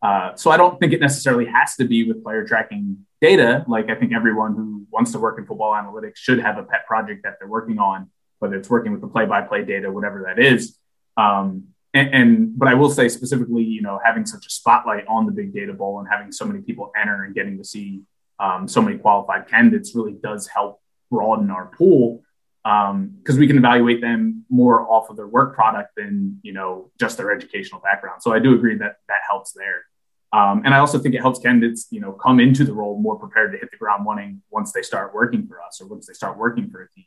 Uh, 0.03 0.35
so 0.35 0.51
I 0.51 0.59
don't 0.59 0.79
think 0.79 0.93
it 0.93 1.01
necessarily 1.01 1.47
has 1.47 1.77
to 1.77 1.87
be 1.87 2.07
with 2.07 2.23
player 2.23 2.45
tracking 2.45 3.07
data. 3.23 3.65
Like 3.67 3.89
I 3.89 3.95
think 3.95 4.13
everyone 4.13 4.55
who 4.55 4.87
wants 4.91 5.13
to 5.13 5.19
work 5.19 5.39
in 5.39 5.47
football 5.47 5.73
analytics 5.73 6.17
should 6.17 6.41
have 6.41 6.59
a 6.59 6.63
pet 6.63 6.87
project 6.87 7.23
that 7.25 7.37
they're 7.39 7.49
working 7.49 7.79
on, 7.79 8.11
whether 8.41 8.57
it's 8.57 8.69
working 8.69 8.93
with 8.93 9.01
the 9.01 9.09
play-by-play 9.09 9.65
data, 9.65 9.91
whatever 9.91 10.25
that 10.27 10.39
is. 10.39 10.79
Um, 11.17 11.69
and, 11.95 12.15
and, 12.19 12.59
but 12.59 12.69
I 12.69 12.75
will 12.75 12.91
say 12.91 13.09
specifically, 13.09 13.65
you 13.65 13.81
know, 13.81 13.99
having 14.05 14.27
such 14.27 14.45
a 14.45 14.51
spotlight 14.51 15.07
on 15.09 15.25
the 15.25 15.33
big 15.33 15.55
data 15.55 15.73
bowl 15.73 16.01
and 16.01 16.09
having 16.15 16.33
so 16.33 16.45
many 16.45 16.61
people 16.61 16.93
enter 17.01 17.25
and 17.25 17.35
getting 17.35 17.57
to 17.57 17.65
see 17.65 18.03
um, 18.39 18.69
so 18.69 18.83
many 18.83 18.99
qualified 18.99 19.49
candidates 19.49 19.95
really 19.95 20.13
does 20.13 20.47
help 20.47 20.81
broaden 21.11 21.51
our 21.51 21.67
pool 21.67 22.23
because 22.65 23.35
um, 23.37 23.39
we 23.39 23.47
can 23.47 23.59
evaluate 23.59 24.01
them 24.01 24.45
more 24.49 24.91
off 24.91 25.11
of 25.11 25.17
their 25.17 25.27
work 25.27 25.55
product 25.55 25.93
than 25.97 26.41
you 26.43 26.53
know 26.53 26.91
just 26.99 27.19
their 27.19 27.31
educational 27.31 27.81
background. 27.81 28.23
So 28.23 28.33
I 28.33 28.39
do 28.39 28.55
agree 28.55 28.77
that 28.79 28.97
that 29.09 29.21
helps 29.29 29.53
there. 29.53 29.85
Um, 30.33 30.63
and 30.65 30.75
I 30.75 30.79
also 30.79 30.99
think 30.99 31.15
it 31.15 31.21
helps 31.21 31.39
candidates, 31.39 31.87
you 31.91 32.01
know, 32.01 32.11
come 32.11 32.41
into 32.41 32.65
the 32.65 32.73
role 32.73 32.99
more 32.99 33.17
prepared 33.17 33.53
to 33.53 33.59
hit 33.59 33.71
the 33.71 33.77
ground 33.77 34.05
running 34.05 34.43
once 34.51 34.73
they 34.73 34.83
start 34.83 35.15
working 35.15 35.47
for 35.47 35.63
us 35.63 35.81
or 35.81 35.87
once 35.87 36.09
they 36.09 36.13
start 36.13 36.37
working 36.37 36.71
for 36.71 36.83
a 36.83 36.91
team 36.91 37.05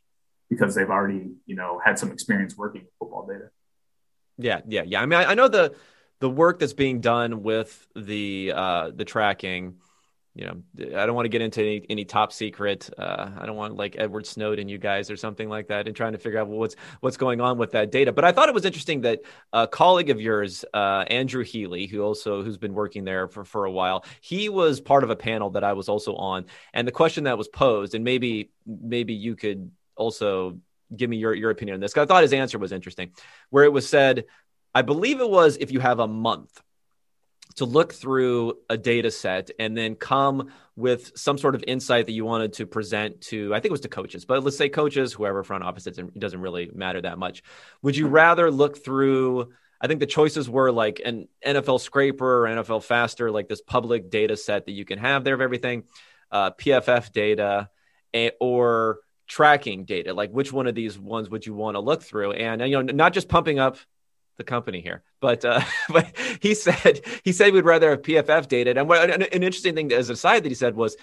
because 0.49 0.75
they've 0.75 0.89
already, 0.89 1.31
you 1.45 1.55
know, 1.55 1.81
had 1.83 1.99
some 1.99 2.11
experience 2.11 2.55
working 2.55 2.83
with 2.83 2.91
football 2.99 3.27
data. 3.27 3.49
Yeah, 4.37 4.61
yeah, 4.67 4.83
yeah. 4.85 5.01
I 5.01 5.05
mean, 5.05 5.19
I, 5.19 5.31
I 5.31 5.33
know 5.33 5.49
the 5.49 5.75
the 6.19 6.29
work 6.29 6.59
that's 6.59 6.73
being 6.73 7.01
done 7.01 7.43
with 7.43 7.87
the 7.95 8.53
uh, 8.55 8.91
the 8.95 9.03
tracking 9.03 9.75
you 10.38 10.45
know, 10.45 11.00
I 11.00 11.08
don't 11.08 11.15
want 11.15 11.26
to 11.26 11.30
get 11.30 11.41
into 11.41 11.62
any, 11.62 11.86
any 11.89 12.06
top 12.06 12.32
secret. 12.32 12.91
Uh, 12.95 13.32
I 13.39 13.47
don't 13.47 13.56
want 13.56 13.76
like 13.76 13.95
Edward 13.97 14.28
Snowden, 14.28 14.69
you 14.69 14.78
guys, 14.78 15.10
or 15.10 15.17
something 15.17 15.50
like 15.50 15.69
that, 15.69 15.88
and 15.88 15.95
trying 15.95 16.12
to 16.12 16.19
figure 16.19 16.38
out 16.39 16.47
what's 16.47 16.76
what's 17.00 17.17
going 17.17 17.41
on 17.41 17.58
with 17.58 17.71
that 17.71 17.91
data. 17.91 18.13
But 18.13 18.23
I 18.23 18.32
thought 18.32 18.47
it 18.47 18.54
was 18.54 18.63
interesting 18.63 19.02
that 19.02 19.21
a 19.52 19.67
colleague 19.67 20.12
of 20.12 20.21
yours, 20.21 20.63
uh, 20.76 21.06
Andrew 21.08 21.43
Healy, 21.43 21.88
who 21.88 22.04
also 22.04 22.43
who's 22.43 22.60
been 22.60 22.76
working 22.76 23.04
there 23.04 23.28
for 23.28 23.45
for 23.45 23.65
a 23.65 23.71
while, 23.71 24.06
he 24.21 24.47
was 24.47 24.80
part 24.80 25.04
of 25.04 25.10
a 25.10 25.15
panel 25.15 25.50
that 25.52 25.63
I 25.63 25.73
was 25.73 25.89
also 25.89 26.13
on, 26.15 26.45
and 26.71 26.88
the 26.88 26.91
question 26.91 27.23
that 27.23 27.36
was 27.36 27.47
posed, 27.47 27.95
and 27.95 28.04
maybe 28.04 28.52
maybe 28.67 29.15
you 29.15 29.36
could 29.36 29.71
also 29.95 30.60
give 30.95 31.10
me 31.10 31.17
your 31.17 31.34
your 31.34 31.50
opinion 31.50 31.73
on 31.73 31.80
this. 31.82 31.95
Cause 31.95 32.04
I 32.04 32.06
thought 32.06 32.21
his 32.21 32.34
answer 32.34 32.60
was 32.60 32.71
interesting, 32.71 33.10
where 33.50 33.63
it 33.63 33.73
was 33.73 33.89
said, 33.89 34.26
I 34.76 34.84
believe 34.84 35.19
it 35.19 35.30
was 35.32 35.58
if 35.58 35.71
you 35.71 35.80
have 35.80 35.97
a 35.97 36.08
month 36.08 36.62
to 37.55 37.65
look 37.65 37.93
through 37.93 38.53
a 38.69 38.77
data 38.77 39.12
set 39.12 39.49
and 39.60 39.75
then 39.75 39.95
come 39.95 40.51
with 40.75 41.12
some 41.17 41.38
sort 41.38 41.55
of 41.55 41.63
insight 41.67 42.05
that 42.05 42.12
you 42.12 42.23
wanted 42.23 42.53
to 42.53 42.65
present 42.65 43.19
to 43.21 43.53
i 43.53 43.57
think 43.57 43.65
it 43.65 43.71
was 43.71 43.81
to 43.81 43.89
coaches 43.89 44.25
but 44.25 44.43
let's 44.43 44.57
say 44.57 44.69
coaches 44.69 45.13
whoever 45.13 45.43
front 45.43 45.63
office 45.63 45.88
it 45.88 46.19
doesn't 46.19 46.41
really 46.41 46.69
matter 46.73 47.01
that 47.01 47.17
much. 47.17 47.43
Would 47.81 47.97
you 47.97 48.07
rather 48.07 48.51
look 48.51 48.83
through 48.83 49.49
i 49.81 49.88
think 49.88 49.99
the 49.99 50.05
choices 50.05 50.49
were 50.49 50.71
like 50.71 51.01
an 51.03 51.27
nflscrapR 51.45 52.21
or 52.21 52.43
nflfastR 52.43 53.31
like 53.31 53.47
this 53.47 53.62
public 53.62 54.10
data 54.10 54.38
set 54.38 54.65
that 54.65 54.73
you 54.73 54.86
can 54.86 54.99
have 54.99 55.23
there 55.23 55.33
of 55.33 55.41
everything 55.41 55.83
uh, 56.31 56.51
pff 56.51 57.12
data 57.12 57.69
or 58.39 58.99
tracking 59.27 59.86
data? 59.86 60.13
Like 60.13 60.31
which 60.31 60.51
one 60.51 60.67
of 60.67 60.75
these 60.75 60.97
ones 60.97 61.29
would 61.29 61.45
you 61.45 61.53
want 61.53 61.75
to 61.75 61.79
look 61.79 62.03
through? 62.03 62.31
And 62.33 62.62
you 62.62 62.81
know 62.81 62.81
not 62.81 63.13
just 63.13 63.29
pumping 63.29 63.60
up 63.60 63.77
the 64.38 64.43
company 64.43 64.82
here, 64.82 65.04
but 65.19 65.43
uh, 65.43 65.62
but 65.89 66.15
he 66.41 66.54
said 66.54 67.02
he 67.23 67.32
said 67.32 67.54
we'd 67.54 67.65
rather 67.65 67.89
have 67.89 68.02
PFF 68.02 68.47
data. 68.47 68.73
And 68.78 68.88
what, 68.88 69.10
an, 69.10 69.23
an 69.23 69.43
interesting 69.43 69.76
thing 69.76 69.91
as 69.91 70.10
a 70.10 70.15
side 70.15 70.43
that 70.43 70.50
he 70.50 70.56
said 70.56 70.76
was 70.76 70.95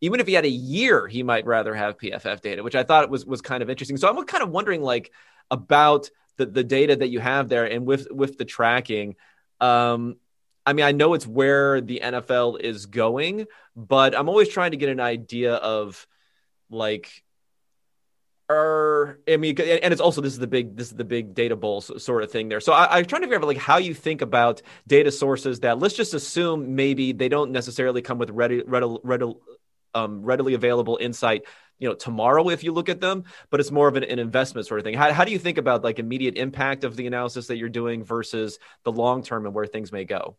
even 0.00 0.18
if 0.18 0.26
he 0.26 0.34
had 0.34 0.44
a 0.44 0.50
year, 0.50 1.06
he 1.06 1.22
might 1.22 1.46
rather 1.46 1.74
have 1.74 1.96
PFF 1.96 2.40
data, 2.40 2.62
which 2.62 2.74
I 2.74 2.82
thought 2.82 3.08
was 3.08 3.24
was 3.24 3.40
kind 3.40 3.62
of 3.62 3.70
interesting. 3.70 3.96
So 3.96 4.08
I'm 4.08 4.24
kind 4.24 4.42
of 4.42 4.50
wondering 4.50 4.82
like 4.82 5.12
about 5.50 6.10
the 6.36 6.46
the 6.46 6.64
data 6.64 6.96
that 6.96 7.08
you 7.08 7.20
have 7.20 7.48
there 7.48 7.64
and 7.64 7.86
with 7.86 8.10
with 8.10 8.36
the 8.36 8.44
tracking. 8.44 9.16
Um, 9.60 10.16
I 10.66 10.72
mean, 10.72 10.84
I 10.84 10.92
know 10.92 11.14
it's 11.14 11.26
where 11.26 11.80
the 11.80 12.00
NFL 12.02 12.60
is 12.60 12.86
going, 12.86 13.46
but 13.74 14.16
I'm 14.16 14.28
always 14.28 14.48
trying 14.48 14.72
to 14.72 14.76
get 14.76 14.88
an 14.88 15.00
idea 15.00 15.54
of 15.54 16.06
like 16.70 17.22
are 18.48 19.18
I 19.28 19.36
mean, 19.36 19.58
and 19.60 19.92
it's 19.92 20.00
also 20.00 20.20
this 20.20 20.32
is 20.32 20.38
the 20.38 20.46
big 20.46 20.76
this 20.76 20.88
is 20.88 20.96
the 20.96 21.04
big 21.04 21.34
data 21.34 21.56
bowl 21.56 21.80
sort 21.80 22.22
of 22.22 22.30
thing 22.30 22.48
there. 22.48 22.60
So 22.60 22.72
I, 22.72 22.98
am 22.98 23.04
trying 23.04 23.22
to 23.22 23.26
figure 23.26 23.38
out 23.38 23.46
like 23.46 23.56
how 23.56 23.78
you 23.78 23.94
think 23.94 24.22
about 24.22 24.62
data 24.86 25.10
sources 25.10 25.60
that 25.60 25.78
let's 25.78 25.94
just 25.94 26.14
assume 26.14 26.74
maybe 26.74 27.12
they 27.12 27.28
don't 27.28 27.52
necessarily 27.52 28.02
come 28.02 28.18
with 28.18 28.30
ready, 28.30 28.62
ready, 28.66 28.96
ready 29.02 29.32
um, 29.94 30.22
readily 30.22 30.54
available 30.54 30.98
insight 31.00 31.44
you 31.78 31.88
know 31.88 31.94
tomorrow 31.94 32.48
if 32.48 32.64
you 32.64 32.72
look 32.72 32.88
at 32.88 33.00
them 33.00 33.24
but 33.50 33.60
it's 33.60 33.70
more 33.70 33.88
of 33.88 33.96
an, 33.96 34.04
an, 34.04 34.18
investment 34.18 34.66
sort 34.66 34.80
of 34.80 34.84
thing 34.84 34.94
how, 34.94 35.12
how 35.12 35.24
do 35.24 35.32
you 35.32 35.38
think 35.38 35.58
about 35.58 35.82
like 35.84 35.98
immediate 35.98 36.36
impact 36.36 36.84
of 36.84 36.96
the 36.96 37.06
analysis 37.06 37.48
that 37.48 37.58
you're 37.58 37.68
doing 37.68 38.04
versus 38.04 38.58
the 38.84 38.92
long 38.92 39.22
term 39.22 39.44
and 39.44 39.54
where 39.54 39.66
things 39.66 39.92
may 39.92 40.04
go 40.04 40.36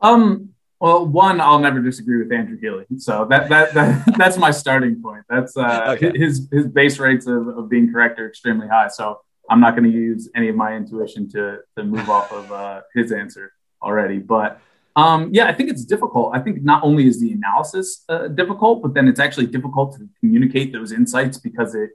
um 0.00 0.50
well, 0.80 1.04
one, 1.06 1.40
I'll 1.40 1.58
never 1.58 1.80
disagree 1.80 2.22
with 2.22 2.32
Andrew 2.32 2.56
Healy. 2.58 2.86
So 2.98 3.26
that 3.30 3.48
that, 3.48 3.74
that 3.74 4.14
that's 4.18 4.36
my 4.36 4.50
starting 4.50 5.02
point. 5.02 5.24
That's 5.28 5.56
uh, 5.56 5.96
okay. 5.96 6.16
his 6.16 6.48
his 6.52 6.66
base 6.66 6.98
rates 6.98 7.26
of, 7.26 7.48
of 7.48 7.68
being 7.68 7.92
correct 7.92 8.18
are 8.20 8.28
extremely 8.28 8.68
high. 8.68 8.88
So 8.88 9.20
I'm 9.50 9.60
not 9.60 9.76
going 9.76 9.90
to 9.90 9.96
use 9.96 10.28
any 10.34 10.48
of 10.48 10.56
my 10.56 10.74
intuition 10.74 11.28
to 11.30 11.58
to 11.76 11.84
move 11.84 12.08
off 12.08 12.32
of 12.32 12.52
uh, 12.52 12.80
his 12.94 13.10
answer 13.12 13.52
already. 13.82 14.18
But 14.18 14.60
um, 14.94 15.30
yeah, 15.32 15.48
I 15.48 15.52
think 15.52 15.70
it's 15.70 15.84
difficult. 15.84 16.34
I 16.34 16.40
think 16.40 16.62
not 16.62 16.84
only 16.84 17.06
is 17.06 17.20
the 17.20 17.32
analysis 17.32 18.04
uh, 18.08 18.28
difficult, 18.28 18.82
but 18.82 18.94
then 18.94 19.08
it's 19.08 19.20
actually 19.20 19.46
difficult 19.46 19.96
to 19.96 20.08
communicate 20.20 20.72
those 20.72 20.92
insights 20.92 21.38
because 21.38 21.74
it 21.74 21.90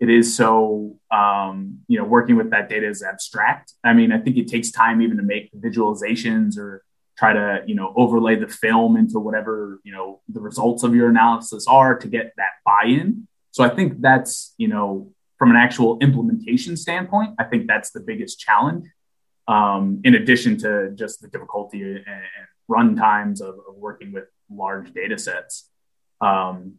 it 0.00 0.10
is 0.10 0.36
so 0.36 0.96
um, 1.12 1.78
you 1.86 1.98
know 1.98 2.04
working 2.04 2.34
with 2.34 2.50
that 2.50 2.68
data 2.68 2.88
is 2.88 3.02
abstract. 3.02 3.74
I 3.84 3.92
mean, 3.92 4.10
I 4.10 4.18
think 4.18 4.36
it 4.38 4.48
takes 4.48 4.72
time 4.72 5.02
even 5.02 5.18
to 5.18 5.22
make 5.22 5.52
visualizations 5.52 6.58
or 6.58 6.84
try 7.16 7.32
to 7.32 7.62
you 7.66 7.74
know 7.74 7.92
overlay 7.96 8.36
the 8.36 8.48
film 8.48 8.96
into 8.96 9.18
whatever 9.18 9.80
you 9.84 9.92
know 9.92 10.20
the 10.28 10.40
results 10.40 10.82
of 10.82 10.94
your 10.94 11.08
analysis 11.08 11.66
are 11.68 11.96
to 11.98 12.08
get 12.08 12.32
that 12.36 12.50
buy-in. 12.64 13.28
So 13.50 13.62
i 13.62 13.68
think 13.68 14.00
that's 14.00 14.54
you 14.58 14.68
know 14.68 15.12
from 15.38 15.50
an 15.50 15.56
actual 15.56 15.98
implementation 16.00 16.76
standpoint 16.76 17.34
i 17.38 17.44
think 17.44 17.66
that's 17.66 17.90
the 17.90 18.00
biggest 18.00 18.38
challenge. 18.38 18.86
Um, 19.46 20.00
in 20.04 20.14
addition 20.14 20.56
to 20.60 20.92
just 20.94 21.20
the 21.20 21.28
difficulty 21.28 21.82
and, 21.82 22.06
run 22.66 22.96
times 22.96 23.42
of, 23.42 23.56
of, 23.68 23.74
working 23.76 24.10
with 24.10 24.24
large 24.50 24.94
data 24.94 25.18
sets. 25.18 25.68
Um, 26.22 26.76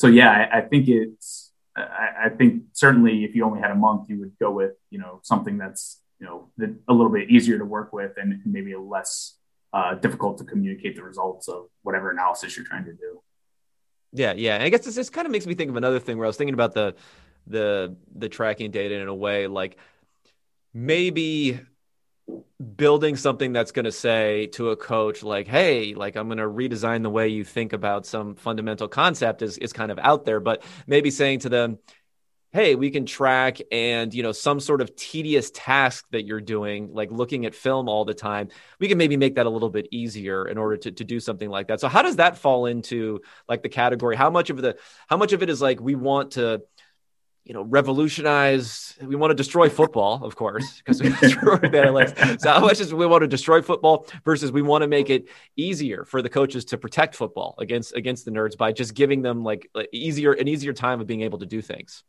so 0.00 0.08
yeah 0.08 0.30
I, 0.30 0.58
I 0.58 0.60
think 0.62 0.88
it's 0.88 1.52
I, 1.76 2.24
I, 2.24 2.28
think 2.30 2.64
certainly 2.72 3.24
if 3.24 3.36
you 3.36 3.44
only 3.44 3.60
had 3.60 3.70
a 3.70 3.76
month 3.76 4.08
you 4.08 4.18
would 4.18 4.32
go 4.40 4.50
with 4.50 4.72
you 4.90 4.98
know 4.98 5.20
something 5.22 5.58
that's 5.58 6.00
you 6.18 6.26
know 6.26 6.50
a 6.88 6.92
little 6.92 7.12
bit 7.12 7.30
easier 7.30 7.58
to 7.58 7.64
work 7.64 7.92
with 7.92 8.12
and 8.16 8.40
maybe 8.44 8.72
a 8.72 8.80
less 8.80 9.36
uh, 9.72 9.94
difficult 9.94 10.38
to 10.38 10.44
communicate 10.44 10.96
the 10.96 11.02
results 11.02 11.48
of 11.48 11.66
whatever 11.82 12.10
analysis 12.10 12.56
you're 12.56 12.66
trying 12.66 12.84
to 12.84 12.92
do. 12.92 13.20
Yeah, 14.12 14.32
yeah. 14.32 14.54
And 14.54 14.64
I 14.64 14.70
guess 14.70 14.84
this, 14.84 14.94
this 14.94 15.10
kind 15.10 15.26
of 15.26 15.32
makes 15.32 15.46
me 15.46 15.54
think 15.54 15.70
of 15.70 15.76
another 15.76 15.98
thing 15.98 16.16
where 16.16 16.24
I 16.24 16.28
was 16.28 16.36
thinking 16.36 16.54
about 16.54 16.74
the 16.74 16.94
the 17.48 17.96
the 18.14 18.28
tracking 18.28 18.70
data 18.70 18.94
in 18.94 19.08
a 19.08 19.14
way 19.14 19.46
like 19.46 19.78
maybe 20.74 21.60
building 22.76 23.16
something 23.16 23.52
that's 23.52 23.72
going 23.72 23.84
to 23.84 23.92
say 23.92 24.46
to 24.48 24.70
a 24.70 24.76
coach 24.76 25.22
like 25.22 25.48
hey 25.48 25.94
like 25.94 26.16
i'm 26.16 26.28
going 26.28 26.38
to 26.38 26.44
redesign 26.44 27.02
the 27.02 27.10
way 27.10 27.28
you 27.28 27.42
think 27.42 27.72
about 27.72 28.04
some 28.04 28.34
fundamental 28.34 28.86
concept 28.86 29.40
is 29.40 29.56
is 29.58 29.72
kind 29.72 29.90
of 29.90 29.98
out 29.98 30.24
there 30.24 30.40
but 30.40 30.62
maybe 30.86 31.10
saying 31.10 31.38
to 31.38 31.48
them 31.48 31.78
hey 32.52 32.74
we 32.74 32.90
can 32.90 33.04
track 33.06 33.58
and 33.70 34.14
you 34.14 34.22
know 34.22 34.32
some 34.32 34.60
sort 34.60 34.80
of 34.80 34.94
tedious 34.96 35.50
task 35.52 36.06
that 36.10 36.24
you're 36.24 36.40
doing 36.40 36.92
like 36.92 37.10
looking 37.10 37.46
at 37.46 37.54
film 37.54 37.88
all 37.88 38.04
the 38.04 38.14
time 38.14 38.48
we 38.80 38.88
can 38.88 38.98
maybe 38.98 39.16
make 39.16 39.34
that 39.34 39.46
a 39.46 39.50
little 39.50 39.70
bit 39.70 39.88
easier 39.90 40.46
in 40.46 40.58
order 40.58 40.76
to, 40.76 40.92
to 40.92 41.04
do 41.04 41.20
something 41.20 41.50
like 41.50 41.68
that. 41.68 41.80
So 41.80 41.88
how 41.88 42.02
does 42.02 42.16
that 42.16 42.38
fall 42.38 42.66
into 42.66 43.20
like 43.48 43.62
the 43.62 43.68
category? 43.68 44.16
How 44.16 44.30
much 44.30 44.50
of 44.50 44.60
the 44.60 44.76
how 45.08 45.16
much 45.16 45.32
of 45.32 45.42
it 45.42 45.50
is 45.50 45.60
like 45.60 45.80
we 45.80 45.94
want 45.94 46.32
to 46.32 46.62
you 47.44 47.54
know 47.54 47.62
revolutionize 47.62 48.98
we 49.02 49.16
want 49.16 49.30
to 49.30 49.34
destroy 49.34 49.70
football 49.70 50.22
of 50.22 50.36
course 50.36 50.82
because 50.84 51.02
we 51.02 51.08
destroyed 51.20 51.72
that 51.72 52.36
so 52.40 52.52
how 52.52 52.60
much 52.60 52.78
is 52.78 52.92
we 52.92 53.06
want 53.06 53.22
to 53.22 53.26
destroy 53.26 53.62
football 53.62 54.06
versus 54.22 54.52
we 54.52 54.60
want 54.60 54.82
to 54.82 54.88
make 54.88 55.08
it 55.08 55.28
easier 55.56 56.04
for 56.04 56.20
the 56.20 56.28
coaches 56.28 56.66
to 56.66 56.76
protect 56.76 57.14
football 57.14 57.54
against 57.58 57.96
against 57.96 58.26
the 58.26 58.30
nerds 58.30 58.54
by 58.54 58.70
just 58.70 58.92
giving 58.92 59.22
them 59.22 59.42
like, 59.44 59.70
like 59.74 59.88
easier 59.92 60.32
an 60.32 60.46
easier 60.46 60.74
time 60.74 61.00
of 61.00 61.06
being 61.06 61.22
able 61.22 61.38
to 61.38 61.46
do 61.46 61.62
things 61.62 62.04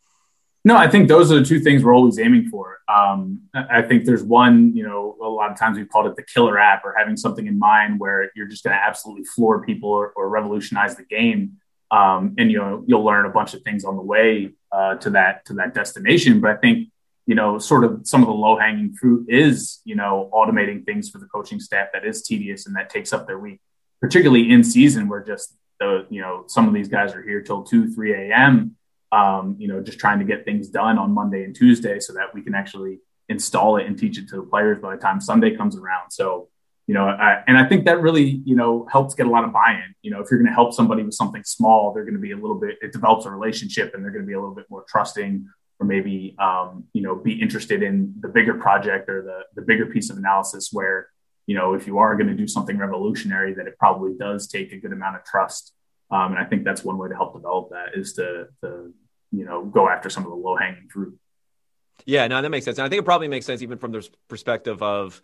no, 0.65 0.75
I 0.75 0.89
think 0.89 1.07
those 1.07 1.31
are 1.31 1.39
the 1.39 1.45
two 1.45 1.59
things 1.59 1.83
we're 1.83 1.95
always 1.95 2.19
aiming 2.19 2.49
for. 2.49 2.79
Um, 2.89 3.41
I 3.53 3.81
think 3.81 4.05
there's 4.05 4.23
one, 4.23 4.75
you 4.75 4.83
know, 4.83 5.15
a 5.21 5.27
lot 5.27 5.51
of 5.51 5.57
times 5.57 5.77
we've 5.77 5.87
called 5.87 6.07
it 6.07 6.15
the 6.15 6.23
killer 6.23 6.59
app 6.59 6.83
or 6.83 6.93
having 6.97 7.15
something 7.15 7.47
in 7.47 7.57
mind 7.57 7.99
where 7.99 8.29
you're 8.35 8.47
just 8.47 8.63
going 8.63 8.75
to 8.75 8.81
absolutely 8.81 9.23
floor 9.23 9.63
people 9.63 9.89
or, 9.89 10.09
or 10.09 10.27
revolutionize 10.27 10.97
the 10.97 11.03
game. 11.03 11.57
Um, 11.91 12.35
and 12.37 12.51
you 12.51 12.57
know, 12.57 12.83
you'll 12.87 13.03
learn 13.03 13.25
a 13.25 13.29
bunch 13.29 13.53
of 13.53 13.61
things 13.61 13.85
on 13.85 13.95
the 13.95 14.01
way 14.01 14.51
uh, 14.71 14.95
to 14.95 15.11
that 15.11 15.45
to 15.45 15.53
that 15.53 15.73
destination. 15.73 16.41
But 16.41 16.51
I 16.51 16.55
think 16.57 16.89
you 17.25 17.35
know, 17.35 17.59
sort 17.59 17.83
of 17.83 18.01
some 18.03 18.21
of 18.21 18.27
the 18.27 18.33
low 18.33 18.57
hanging 18.57 18.93
fruit 18.93 19.27
is 19.29 19.81
you 19.85 19.95
know 19.95 20.29
automating 20.33 20.85
things 20.85 21.09
for 21.09 21.19
the 21.19 21.25
coaching 21.27 21.59
staff 21.59 21.87
that 21.93 22.05
is 22.05 22.21
tedious 22.21 22.67
and 22.67 22.75
that 22.75 22.89
takes 22.89 23.13
up 23.13 23.27
their 23.27 23.39
week, 23.39 23.59
particularly 24.01 24.51
in 24.51 24.63
season 24.63 25.07
where 25.07 25.23
just 25.23 25.55
the 25.79 26.05
you 26.09 26.21
know 26.21 26.43
some 26.47 26.67
of 26.67 26.73
these 26.73 26.89
guys 26.89 27.15
are 27.15 27.23
here 27.23 27.41
till 27.41 27.63
two 27.63 27.91
three 27.91 28.13
a.m 28.13 28.75
um, 29.11 29.55
you 29.57 29.67
know, 29.67 29.81
just 29.81 29.99
trying 29.99 30.19
to 30.19 30.25
get 30.25 30.45
things 30.45 30.69
done 30.69 30.97
on 30.97 31.11
Monday 31.11 31.43
and 31.43 31.55
Tuesday 31.55 31.99
so 31.99 32.13
that 32.13 32.33
we 32.33 32.41
can 32.41 32.53
actually 32.53 32.99
install 33.27 33.77
it 33.77 33.85
and 33.85 33.97
teach 33.97 34.17
it 34.17 34.27
to 34.29 34.37
the 34.37 34.43
players 34.43 34.79
by 34.79 34.95
the 34.95 35.01
time 35.01 35.21
Sunday 35.21 35.55
comes 35.55 35.75
around. 35.75 36.11
So, 36.11 36.49
you 36.87 36.95
know, 36.95 37.05
I, 37.05 37.43
and 37.47 37.57
I 37.57 37.67
think 37.69 37.85
that 37.85 38.01
really, 38.01 38.41
you 38.45 38.55
know, 38.55 38.87
helps 38.91 39.13
get 39.13 39.27
a 39.27 39.29
lot 39.29 39.43
of 39.43 39.53
buy-in. 39.53 39.93
You 40.01 40.11
know, 40.11 40.21
if 40.21 40.31
you're 40.31 40.39
going 40.39 40.49
to 40.49 40.53
help 40.53 40.73
somebody 40.73 41.03
with 41.03 41.13
something 41.13 41.43
small, 41.43 41.93
they're 41.93 42.03
going 42.03 42.15
to 42.15 42.19
be 42.19 42.31
a 42.31 42.35
little 42.35 42.59
bit, 42.59 42.77
it 42.81 42.91
develops 42.91 43.25
a 43.25 43.31
relationship 43.31 43.93
and 43.93 44.03
they're 44.03 44.11
going 44.11 44.23
to 44.23 44.27
be 44.27 44.33
a 44.33 44.39
little 44.39 44.55
bit 44.55 44.65
more 44.69 44.85
trusting 44.89 45.47
or 45.79 45.85
maybe, 45.85 46.35
um, 46.39 46.85
you 46.93 47.01
know, 47.01 47.15
be 47.15 47.39
interested 47.39 47.83
in 47.83 48.15
the 48.21 48.27
bigger 48.27 48.55
project 48.55 49.07
or 49.07 49.21
the, 49.21 49.41
the 49.55 49.61
bigger 49.61 49.85
piece 49.85 50.09
of 50.09 50.17
analysis 50.17 50.69
where, 50.71 51.09
you 51.45 51.55
know, 51.55 51.73
if 51.73 51.87
you 51.87 51.99
are 51.99 52.15
going 52.15 52.27
to 52.27 52.35
do 52.35 52.47
something 52.47 52.77
revolutionary, 52.77 53.53
that 53.53 53.67
it 53.67 53.77
probably 53.77 54.13
does 54.19 54.47
take 54.47 54.71
a 54.71 54.77
good 54.77 54.91
amount 54.91 55.15
of 55.15 55.23
trust 55.23 55.73
um, 56.11 56.33
and 56.33 56.37
I 56.37 56.45
think 56.45 56.63
that's 56.63 56.83
one 56.83 56.97
way 56.97 57.09
to 57.09 57.15
help 57.15 57.33
develop 57.33 57.69
that 57.71 57.89
is 57.95 58.13
to, 58.13 58.47
to 58.61 58.93
you 59.31 59.45
know, 59.45 59.65
go 59.65 59.87
after 59.87 60.09
some 60.09 60.23
of 60.23 60.29
the 60.29 60.35
low 60.35 60.55
hanging 60.55 60.87
fruit. 60.89 61.17
Yeah, 62.05 62.27
no, 62.27 62.41
that 62.41 62.49
makes 62.49 62.65
sense. 62.65 62.77
And 62.77 62.85
I 62.85 62.89
think 62.89 63.01
it 63.01 63.05
probably 63.05 63.27
makes 63.27 63.45
sense 63.45 63.61
even 63.61 63.77
from 63.77 63.91
the 63.91 64.07
perspective 64.27 64.81
of 64.81 65.21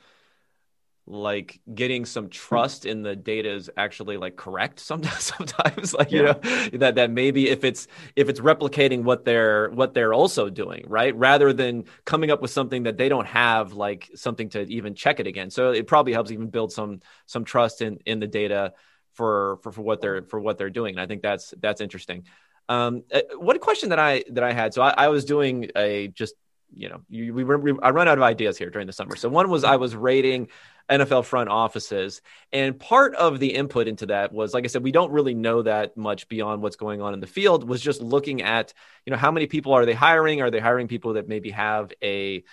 like 1.07 1.59
getting 1.73 2.03
some 2.03 2.29
trust 2.29 2.85
in 2.85 3.03
the 3.03 3.15
data 3.15 3.53
is 3.53 3.69
actually 3.77 4.17
like 4.17 4.35
correct 4.35 4.79
sometimes 4.91 5.23
sometimes 5.23 5.93
like 5.93 6.11
yeah. 6.11 6.17
you 6.17 6.25
know 6.25 6.77
that 6.79 6.95
that 6.95 7.11
maybe 7.11 7.47
if 7.49 7.63
it's 7.63 7.87
if 8.15 8.27
it's 8.27 8.39
replicating 8.39 9.03
what 9.03 9.23
they're 9.23 9.69
what 9.69 9.93
they're 9.93 10.13
also 10.13 10.49
doing 10.49 10.83
right 10.87 11.15
rather 11.15 11.53
than 11.53 11.83
coming 12.05 12.31
up 12.31 12.41
with 12.41 12.49
something 12.49 12.83
that 12.83 12.97
they 12.97 13.07
don't 13.07 13.27
have 13.27 13.73
like 13.73 14.09
something 14.15 14.49
to 14.49 14.61
even 14.61 14.95
check 14.95 15.19
it 15.19 15.27
again 15.27 15.51
so 15.51 15.71
it 15.71 15.85
probably 15.85 16.11
helps 16.11 16.31
even 16.31 16.47
build 16.47 16.71
some 16.71 16.99
some 17.27 17.45
trust 17.45 17.83
in 17.83 17.99
in 18.07 18.19
the 18.19 18.27
data 18.27 18.73
for 19.15 19.57
for, 19.63 19.71
for 19.71 19.81
what 19.81 20.01
they're 20.01 20.23
for 20.23 20.39
what 20.39 20.57
they're 20.57 20.69
doing. 20.69 20.95
And 20.95 21.01
I 21.01 21.07
think 21.07 21.21
that's 21.21 21.53
that's 21.59 21.81
interesting. 21.81 22.25
Um, 22.67 23.03
uh, 23.13 23.21
one 23.37 23.59
question 23.59 23.89
that 23.89 23.99
I 23.99 24.23
that 24.31 24.43
I 24.43 24.53
had, 24.53 24.73
so 24.73 24.81
I, 24.81 24.93
I 24.97 25.07
was 25.09 25.25
doing 25.25 25.69
a 25.75 26.07
just 26.09 26.35
you 26.73 26.89
know 26.89 27.01
you, 27.09 27.33
we, 27.33 27.43
we 27.43 27.73
I 27.81 27.91
run 27.91 28.07
out 28.07 28.17
of 28.17 28.23
ideas 28.23 28.57
here 28.57 28.69
during 28.69 28.87
the 28.87 28.93
summer. 28.93 29.15
So 29.15 29.29
one 29.29 29.49
was 29.49 29.63
I 29.63 29.75
was 29.75 29.95
rating 29.95 30.49
NFL 30.89 31.25
front 31.25 31.49
offices, 31.49 32.21
and 32.51 32.77
part 32.79 33.15
of 33.15 33.39
the 33.39 33.53
input 33.53 33.87
into 33.87 34.07
that 34.07 34.33
was 34.33 34.53
like 34.53 34.63
I 34.63 34.67
said, 34.67 34.83
we 34.83 34.91
don't 34.91 35.11
really 35.11 35.35
know 35.35 35.61
that 35.61 35.95
much 35.95 36.27
beyond 36.27 36.61
what's 36.61 36.75
going 36.75 37.01
on 37.01 37.13
in 37.13 37.19
the 37.19 37.27
field. 37.27 37.67
Was 37.67 37.81
just 37.81 38.01
looking 38.01 38.41
at 38.41 38.73
you 39.05 39.11
know 39.11 39.17
how 39.17 39.31
many 39.31 39.47
people 39.47 39.73
are 39.73 39.85
they 39.85 39.93
hiring? 39.93 40.41
Are 40.41 40.51
they 40.51 40.59
hiring 40.59 40.87
people 40.87 41.13
that 41.13 41.27
maybe 41.27 41.51
have 41.51 41.93
a 42.01 42.43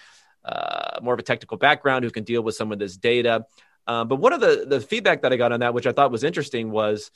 uh, 0.45 0.99
more 1.03 1.15
of 1.15 1.21
a 1.21 1.25
technical 1.25 1.57
background 1.57 2.05
who 2.05 2.11
can 2.11 2.25
deal 2.25 2.43
with 2.43 2.55
some 2.55 2.71
of 2.71 2.79
this 2.79 2.97
data? 2.97 3.47
Um, 3.87 4.09
but 4.09 4.17
one 4.17 4.33
of 4.33 4.41
the 4.41 4.65
the 4.67 4.81
feedback 4.81 5.23
that 5.23 5.33
I 5.33 5.37
got 5.37 5.53
on 5.53 5.61
that, 5.61 5.75
which 5.75 5.87
I 5.87 5.93
thought 5.93 6.11
was 6.11 6.25
interesting, 6.25 6.71
was 6.71 7.11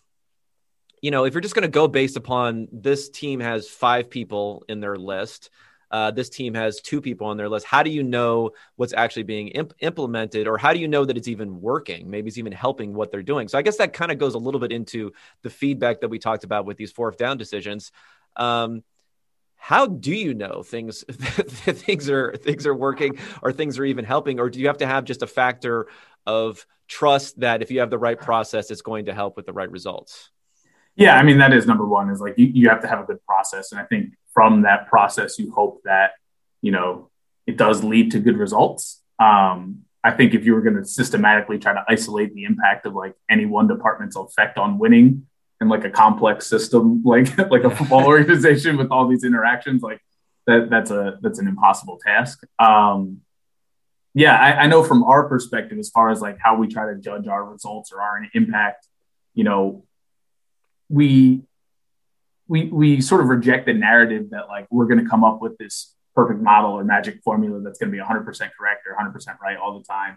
you 1.00 1.10
know 1.10 1.24
if 1.24 1.34
you're 1.34 1.40
just 1.40 1.54
going 1.54 1.62
to 1.62 1.68
go 1.68 1.88
based 1.88 2.16
upon 2.16 2.68
this 2.72 3.08
team 3.08 3.40
has 3.40 3.68
five 3.68 4.10
people 4.10 4.64
in 4.68 4.80
their 4.80 4.96
list. 4.96 5.50
Uh, 5.88 6.10
this 6.10 6.28
team 6.28 6.52
has 6.54 6.80
two 6.80 7.00
people 7.00 7.28
on 7.28 7.36
their 7.36 7.48
list. 7.48 7.64
How 7.64 7.84
do 7.84 7.90
you 7.90 8.02
know 8.02 8.50
what's 8.74 8.92
actually 8.92 9.22
being 9.22 9.48
imp- 9.48 9.74
implemented, 9.78 10.48
or 10.48 10.58
how 10.58 10.72
do 10.72 10.80
you 10.80 10.88
know 10.88 11.04
that 11.04 11.16
it's 11.16 11.28
even 11.28 11.60
working? 11.60 12.10
Maybe 12.10 12.26
it's 12.26 12.38
even 12.38 12.50
helping 12.50 12.92
what 12.92 13.12
they're 13.12 13.22
doing. 13.22 13.46
So 13.46 13.56
I 13.56 13.62
guess 13.62 13.76
that 13.76 13.92
kind 13.92 14.10
of 14.10 14.18
goes 14.18 14.34
a 14.34 14.38
little 14.38 14.58
bit 14.58 14.72
into 14.72 15.12
the 15.42 15.50
feedback 15.50 16.00
that 16.00 16.08
we 16.08 16.18
talked 16.18 16.42
about 16.42 16.66
with 16.66 16.76
these 16.76 16.90
fourth 16.90 17.18
down 17.18 17.38
decisions. 17.38 17.92
Um, 18.34 18.82
how 19.54 19.86
do 19.86 20.12
you 20.12 20.34
know 20.34 20.62
things 20.62 21.04
things 21.10 22.10
are 22.10 22.36
things 22.36 22.66
are 22.66 22.74
working 22.74 23.18
or 23.42 23.52
things 23.52 23.78
are 23.78 23.84
even 23.84 24.04
helping, 24.04 24.38
or 24.38 24.50
do 24.50 24.60
you 24.60 24.66
have 24.66 24.78
to 24.78 24.86
have 24.86 25.04
just 25.04 25.22
a 25.22 25.26
factor 25.26 25.86
of 26.26 26.66
trust 26.88 27.40
that 27.40 27.62
if 27.62 27.70
you 27.70 27.80
have 27.80 27.90
the 27.90 27.98
right 27.98 28.18
process, 28.18 28.70
it's 28.70 28.82
going 28.82 29.06
to 29.06 29.14
help 29.14 29.36
with 29.36 29.46
the 29.46 29.52
right 29.52 29.70
results? 29.70 30.30
Yeah, 30.94 31.16
I 31.16 31.22
mean 31.22 31.38
that 31.38 31.52
is 31.52 31.66
number 31.66 31.86
one. 31.86 32.10
Is 32.10 32.20
like 32.20 32.38
you, 32.38 32.46
you 32.46 32.68
have 32.68 32.80
to 32.82 32.88
have 32.88 33.00
a 33.00 33.04
good 33.04 33.24
process, 33.26 33.72
and 33.72 33.80
I 33.80 33.84
think 33.84 34.14
from 34.32 34.62
that 34.62 34.88
process, 34.88 35.38
you 35.38 35.52
hope 35.52 35.82
that 35.84 36.12
you 36.62 36.72
know 36.72 37.10
it 37.46 37.56
does 37.56 37.84
lead 37.84 38.12
to 38.12 38.18
good 38.18 38.38
results. 38.38 39.02
Um, 39.18 39.82
I 40.02 40.12
think 40.12 40.34
if 40.34 40.44
you 40.44 40.54
were 40.54 40.62
going 40.62 40.76
to 40.76 40.84
systematically 40.84 41.58
try 41.58 41.74
to 41.74 41.84
isolate 41.88 42.32
the 42.34 42.44
impact 42.44 42.86
of 42.86 42.94
like 42.94 43.14
any 43.28 43.44
one 43.44 43.66
department's 43.66 44.16
effect 44.16 44.56
on 44.56 44.78
winning, 44.78 45.26
in 45.60 45.68
like 45.68 45.84
a 45.84 45.90
complex 45.90 46.46
system, 46.46 47.02
like 47.04 47.36
like 47.50 47.64
a 47.64 47.70
football 47.70 48.06
organization 48.06 48.76
with 48.76 48.90
all 48.90 49.08
these 49.08 49.24
interactions, 49.24 49.82
like 49.82 50.00
that 50.46 50.70
that's 50.70 50.90
a 50.90 51.18
that's 51.22 51.38
an 51.38 51.48
impossible 51.48 51.98
task. 52.04 52.42
Um, 52.58 53.20
yeah, 54.16 54.34
I, 54.34 54.62
I 54.62 54.66
know 54.66 54.82
from 54.82 55.04
our 55.04 55.28
perspective, 55.28 55.78
as 55.78 55.90
far 55.90 56.08
as 56.08 56.22
like 56.22 56.38
how 56.38 56.56
we 56.56 56.68
try 56.68 56.90
to 56.90 56.98
judge 56.98 57.28
our 57.28 57.44
results 57.44 57.92
or 57.92 58.00
our 58.00 58.26
impact, 58.32 58.88
you 59.34 59.44
know, 59.44 59.84
we 60.88 61.42
we 62.48 62.64
we 62.64 63.02
sort 63.02 63.20
of 63.20 63.28
reject 63.28 63.66
the 63.66 63.74
narrative 63.74 64.30
that 64.30 64.48
like 64.48 64.68
we're 64.70 64.86
going 64.86 65.04
to 65.04 65.10
come 65.10 65.22
up 65.22 65.42
with 65.42 65.58
this 65.58 65.94
perfect 66.14 66.40
model 66.40 66.72
or 66.72 66.82
magic 66.82 67.20
formula 67.22 67.60
that's 67.60 67.78
going 67.78 67.92
to 67.92 67.94
be 67.94 68.02
100% 68.02 68.24
correct 68.58 68.86
or 68.86 68.96
100% 68.96 69.38
right 69.38 69.58
all 69.58 69.78
the 69.78 69.84
time. 69.84 70.16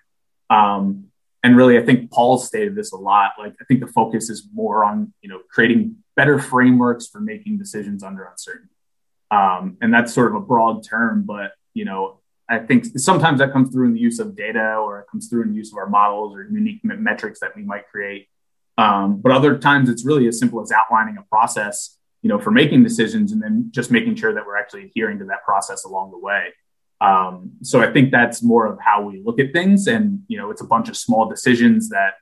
Um, 0.49 1.07
and 1.43 1.57
really, 1.57 1.77
I 1.77 1.81
think 1.81 2.09
Paul 2.09 2.37
stated 2.37 2.75
this 2.75 2.93
a 2.93 2.97
lot. 2.97 3.31
Like, 3.37 3.55
I 3.59 3.65
think 3.65 3.81
the 3.81 3.87
focus 3.87 4.29
is 4.29 4.47
more 4.53 4.85
on 4.85 5.13
you 5.21 5.27
know 5.27 5.41
creating 5.51 5.97
better 6.15 6.39
frameworks 6.39 7.07
for 7.07 7.19
making 7.19 7.57
decisions 7.57 8.01
under 8.01 8.23
uncertainty. 8.23 8.73
Um, 9.29 9.75
and 9.81 9.93
that's 9.93 10.13
sort 10.13 10.29
of 10.29 10.35
a 10.35 10.45
broad 10.45 10.85
term, 10.85 11.23
but 11.23 11.51
you 11.73 11.83
know, 11.83 12.21
I 12.49 12.59
think 12.59 12.85
sometimes 12.97 13.39
that 13.39 13.53
comes 13.53 13.71
through 13.71 13.85
in 13.85 13.93
the 13.93 13.99
use 13.99 14.19
of 14.19 14.35
data 14.35 14.77
or 14.77 15.01
it 15.01 15.05
comes 15.11 15.29
through 15.29 15.43
in 15.43 15.49
the 15.49 15.55
use 15.55 15.71
of 15.71 15.77
our 15.77 15.87
models 15.87 16.35
or 16.35 16.43
unique 16.43 16.79
metrics 16.83 17.39
that 17.41 17.55
we 17.55 17.61
might 17.61 17.87
create. 17.87 18.27
Um, 18.77 19.21
but 19.21 19.31
other 19.31 19.57
times 19.57 19.89
it's 19.89 20.05
really 20.05 20.27
as 20.27 20.39
simple 20.39 20.61
as 20.61 20.71
outlining 20.71 21.17
a 21.17 21.23
process, 21.23 21.97
you 22.21 22.29
know, 22.29 22.39
for 22.39 22.49
making 22.49 22.81
decisions 22.83 23.31
and 23.31 23.41
then 23.41 23.69
just 23.71 23.91
making 23.91 24.15
sure 24.15 24.33
that 24.33 24.45
we're 24.45 24.57
actually 24.57 24.85
adhering 24.85 25.19
to 25.19 25.25
that 25.25 25.43
process 25.45 25.83
along 25.83 26.11
the 26.11 26.17
way. 26.17 26.53
Um, 27.01 27.51
so 27.61 27.81
I 27.81 27.91
think 27.91 28.11
that's 28.11 28.41
more 28.41 28.65
of 28.65 28.79
how 28.79 29.03
we 29.03 29.21
look 29.23 29.39
at 29.39 29.53
things. 29.53 29.87
And, 29.87 30.23
you 30.27 30.37
know, 30.37 30.49
it's 30.49 30.61
a 30.61 30.65
bunch 30.65 30.89
of 30.89 30.97
small 30.97 31.29
decisions 31.29 31.89
that 31.89 32.13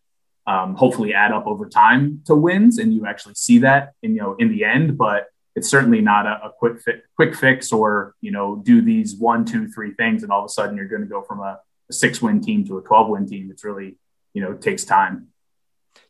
um, 0.46 0.76
hopefully 0.76 1.14
add 1.14 1.32
up 1.32 1.48
over 1.48 1.68
time 1.68 2.22
to 2.26 2.36
wins. 2.36 2.78
And 2.78 2.94
you 2.94 3.06
actually 3.06 3.36
see 3.36 3.60
that 3.60 3.94
in, 4.04 4.16
you 4.16 4.22
know, 4.22 4.36
in 4.36 4.50
the 4.50 4.66
end, 4.66 4.98
but 4.98 5.28
it's 5.58 5.70
certainly 5.70 6.02
not 6.02 6.28
a, 6.28 6.46
a 6.46 6.52
quick 6.56 6.80
fi- 6.80 7.02
quick 7.16 7.36
fix 7.36 7.74
or 7.74 8.14
you 8.22 8.32
know 8.32 8.62
do 8.64 8.80
these 8.80 9.16
one 9.16 9.44
two 9.44 9.68
three 9.68 9.92
things 9.96 10.22
and 10.22 10.32
all 10.32 10.40
of 10.40 10.46
a 10.46 10.50
sudden 10.50 10.78
you're 10.78 10.88
going 10.88 11.02
to 11.02 11.08
go 11.08 11.24
from 11.24 11.40
a, 11.40 11.60
a 11.90 11.94
six 11.94 12.22
win 12.22 12.40
team 12.40 12.64
to 12.68 12.78
a 12.78 12.82
12 12.82 13.10
win 13.10 13.28
team. 13.28 13.50
It's 13.52 13.64
really 13.64 13.98
you 14.34 14.42
know 14.42 14.54
takes 14.54 14.86
time. 14.86 15.30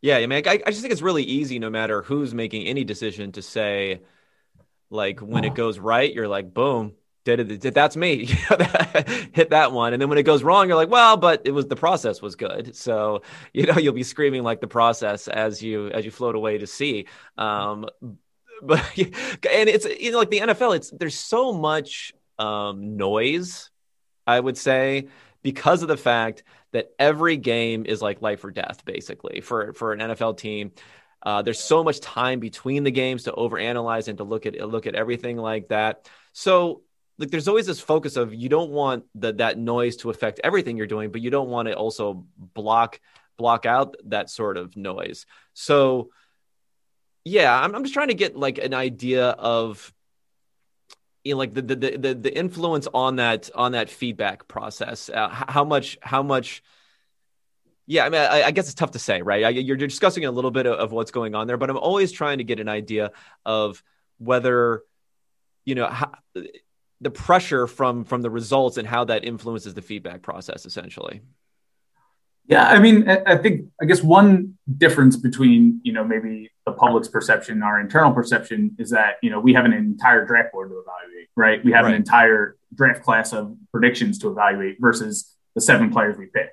Yeah 0.01 0.17
i 0.17 0.27
mean 0.27 0.43
I, 0.45 0.59
I 0.65 0.69
just 0.69 0.81
think 0.81 0.91
it's 0.91 1.01
really 1.01 1.23
easy 1.23 1.59
no 1.59 1.69
matter 1.69 2.01
who's 2.01 2.33
making 2.33 2.67
any 2.67 2.83
decision 2.83 3.31
to 3.31 3.41
say 3.41 4.01
like 4.89 5.21
when 5.21 5.45
it 5.45 5.55
goes 5.55 5.79
right 5.79 6.13
you're 6.13 6.27
like 6.27 6.53
boom 6.53 6.93
did 7.23 7.39
it, 7.41 7.59
did 7.59 7.73
that's 7.73 7.97
me. 7.97 8.25
Hit 9.33 9.49
that 9.49 9.73
one. 9.73 9.91
And 9.91 10.01
then 10.01 10.07
when 10.07 10.17
it 10.17 10.23
goes 10.23 10.43
wrong 10.43 10.67
you're 10.67 10.77
like 10.77 10.89
well 10.89 11.15
but 11.15 11.43
it 11.45 11.51
was 11.51 11.67
the 11.67 11.75
process 11.77 12.21
was 12.21 12.35
good. 12.35 12.75
So 12.75 13.21
you 13.53 13.65
know 13.65 13.77
you'll 13.77 13.93
be 13.93 14.03
screaming 14.03 14.43
like 14.43 14.59
the 14.59 14.67
process 14.67 15.29
as 15.29 15.63
you 15.63 15.87
as 15.89 16.03
you 16.03 16.11
float 16.11 16.35
away 16.35 16.57
to 16.57 16.67
sea 16.67 17.07
um, 17.37 17.85
but 18.61 18.83
and 18.97 19.69
it's 19.69 19.85
you 19.85 20.11
know 20.11 20.19
like 20.19 20.29
the 20.29 20.39
NFL, 20.39 20.75
it's 20.75 20.89
there's 20.91 21.17
so 21.17 21.53
much 21.53 22.13
um, 22.39 22.97
noise, 22.97 23.69
I 24.25 24.39
would 24.39 24.57
say, 24.57 25.07
because 25.41 25.81
of 25.81 25.87
the 25.87 25.97
fact 25.97 26.43
that 26.71 26.89
every 26.99 27.37
game 27.37 27.85
is 27.85 28.01
like 28.01 28.21
life 28.21 28.43
or 28.43 28.51
death, 28.51 28.83
basically 28.85 29.41
for 29.41 29.73
for 29.73 29.93
an 29.93 29.99
NFL 29.99 30.37
team. 30.37 30.71
Uh, 31.23 31.41
there's 31.41 31.59
so 31.59 31.83
much 31.83 31.99
time 31.99 32.39
between 32.39 32.83
the 32.83 32.91
games 32.91 33.23
to 33.23 33.31
overanalyze 33.31 34.07
and 34.07 34.19
to 34.19 34.23
look 34.23 34.45
at 34.45 34.55
look 34.67 34.85
at 34.85 34.95
everything 34.95 35.37
like 35.37 35.69
that. 35.69 36.07
So 36.33 36.83
like 37.17 37.31
there's 37.31 37.47
always 37.47 37.65
this 37.65 37.79
focus 37.79 38.15
of 38.15 38.33
you 38.33 38.49
don't 38.49 38.69
want 38.71 39.05
the, 39.15 39.33
that 39.33 39.57
noise 39.57 39.97
to 39.97 40.09
affect 40.09 40.39
everything 40.43 40.77
you're 40.77 40.87
doing, 40.87 41.11
but 41.11 41.21
you 41.21 41.31
don't 41.31 41.49
want 41.49 41.67
to 41.67 41.73
also 41.73 42.25
block 42.37 42.99
block 43.37 43.65
out 43.65 43.95
that 44.05 44.29
sort 44.29 44.57
of 44.57 44.75
noise. 44.75 45.25
So 45.53 46.09
yeah, 47.27 47.59
I'm, 47.59 47.75
I'm 47.75 47.83
just 47.83 47.93
trying 47.93 48.07
to 48.07 48.13
get 48.13 48.35
like 48.35 48.57
an 48.57 48.73
idea 48.73 49.29
of 49.29 49.93
you 51.23 51.33
know, 51.33 51.37
like 51.37 51.53
the, 51.53 51.61
the 51.61 51.75
the 51.75 52.15
the 52.15 52.37
influence 52.37 52.87
on 52.93 53.17
that 53.17 53.49
on 53.53 53.73
that 53.73 53.89
feedback 53.89 54.47
process. 54.47 55.09
Uh, 55.09 55.27
how 55.29 55.65
much 55.65 55.97
how 56.01 56.23
much 56.23 56.63
yeah, 57.85 58.05
I 58.05 58.09
mean, 58.09 58.21
I, 58.21 58.43
I, 58.43 58.51
guess 58.51 58.65
it's 58.65 58.73
tough 58.73 58.91
to 58.91 58.99
say, 58.99 59.21
right? 59.21 59.55
You're 59.55 59.77
discussing 59.77 60.25
a 60.25 60.31
little 60.31 60.51
bit 60.51 60.65
of, 60.65 60.77
of, 60.77 60.91
what's 60.91 61.11
going 61.11 61.35
on 61.35 61.47
there, 61.47 61.55
but 61.55 61.69
I'm 61.69 61.77
always 61.77 62.11
trying 62.11 62.39
to 62.39 62.43
get 62.43 62.59
an 62.59 62.67
idea 62.67 63.11
of 63.45 63.81
whether, 64.17 64.83
you 65.63 65.73
know, 65.75 65.87
how, 65.87 66.11
the 66.99 67.11
pressure 67.11 67.65
from 67.65 68.03
from 68.03 68.21
the 68.21 68.29
results 68.29 68.77
and 68.77 68.85
how 68.87 69.05
that 69.05 69.23
influences 69.23 69.73
the 69.73 69.81
feedback 69.81 70.21
process, 70.21 70.65
essentially. 70.65 71.21
Yeah, 72.47 72.65
I 72.65 72.79
mean, 72.79 73.09
I 73.09 73.35
think 73.35 73.67
I 73.81 73.85
guess 73.85 74.01
one 74.01 74.57
difference 74.77 75.17
between 75.17 75.81
you 75.83 75.91
know 75.91 76.03
maybe 76.03 76.49
the 76.65 76.71
public's 76.71 77.09
perception, 77.09 77.61
our 77.61 77.79
internal 77.79 78.13
perception, 78.13 78.75
is 78.79 78.91
that 78.91 79.15
you 79.21 79.29
know 79.29 79.39
we 79.39 79.53
have 79.53 79.65
an 79.65 79.73
entire 79.73 80.25
draft 80.25 80.53
board 80.53 80.69
to 80.69 80.75
evaluate, 80.75 81.27
right? 81.35 81.63
We 81.63 81.73
have 81.73 81.83
right. 81.83 81.93
an 81.93 81.97
entire 81.97 82.55
draft 82.73 83.03
class 83.03 83.33
of 83.33 83.55
predictions 83.71 84.19
to 84.19 84.29
evaluate 84.29 84.77
versus 84.79 85.35
the 85.55 85.61
seven 85.61 85.91
players 85.91 86.17
we 86.17 86.27
pick. 86.27 86.49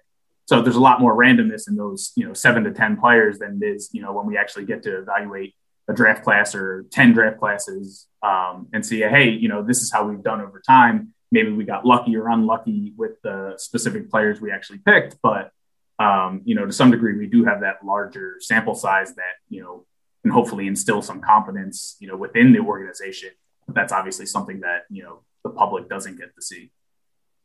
So 0.47 0.61
there's 0.62 0.76
a 0.76 0.80
lot 0.80 1.01
more 1.01 1.16
randomness 1.16 1.68
in 1.68 1.76
those 1.76 2.12
you 2.16 2.26
know 2.26 2.34
seven 2.34 2.64
to 2.64 2.72
ten 2.72 2.97
players 2.97 3.38
than 3.38 3.61
it 3.62 3.66
is 3.66 3.90
you 3.92 4.03
know 4.03 4.12
when 4.12 4.26
we 4.26 4.36
actually 4.36 4.64
get 4.64 4.82
to 4.82 4.99
evaluate 4.99 5.55
a 5.86 5.95
draft 5.95 6.24
class 6.24 6.57
or 6.57 6.86
ten 6.90 7.12
draft 7.12 7.38
classes 7.38 8.09
um, 8.22 8.68
and 8.72 8.84
see, 8.84 9.01
hey, 9.01 9.28
you 9.28 9.49
know, 9.49 9.62
this 9.62 9.80
is 9.80 9.92
how 9.92 10.09
we've 10.09 10.22
done 10.22 10.40
over 10.40 10.61
time. 10.66 11.12
Maybe 11.30 11.53
we 11.53 11.64
got 11.64 11.84
lucky 11.84 12.16
or 12.16 12.28
unlucky 12.28 12.95
with 12.97 13.20
the 13.22 13.55
specific 13.59 14.11
players 14.11 14.40
we 14.40 14.51
actually 14.51 14.78
picked, 14.78 15.18
but 15.22 15.51
um, 15.99 16.42
you 16.45 16.55
know, 16.55 16.66
to 16.66 16.72
some 16.72 16.90
degree, 16.90 17.16
we 17.16 17.26
do 17.26 17.45
have 17.45 17.61
that 17.61 17.84
larger 17.84 18.36
sample 18.40 18.74
size 18.74 19.14
that, 19.14 19.34
you 19.49 19.62
know, 19.62 19.86
can 20.22 20.32
hopefully 20.32 20.66
instill 20.66 21.03
some 21.03 21.20
confidence, 21.20 21.97
you 22.01 22.09
know, 22.09 22.16
within 22.16 22.53
the 22.53 22.61
organization. 22.61 23.30
But 23.66 23.74
that's 23.74 23.92
obviously 23.92 24.26
something 24.26 24.61
that, 24.61 24.84
you 24.90 25.03
know, 25.03 25.20
the 25.45 25.51
public 25.51 25.88
doesn't 25.88 26.18
get 26.18 26.34
to 26.34 26.42
see. 26.42 26.70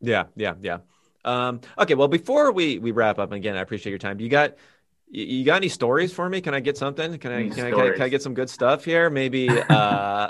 Yeah, 0.01 0.25
yeah, 0.35 0.55
yeah. 0.61 0.79
Um, 1.25 1.61
okay, 1.77 1.95
well, 1.95 2.07
before 2.07 2.51
we 2.51 2.79
we 2.79 2.91
wrap 2.91 3.19
up, 3.19 3.31
again, 3.31 3.57
I 3.57 3.61
appreciate 3.61 3.91
your 3.91 3.99
time. 3.99 4.19
You 4.19 4.29
got 4.29 4.55
you 5.09 5.43
got 5.43 5.57
any 5.57 5.69
stories 5.69 6.13
for 6.13 6.29
me? 6.29 6.39
Can 6.39 6.53
I 6.53 6.59
get 6.59 6.77
something? 6.77 7.17
Can 7.17 7.31
I 7.31 7.49
can 7.49 7.65
I, 7.65 7.71
can 7.71 7.79
I, 7.79 7.91
can 7.91 8.01
I 8.03 8.09
get 8.09 8.21
some 8.21 8.33
good 8.33 8.49
stuff 8.49 8.85
here? 8.85 9.09
Maybe 9.09 9.49
uh, 9.49 10.29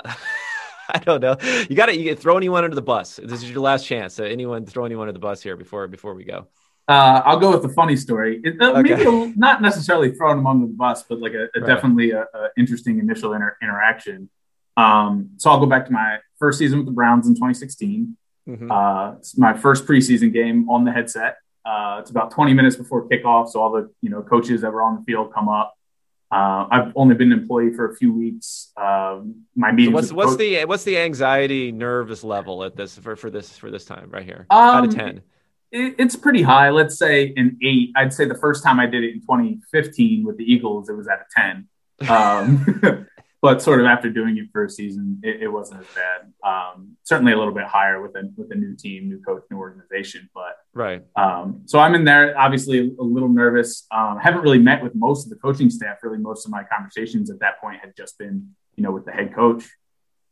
I 0.92 0.98
don't 1.04 1.20
know. 1.20 1.36
You 1.68 1.76
got 1.76 1.86
to 1.86 1.96
you 1.96 2.14
throw 2.16 2.36
anyone 2.36 2.64
under 2.64 2.74
the 2.74 2.82
bus. 2.82 3.20
This 3.22 3.42
is 3.42 3.50
your 3.50 3.60
last 3.60 3.86
chance. 3.86 4.14
So 4.14 4.24
anyone 4.24 4.66
throw 4.66 4.84
anyone 4.84 5.04
under 5.04 5.12
the 5.12 5.20
bus 5.20 5.42
here 5.42 5.56
before 5.56 5.86
before 5.86 6.14
we 6.14 6.24
go. 6.24 6.48
Uh, 6.90 7.22
I'll 7.24 7.38
go 7.38 7.52
with 7.52 7.62
the 7.62 7.68
funny 7.68 7.94
story. 7.94 8.40
It, 8.42 8.60
uh, 8.60 8.72
okay. 8.72 8.96
Maybe 8.96 9.04
a, 9.04 9.32
not 9.36 9.62
necessarily 9.62 10.10
thrown 10.10 10.38
among 10.38 10.62
the 10.62 10.66
bus, 10.66 11.04
but 11.04 11.20
like 11.20 11.34
a, 11.34 11.44
a 11.44 11.60
right. 11.60 11.66
definitely 11.66 12.10
a, 12.10 12.26
interesting 12.58 12.98
initial 12.98 13.32
inter- 13.32 13.56
interaction. 13.62 14.28
Um, 14.76 15.30
so 15.36 15.50
I'll 15.50 15.60
go 15.60 15.66
back 15.66 15.86
to 15.86 15.92
my 15.92 16.18
first 16.40 16.58
season 16.58 16.78
with 16.78 16.86
the 16.86 16.92
Browns 16.92 17.28
in 17.28 17.34
2016. 17.34 18.16
Mm-hmm. 18.48 18.72
Uh, 18.72 19.12
it's 19.12 19.38
my 19.38 19.56
first 19.56 19.86
preseason 19.86 20.32
game 20.32 20.68
on 20.68 20.84
the 20.84 20.90
headset. 20.90 21.36
Uh, 21.64 21.98
it's 22.00 22.10
about 22.10 22.32
20 22.32 22.54
minutes 22.54 22.74
before 22.74 23.08
kickoff, 23.08 23.50
so 23.50 23.60
all 23.62 23.70
the 23.70 23.88
you 24.00 24.10
know 24.10 24.22
coaches 24.22 24.62
that 24.62 24.72
were 24.72 24.82
on 24.82 24.96
the 24.96 25.02
field 25.04 25.32
come 25.32 25.48
up. 25.48 25.74
Uh, 26.32 26.66
I've 26.70 26.92
only 26.96 27.14
been 27.14 27.30
an 27.32 27.38
employee 27.38 27.72
for 27.72 27.90
a 27.90 27.94
few 27.94 28.12
weeks. 28.12 28.72
Um, 28.76 29.44
my 29.54 29.70
meeting. 29.70 29.92
So 29.92 29.94
what's 29.94 30.12
what's 30.12 30.36
the 30.36 30.64
what's 30.64 30.84
the 30.84 30.98
anxiety 30.98 31.70
nervous 31.70 32.24
level 32.24 32.64
at 32.64 32.74
this 32.74 32.98
for, 32.98 33.14
for 33.14 33.30
this 33.30 33.56
for 33.56 33.70
this 33.70 33.84
time 33.84 34.10
right 34.10 34.24
here? 34.24 34.46
Um, 34.50 34.58
Out 34.58 34.84
of 34.86 34.94
ten 34.94 35.22
it, 35.72 35.96
it's 35.98 36.16
pretty 36.16 36.42
high. 36.42 36.70
Let's 36.70 36.98
say 36.98 37.32
an 37.36 37.58
eight. 37.62 37.92
I'd 37.96 38.12
say 38.12 38.24
the 38.24 38.34
first 38.34 38.62
time 38.62 38.80
I 38.80 38.86
did 38.86 39.04
it 39.04 39.14
in 39.14 39.20
2015 39.20 40.24
with 40.24 40.36
the 40.36 40.44
Eagles, 40.44 40.88
it 40.88 40.94
was 40.94 41.08
at 41.08 41.20
a 41.20 41.26
10. 41.36 41.68
Um, 42.08 43.06
but 43.42 43.62
sort 43.62 43.80
of 43.80 43.86
after 43.86 44.10
doing 44.10 44.36
it 44.36 44.48
for 44.52 44.64
a 44.64 44.70
season, 44.70 45.20
it, 45.22 45.42
it 45.42 45.48
wasn't 45.48 45.80
as 45.80 45.86
bad. 45.94 46.32
Um, 46.48 46.96
certainly 47.04 47.32
a 47.32 47.38
little 47.38 47.54
bit 47.54 47.64
higher 47.64 48.02
with 48.02 48.14
a 48.16 48.30
with 48.36 48.50
a 48.52 48.54
new 48.54 48.76
team, 48.76 49.08
new 49.08 49.20
coach, 49.22 49.42
new 49.50 49.58
organization. 49.58 50.28
But 50.34 50.56
right. 50.74 51.02
Um, 51.16 51.62
so 51.66 51.78
I'm 51.78 51.94
in 51.94 52.04
there, 52.04 52.38
obviously 52.38 52.94
a 52.98 53.02
little 53.02 53.28
nervous. 53.28 53.86
Um, 53.90 54.18
haven't 54.18 54.42
really 54.42 54.58
met 54.58 54.82
with 54.82 54.94
most 54.94 55.24
of 55.24 55.30
the 55.30 55.36
coaching 55.36 55.70
staff. 55.70 55.98
Really, 56.02 56.18
most 56.18 56.44
of 56.44 56.52
my 56.52 56.64
conversations 56.64 57.30
at 57.30 57.40
that 57.40 57.60
point 57.60 57.80
had 57.80 57.96
just 57.96 58.18
been, 58.18 58.54
you 58.76 58.82
know, 58.82 58.92
with 58.92 59.04
the 59.04 59.12
head 59.12 59.34
coach. 59.34 59.64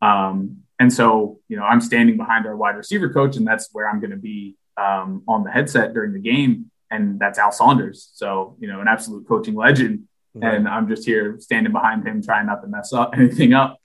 Um, 0.03 0.59
and 0.78 0.93
so, 0.93 1.41
you 1.49 1.57
know, 1.57 1.64
I'm 1.64 1.80
standing 1.80 2.16
behind 2.16 2.47
our 2.47 2.57
wide 2.57 2.76
receiver 2.76 3.09
coach, 3.09 3.36
and 3.36 3.47
that's 3.47 3.70
where 3.72 3.89
I'm 3.89 4.01
going 4.01 4.12
to 4.12 4.16
be 4.16 4.57
um, 4.79 5.22
on 5.26 5.45
the 5.45 5.51
headset 5.51 5.93
during 5.93 6.12
the 6.12 6.20
game, 6.20 6.70
and 6.91 7.18
that's 7.18 7.39
Al 7.39 7.53
Saunders. 7.53 8.11
So, 8.14 8.57
you 8.61 8.68
know, 8.68 8.81
an 8.81 8.89
absolute 8.89 9.26
coaching 9.26 9.55
legend. 9.55 10.05
Right. 10.35 10.55
And 10.55 10.68
I'm 10.68 10.89
just 10.89 11.05
here 11.05 11.37
standing 11.41 11.72
behind 11.72 12.07
him, 12.07 12.22
trying 12.22 12.47
not 12.47 12.62
to 12.62 12.68
mess 12.68 12.93
up 12.93 13.11
anything 13.16 13.53
up. 13.53 13.79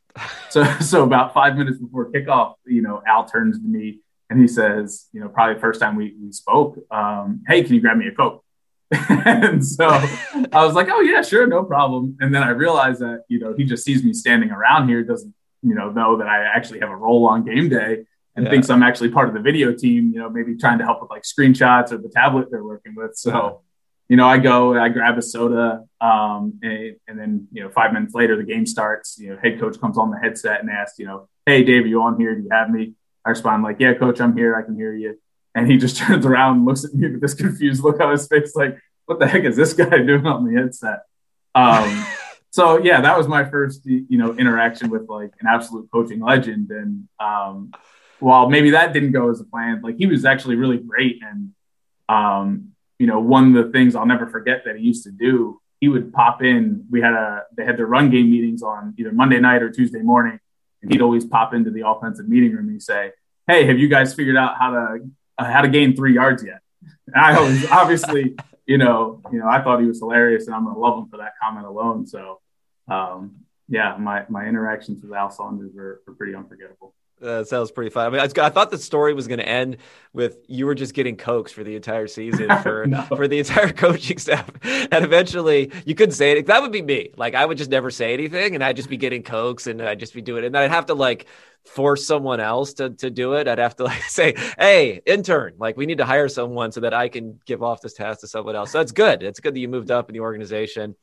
so, 0.50 0.64
so 0.80 1.04
about 1.04 1.34
five 1.34 1.58
minutes 1.58 1.80
before 1.80 2.12
kickoff, 2.12 2.56
you 2.66 2.82
know, 2.82 3.02
Al 3.08 3.26
turns 3.26 3.60
to 3.60 3.66
me 3.66 4.00
and 4.30 4.40
he 4.40 4.48
says, 4.48 5.08
you 5.12 5.20
know, 5.20 5.28
probably 5.28 5.56
the 5.56 5.60
first 5.60 5.80
time 5.80 5.96
we, 5.96 6.16
we 6.22 6.32
spoke, 6.32 6.78
um, 6.92 7.44
hey, 7.48 7.64
can 7.64 7.74
you 7.74 7.82
grab 7.82 7.98
me 7.98 8.08
a 8.08 8.12
Coke? 8.12 8.44
and 9.10 9.66
so 9.66 9.88
I 9.88 10.66
was 10.66 10.76
like, 10.76 10.88
oh, 10.92 11.02
yeah, 11.02 11.24
sure, 11.24 11.48
no 11.48 11.64
problem. 11.64 12.16
And 12.20 12.34
then 12.34 12.44
I 12.44 12.50
realized 12.50 13.02
that, 13.02 13.24
you 13.28 13.40
know, 13.40 13.56
he 13.58 13.64
just 13.64 13.84
sees 13.84 14.04
me 14.04 14.14
standing 14.14 14.52
around 14.52 14.88
here, 14.88 15.04
doesn't, 15.04 15.34
you 15.64 15.74
know, 15.74 15.90
know 15.90 16.18
that 16.18 16.28
I 16.28 16.44
actually 16.44 16.80
have 16.82 16.90
a 16.90 16.96
role 16.96 17.28
on 17.28 17.44
game 17.44 17.70
day 17.70 18.06
and 18.36 18.46
yeah. 18.46 18.52
thinks 18.52 18.70
I'm 18.70 18.84
actually 18.84 19.10
part 19.10 19.28
of 19.28 19.34
the 19.34 19.40
video 19.40 19.74
team, 19.74 20.12
you 20.14 20.20
know, 20.20 20.30
maybe 20.30 20.56
trying 20.56 20.80
to 20.80 20.86
help 20.86 21.02
with 21.02 21.12
like 21.12 21.24
screenshots 21.24 21.92
or 21.92 21.98
the 21.98 22.10
tablet 22.10 22.48
they're 22.50 22.64
working 22.64 22.96
with. 22.96 23.16
So, 23.16 23.62
you 24.10 24.18
know, 24.18 24.28
I 24.28 24.38
go, 24.38 24.78
I 24.78 24.90
grab 24.90 25.18
a 25.18 25.22
soda, 25.22 25.84
um, 26.02 26.60
and, 26.62 26.96
and, 27.08 27.20
then, 27.20 27.48
you 27.52 27.64
know, 27.64 27.70
five 27.70 27.94
minutes 27.94 28.14
later, 28.14 28.36
the 28.36 28.44
game 28.44 28.66
starts. 28.66 29.18
You 29.20 29.32
know, 29.32 29.40
head 29.42 29.60
coach 29.60 29.80
comes 29.80 29.98
on 29.98 30.12
the 30.12 30.18
headset 30.18 30.60
and 30.60 30.70
asks, 30.70 31.00
you 31.00 31.06
know, 31.06 31.30
hey, 31.46 31.64
Dave, 31.64 31.84
are 31.84 31.88
you 31.88 32.02
on 32.02 32.20
here? 32.20 32.36
Do 32.36 32.42
you 32.42 32.50
have 32.52 32.70
me? 32.70 32.94
I 33.26 33.30
respond 33.30 33.64
like, 33.64 33.80
yeah, 33.80 33.94
coach, 33.94 34.20
I'm 34.20 34.36
here. 34.36 34.56
I 34.56 34.64
can 34.64 34.76
hear 34.76 34.94
you. 34.94 35.20
And 35.56 35.70
he 35.70 35.78
just 35.78 35.98
turns 35.98 36.26
around 36.26 36.58
and 36.58 36.66
looks 36.66 36.84
at 36.84 36.94
me 36.94 37.10
with 37.10 37.22
this 37.22 37.34
confused 37.34 37.84
look 37.84 38.00
on 38.00 38.12
his 38.12 38.28
face, 38.28 38.56
like, 38.56 38.78
what 39.06 39.20
the 39.20 39.28
heck 39.28 39.44
is 39.44 39.56
this 39.56 39.74
guy 39.74 39.98
doing 40.06 40.26
on 40.26 40.46
the 40.46 40.60
headset? 40.60 41.02
Um, 41.56 42.06
so 42.50 42.80
yeah, 42.80 43.02
that 43.02 43.18
was 43.18 43.28
my 43.28 43.46
first, 43.46 43.86
you 43.86 44.18
know, 44.18 44.34
interaction 44.34 44.90
with 44.90 45.08
like 45.08 45.32
an 45.40 45.48
absolute 45.48 45.90
coaching 45.92 46.20
legend. 46.20 46.72
And 46.72 47.08
um, 47.20 47.72
while 48.24 48.50
maybe 48.50 48.72
that 48.72 48.94
didn't 48.94 49.12
go 49.12 49.30
as 49.30 49.42
a 49.42 49.44
plan, 49.44 49.82
like 49.84 49.98
he 49.98 50.08
was 50.08 50.24
actually 50.24 50.56
really 50.56 50.78
great. 50.78 51.22
And 51.22 51.52
um, 52.08 52.70
you 52.98 53.06
know, 53.06 53.20
one 53.20 53.56
of 53.56 53.66
the 53.66 53.72
things 53.72 53.96
I'll 53.96 54.06
never 54.06 54.28
forget 54.28 54.64
that 54.66 54.78
he 54.78 54.84
used 54.84 55.04
to 55.04 55.12
do, 55.12 55.60
he 55.82 55.90
would 55.90 56.14
pop 56.14 56.42
in. 56.42 56.86
We 56.90 57.02
had 57.02 57.14
a 57.14 57.44
they 57.56 57.66
had 57.66 57.78
their 57.78 57.86
run 57.86 58.10
game 58.10 58.32
meetings 58.32 58.64
on 58.64 58.96
either 58.98 59.12
Monday 59.12 59.40
night 59.40 59.62
or 59.62 59.70
Tuesday 59.70 60.00
morning, 60.00 60.40
and 60.82 60.92
he'd 60.92 61.02
always 61.02 61.26
pop 61.26 61.54
into 61.54 61.70
the 61.70 61.86
offensive 61.86 62.30
meeting 62.30 62.54
room 62.54 62.70
and 62.70 62.82
say, 62.82 63.12
"Hey, 63.46 63.66
have 63.66 63.78
you 63.78 63.90
guys 63.90 64.14
figured 64.14 64.38
out 64.38 64.58
how 64.58 64.72
to 64.72 65.10
uh, 65.38 65.52
how 65.52 65.62
to 65.62 65.68
gain 65.68 65.96
three 65.96 66.14
yards 66.14 66.44
yet?" 66.44 66.62
And 67.08 67.18
I 67.18 67.36
always 67.36 67.66
obviously, 67.72 68.36
you 68.66 68.78
know, 68.78 69.22
you 69.34 69.40
know, 69.40 69.48
I 69.48 69.62
thought 69.62 69.82
he 69.82 69.88
was 69.88 70.00
hilarious, 70.00 70.48
and 70.48 70.56
I'm 70.56 70.64
gonna 70.64 70.80
love 70.80 70.98
him 70.98 71.10
for 71.10 71.18
that 71.18 71.34
comment 71.42 71.66
alone. 71.66 72.08
So, 72.08 72.40
um, 72.88 73.44
yeah, 73.68 73.98
my 74.00 74.24
my 74.30 74.46
interactions 74.46 75.04
with 75.04 75.12
Al 75.12 75.30
Saunders 75.30 75.74
were, 75.76 76.02
were 76.08 76.14
pretty 76.14 76.36
unforgettable. 76.36 76.94
That 77.20 77.48
sounds 77.48 77.72
pretty 77.72 77.90
fun. 77.90 78.08
I 78.08 78.10
mean, 78.10 78.20
I, 78.20 78.46
I 78.46 78.50
thought 78.50 78.70
the 78.70 78.78
story 78.78 79.14
was 79.14 79.28
going 79.28 79.40
to 79.40 79.48
end 79.48 79.78
with 80.12 80.40
you 80.48 80.66
were 80.66 80.76
just 80.76 80.94
getting 80.94 81.16
cokes 81.16 81.54
for 81.54 81.64
the 81.64 81.76
entire 81.76 82.08
season 82.08 82.50
for 82.64 82.86
no. 82.86 83.02
for 83.04 83.28
the 83.28 83.40
entire 83.40 83.72
coaching 83.74 84.18
staff, 84.18 84.50
and 84.64 85.06
eventually 85.06 85.72
you 85.86 85.96
couldn't 85.96 86.16
say 86.16 86.38
it. 86.38 86.48
That 86.48 86.62
would 86.62 86.72
be 86.72 86.82
me. 86.82 87.12
Like 87.16 87.34
I 87.34 87.46
would 87.46 87.58
just 87.58 87.70
never 87.70 87.92
say 87.92 88.14
anything, 88.14 88.56
and 88.56 88.64
I'd 88.64 88.76
just 88.76 88.90
be 88.90 88.98
getting 88.98 89.24
cokes, 89.24 89.68
and 89.68 89.82
I'd 89.82 90.00
just 90.00 90.14
be 90.14 90.22
doing 90.22 90.44
it, 90.44 90.48
and 90.48 90.58
I'd 90.58 90.72
have 90.72 90.88
to 90.88 90.96
like 90.96 91.28
force 91.64 92.06
someone 92.06 92.42
else 92.42 92.74
to 92.74 92.90
to 92.90 93.10
do 93.10 93.34
it. 93.34 93.48
I'd 93.48 93.60
have 93.60 93.78
to 93.78 93.86
like 93.86 94.04
say, 94.10 94.36
"Hey, 94.58 95.02
intern, 95.06 95.54
like 95.58 95.78
we 95.78 95.86
need 95.86 96.00
to 96.00 96.06
hire 96.06 96.28
someone 96.28 96.74
so 96.74 96.82
that 96.82 96.94
I 96.94 97.08
can 97.08 97.40
give 97.46 97.64
off 97.64 97.80
this 97.80 97.94
task 97.94 98.20
to 98.22 98.28
someone 98.28 98.56
else." 98.56 98.72
So 98.72 98.80
that's 98.80 98.92
good. 98.92 99.24
It's 99.24 99.40
good 99.40 99.56
that 99.56 99.60
you 99.60 99.70
moved 99.70 99.92
up 99.92 100.10
in 100.10 100.14
the 100.14 100.20
organization 100.20 100.96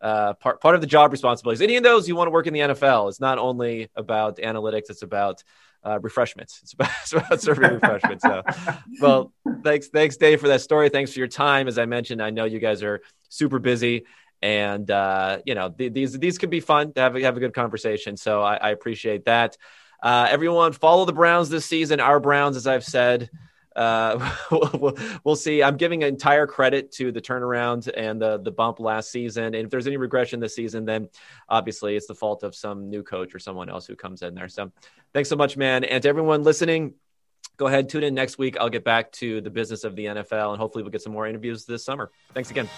uh, 0.00 0.34
part 0.34 0.60
part 0.60 0.74
of 0.74 0.80
the 0.80 0.86
job 0.86 1.12
responsibilities. 1.12 1.60
Any 1.60 1.76
of 1.76 1.82
those 1.82 2.08
you 2.08 2.16
want 2.16 2.28
to 2.28 2.30
work 2.30 2.46
in 2.46 2.54
the 2.54 2.60
NFL, 2.60 3.08
it's 3.08 3.20
not 3.20 3.38
only 3.38 3.88
about 3.96 4.36
analytics; 4.36 4.90
it's 4.90 5.02
about 5.02 5.42
uh, 5.84 5.98
refreshments. 6.00 6.60
It's 6.62 6.72
about, 6.72 6.90
it's 7.02 7.12
about 7.12 7.40
serving 7.40 7.72
refreshments. 7.74 8.22
So, 8.22 8.42
well, 9.00 9.32
thanks, 9.62 9.88
thanks, 9.88 10.16
Dave, 10.16 10.40
for 10.40 10.48
that 10.48 10.60
story. 10.60 10.88
Thanks 10.88 11.12
for 11.12 11.18
your 11.18 11.28
time. 11.28 11.68
As 11.68 11.78
I 11.78 11.86
mentioned, 11.86 12.22
I 12.22 12.30
know 12.30 12.44
you 12.44 12.58
guys 12.58 12.82
are 12.82 13.00
super 13.28 13.58
busy, 13.58 14.04
and 14.42 14.90
uh, 14.90 15.38
you 15.44 15.54
know 15.54 15.70
th- 15.70 15.92
these 15.92 16.18
these 16.18 16.38
could 16.38 16.50
be 16.50 16.60
fun 16.60 16.92
to 16.94 17.00
have 17.00 17.16
a, 17.16 17.22
have 17.22 17.36
a 17.36 17.40
good 17.40 17.54
conversation. 17.54 18.16
So 18.16 18.42
I, 18.42 18.56
I 18.56 18.70
appreciate 18.70 19.24
that. 19.24 19.56
Uh, 20.02 20.28
everyone, 20.30 20.72
follow 20.72 21.04
the 21.04 21.12
Browns 21.12 21.48
this 21.48 21.66
season. 21.66 22.00
Our 22.00 22.20
Browns, 22.20 22.56
as 22.56 22.66
I've 22.66 22.84
said. 22.84 23.30
Uh, 23.74 24.32
we'll, 24.50 24.96
we'll, 25.24 25.36
see. 25.36 25.62
I'm 25.62 25.76
giving 25.76 26.02
entire 26.02 26.46
credit 26.46 26.92
to 26.92 27.12
the 27.12 27.20
turnaround 27.20 27.88
and 27.94 28.20
the 28.20 28.38
the 28.38 28.50
bump 28.50 28.80
last 28.80 29.10
season. 29.10 29.44
And 29.44 29.56
if 29.56 29.70
there's 29.70 29.86
any 29.86 29.96
regression 29.96 30.40
this 30.40 30.54
season, 30.54 30.84
then 30.84 31.08
obviously 31.48 31.96
it's 31.96 32.06
the 32.06 32.14
fault 32.14 32.42
of 32.42 32.54
some 32.54 32.90
new 32.90 33.02
coach 33.02 33.34
or 33.34 33.38
someone 33.38 33.68
else 33.68 33.86
who 33.86 33.96
comes 33.96 34.22
in 34.22 34.34
there. 34.34 34.48
So 34.48 34.72
thanks 35.12 35.28
so 35.28 35.36
much, 35.36 35.56
man. 35.56 35.84
And 35.84 36.02
to 36.02 36.08
everyone 36.08 36.42
listening, 36.42 36.94
go 37.56 37.66
ahead, 37.66 37.88
tune 37.88 38.04
in 38.04 38.14
next 38.14 38.38
week. 38.38 38.56
I'll 38.58 38.70
get 38.70 38.84
back 38.84 39.12
to 39.12 39.40
the 39.40 39.50
business 39.50 39.84
of 39.84 39.96
the 39.96 40.06
NFL 40.06 40.50
and 40.50 40.58
hopefully 40.58 40.82
we'll 40.82 40.92
get 40.92 41.02
some 41.02 41.12
more 41.12 41.26
interviews 41.26 41.64
this 41.64 41.84
summer. 41.84 42.10
Thanks 42.34 42.50
again. 42.50 42.68